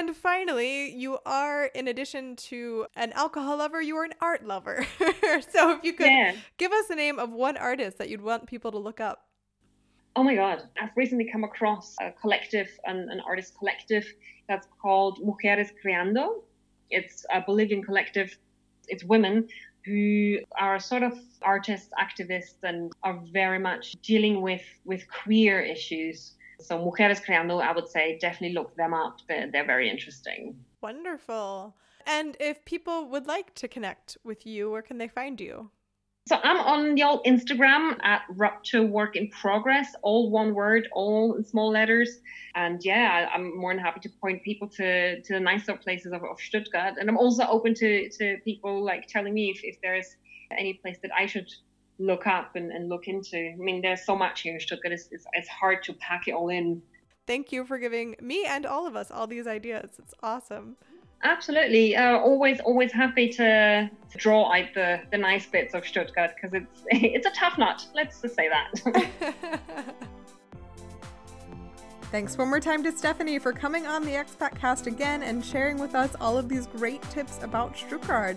And 0.00 0.16
finally, 0.16 0.94
you 0.94 1.18
are, 1.26 1.66
in 1.66 1.86
addition 1.86 2.34
to 2.36 2.86
an 2.96 3.12
alcohol 3.12 3.58
lover, 3.58 3.82
you 3.82 3.98
are 3.98 4.04
an 4.04 4.14
art 4.22 4.46
lover. 4.46 4.86
so 5.50 5.72
if 5.72 5.84
you 5.84 5.92
could 5.92 6.06
yeah. 6.06 6.36
give 6.56 6.72
us 6.72 6.86
the 6.86 6.94
name 6.94 7.18
of 7.18 7.30
one 7.34 7.58
artist 7.58 7.98
that 7.98 8.08
you'd 8.08 8.22
want 8.22 8.46
people 8.46 8.72
to 8.72 8.78
look 8.78 8.98
up. 8.98 9.26
Oh 10.16 10.22
my 10.22 10.34
God. 10.34 10.62
I've 10.80 10.96
recently 10.96 11.28
come 11.30 11.44
across 11.44 11.96
a 12.00 12.12
collective, 12.12 12.70
an, 12.86 13.08
an 13.10 13.20
artist 13.26 13.58
collective 13.58 14.10
that's 14.48 14.66
called 14.80 15.18
Mujeres 15.22 15.68
Creando. 15.84 16.44
It's 16.88 17.26
a 17.30 17.42
Bolivian 17.42 17.82
collective. 17.82 18.34
It's 18.88 19.04
women 19.04 19.48
who 19.84 20.38
are 20.58 20.78
sort 20.78 21.02
of 21.02 21.12
artists, 21.42 21.90
activists, 22.00 22.54
and 22.62 22.90
are 23.02 23.20
very 23.34 23.58
much 23.58 23.96
dealing 24.00 24.40
with, 24.40 24.64
with 24.86 25.04
queer 25.10 25.60
issues 25.60 26.36
so 26.62 26.78
Mujeres 26.78 27.24
Creando, 27.24 27.62
I 27.62 27.72
would 27.72 27.88
say 27.88 28.18
definitely 28.20 28.54
look 28.54 28.74
them 28.76 28.94
up. 28.94 29.18
They're, 29.28 29.50
they're 29.50 29.66
very 29.66 29.88
interesting. 29.90 30.56
Wonderful. 30.80 31.74
And 32.06 32.36
if 32.40 32.64
people 32.64 33.08
would 33.08 33.26
like 33.26 33.54
to 33.56 33.68
connect 33.68 34.16
with 34.24 34.46
you, 34.46 34.70
where 34.70 34.82
can 34.82 34.98
they 34.98 35.08
find 35.08 35.40
you? 35.40 35.70
So 36.28 36.38
I'm 36.44 36.58
on 36.58 36.94
the 36.94 37.02
old 37.02 37.24
Instagram 37.24 37.96
at 38.04 38.22
Rupture 38.30 38.84
Work 38.84 39.16
in 39.16 39.28
Progress, 39.30 39.94
all 40.02 40.30
one 40.30 40.54
word, 40.54 40.86
all 40.92 41.34
in 41.34 41.44
small 41.44 41.70
letters. 41.70 42.20
And 42.54 42.84
yeah, 42.84 43.28
I'm 43.34 43.56
more 43.58 43.74
than 43.74 43.82
happy 43.82 44.00
to 44.00 44.08
point 44.20 44.42
people 44.42 44.68
to, 44.68 45.20
to 45.20 45.32
the 45.32 45.40
nicer 45.40 45.74
places 45.76 46.12
of, 46.12 46.22
of 46.22 46.38
Stuttgart. 46.38 46.94
And 47.00 47.08
I'm 47.08 47.16
also 47.16 47.46
open 47.46 47.74
to, 47.74 48.08
to 48.10 48.36
people 48.44 48.84
like 48.84 49.08
telling 49.08 49.34
me 49.34 49.50
if, 49.50 49.64
if 49.64 49.80
there's 49.82 50.16
any 50.56 50.74
place 50.74 50.98
that 51.02 51.10
I 51.16 51.26
should 51.26 51.48
look 52.00 52.26
up 52.26 52.56
and, 52.56 52.72
and 52.72 52.88
look 52.88 53.06
into. 53.06 53.36
I 53.36 53.56
mean, 53.56 53.82
there's 53.82 54.04
so 54.04 54.16
much 54.16 54.40
here 54.40 54.54
in 54.54 54.60
Stuttgart. 54.60 54.92
It's, 54.92 55.08
it's, 55.12 55.26
it's 55.34 55.48
hard 55.48 55.82
to 55.84 55.92
pack 55.94 56.26
it 56.26 56.32
all 56.32 56.48
in. 56.48 56.82
Thank 57.26 57.52
you 57.52 57.64
for 57.64 57.78
giving 57.78 58.16
me 58.20 58.44
and 58.46 58.66
all 58.66 58.86
of 58.86 58.96
us 58.96 59.10
all 59.10 59.26
these 59.26 59.46
ideas. 59.46 59.90
It's 59.98 60.14
awesome. 60.22 60.76
Absolutely. 61.22 61.94
Uh, 61.94 62.18
always, 62.18 62.60
always 62.60 62.92
happy 62.92 63.28
to, 63.28 63.90
to 64.10 64.18
draw 64.18 64.50
out 64.52 64.72
the, 64.74 65.00
the 65.10 65.18
nice 65.18 65.44
bits 65.46 65.74
of 65.74 65.86
Stuttgart 65.86 66.32
because 66.34 66.54
it's 66.54 66.82
it's 66.88 67.26
a 67.26 67.30
tough 67.30 67.58
nut. 67.58 67.86
Let's 67.94 68.22
just 68.22 68.34
say 68.34 68.48
that. 68.48 68.72
Thanks 72.10 72.36
one 72.36 72.48
more 72.48 72.58
time 72.58 72.82
to 72.82 72.90
Stefanie 72.90 73.40
for 73.40 73.52
coming 73.52 73.86
on 73.86 74.04
the 74.04 74.12
Expat 74.12 74.58
Cast 74.58 74.88
again 74.88 75.22
and 75.22 75.44
sharing 75.44 75.78
with 75.78 75.94
us 75.94 76.16
all 76.20 76.36
of 76.36 76.48
these 76.48 76.66
great 76.66 77.02
tips 77.02 77.38
about 77.42 77.76
Stuttgart. 77.76 78.36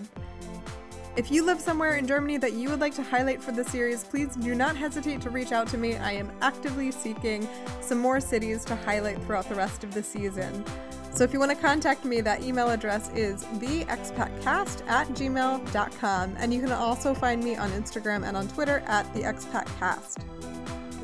If 1.16 1.30
you 1.30 1.44
live 1.44 1.60
somewhere 1.60 1.94
in 1.94 2.08
Germany 2.08 2.38
that 2.38 2.54
you 2.54 2.70
would 2.70 2.80
like 2.80 2.94
to 2.96 3.02
highlight 3.04 3.40
for 3.40 3.52
the 3.52 3.62
series, 3.62 4.02
please 4.02 4.34
do 4.34 4.52
not 4.52 4.74
hesitate 4.74 5.20
to 5.20 5.30
reach 5.30 5.52
out 5.52 5.68
to 5.68 5.78
me. 5.78 5.96
I 5.96 6.10
am 6.10 6.28
actively 6.40 6.90
seeking 6.90 7.48
some 7.80 7.98
more 7.98 8.18
cities 8.18 8.64
to 8.64 8.74
highlight 8.74 9.22
throughout 9.22 9.48
the 9.48 9.54
rest 9.54 9.84
of 9.84 9.94
the 9.94 10.02
season. 10.02 10.64
So 11.12 11.22
if 11.22 11.32
you 11.32 11.38
want 11.38 11.52
to 11.52 11.56
contact 11.56 12.04
me, 12.04 12.20
that 12.22 12.42
email 12.42 12.68
address 12.68 13.10
is 13.14 13.44
theexpatcast 13.44 14.88
at 14.88 15.06
gmail.com. 15.10 16.34
And 16.36 16.52
you 16.52 16.60
can 16.60 16.72
also 16.72 17.14
find 17.14 17.44
me 17.44 17.54
on 17.54 17.70
Instagram 17.70 18.26
and 18.26 18.36
on 18.36 18.48
Twitter 18.48 18.82
at 18.86 19.06
theexpatcast. 19.14 20.16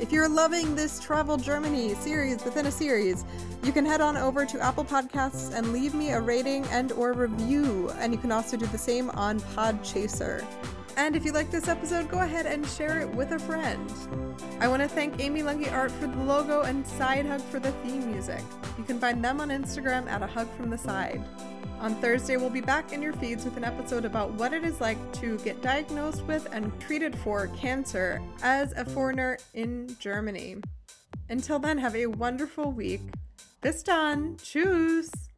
If 0.01 0.11
you're 0.11 0.27
loving 0.27 0.73
this 0.73 0.99
Travel 0.99 1.37
Germany 1.37 1.93
series 1.93 2.43
within 2.43 2.65
a 2.65 2.71
series, 2.71 3.23
you 3.63 3.71
can 3.71 3.85
head 3.85 4.01
on 4.01 4.17
over 4.17 4.47
to 4.47 4.59
Apple 4.59 4.83
Podcasts 4.83 5.53
and 5.53 5.71
leave 5.71 5.93
me 5.93 6.09
a 6.09 6.19
rating 6.19 6.65
and 6.71 6.91
or 6.93 7.13
review. 7.13 7.91
And 7.99 8.11
you 8.11 8.17
can 8.17 8.31
also 8.31 8.57
do 8.57 8.65
the 8.65 8.79
same 8.79 9.11
on 9.11 9.39
Podchaser. 9.39 10.43
And 10.97 11.15
if 11.15 11.23
you 11.23 11.31
like 11.31 11.51
this 11.51 11.67
episode, 11.67 12.09
go 12.09 12.17
ahead 12.17 12.47
and 12.47 12.65
share 12.65 12.99
it 12.99 13.09
with 13.13 13.31
a 13.31 13.37
friend. 13.37 13.93
I 14.59 14.67
want 14.67 14.81
to 14.81 14.87
thank 14.87 15.19
Amy 15.19 15.43
Lungy 15.43 15.71
Art 15.71 15.91
for 15.91 16.07
the 16.07 16.23
logo 16.23 16.61
and 16.61 16.85
Side 16.87 17.27
Hug 17.27 17.39
for 17.39 17.59
the 17.59 17.71
theme 17.83 18.11
music. 18.11 18.41
You 18.79 18.83
can 18.83 18.99
find 18.99 19.23
them 19.23 19.39
on 19.39 19.49
Instagram 19.49 20.09
at 20.09 20.23
a 20.23 20.27
hug 20.27 20.51
from 20.57 20.71
the 20.71 20.79
side. 20.79 21.23
On 21.81 21.95
Thursday, 21.95 22.37
we'll 22.37 22.51
be 22.51 22.61
back 22.61 22.93
in 22.93 23.01
your 23.01 23.13
feeds 23.13 23.43
with 23.43 23.57
an 23.57 23.63
episode 23.63 24.05
about 24.05 24.31
what 24.33 24.53
it 24.53 24.63
is 24.63 24.79
like 24.79 24.99
to 25.13 25.39
get 25.39 25.63
diagnosed 25.63 26.23
with 26.25 26.47
and 26.51 26.71
treated 26.79 27.15
for 27.15 27.47
cancer 27.57 28.21
as 28.43 28.71
a 28.73 28.85
foreigner 28.85 29.39
in 29.55 29.95
Germany. 29.99 30.57
Until 31.29 31.57
then, 31.57 31.79
have 31.79 31.95
a 31.95 32.05
wonderful 32.05 32.71
week. 32.71 33.01
Bis 33.61 33.81
dann. 33.81 34.35
Tschüss. 34.35 35.30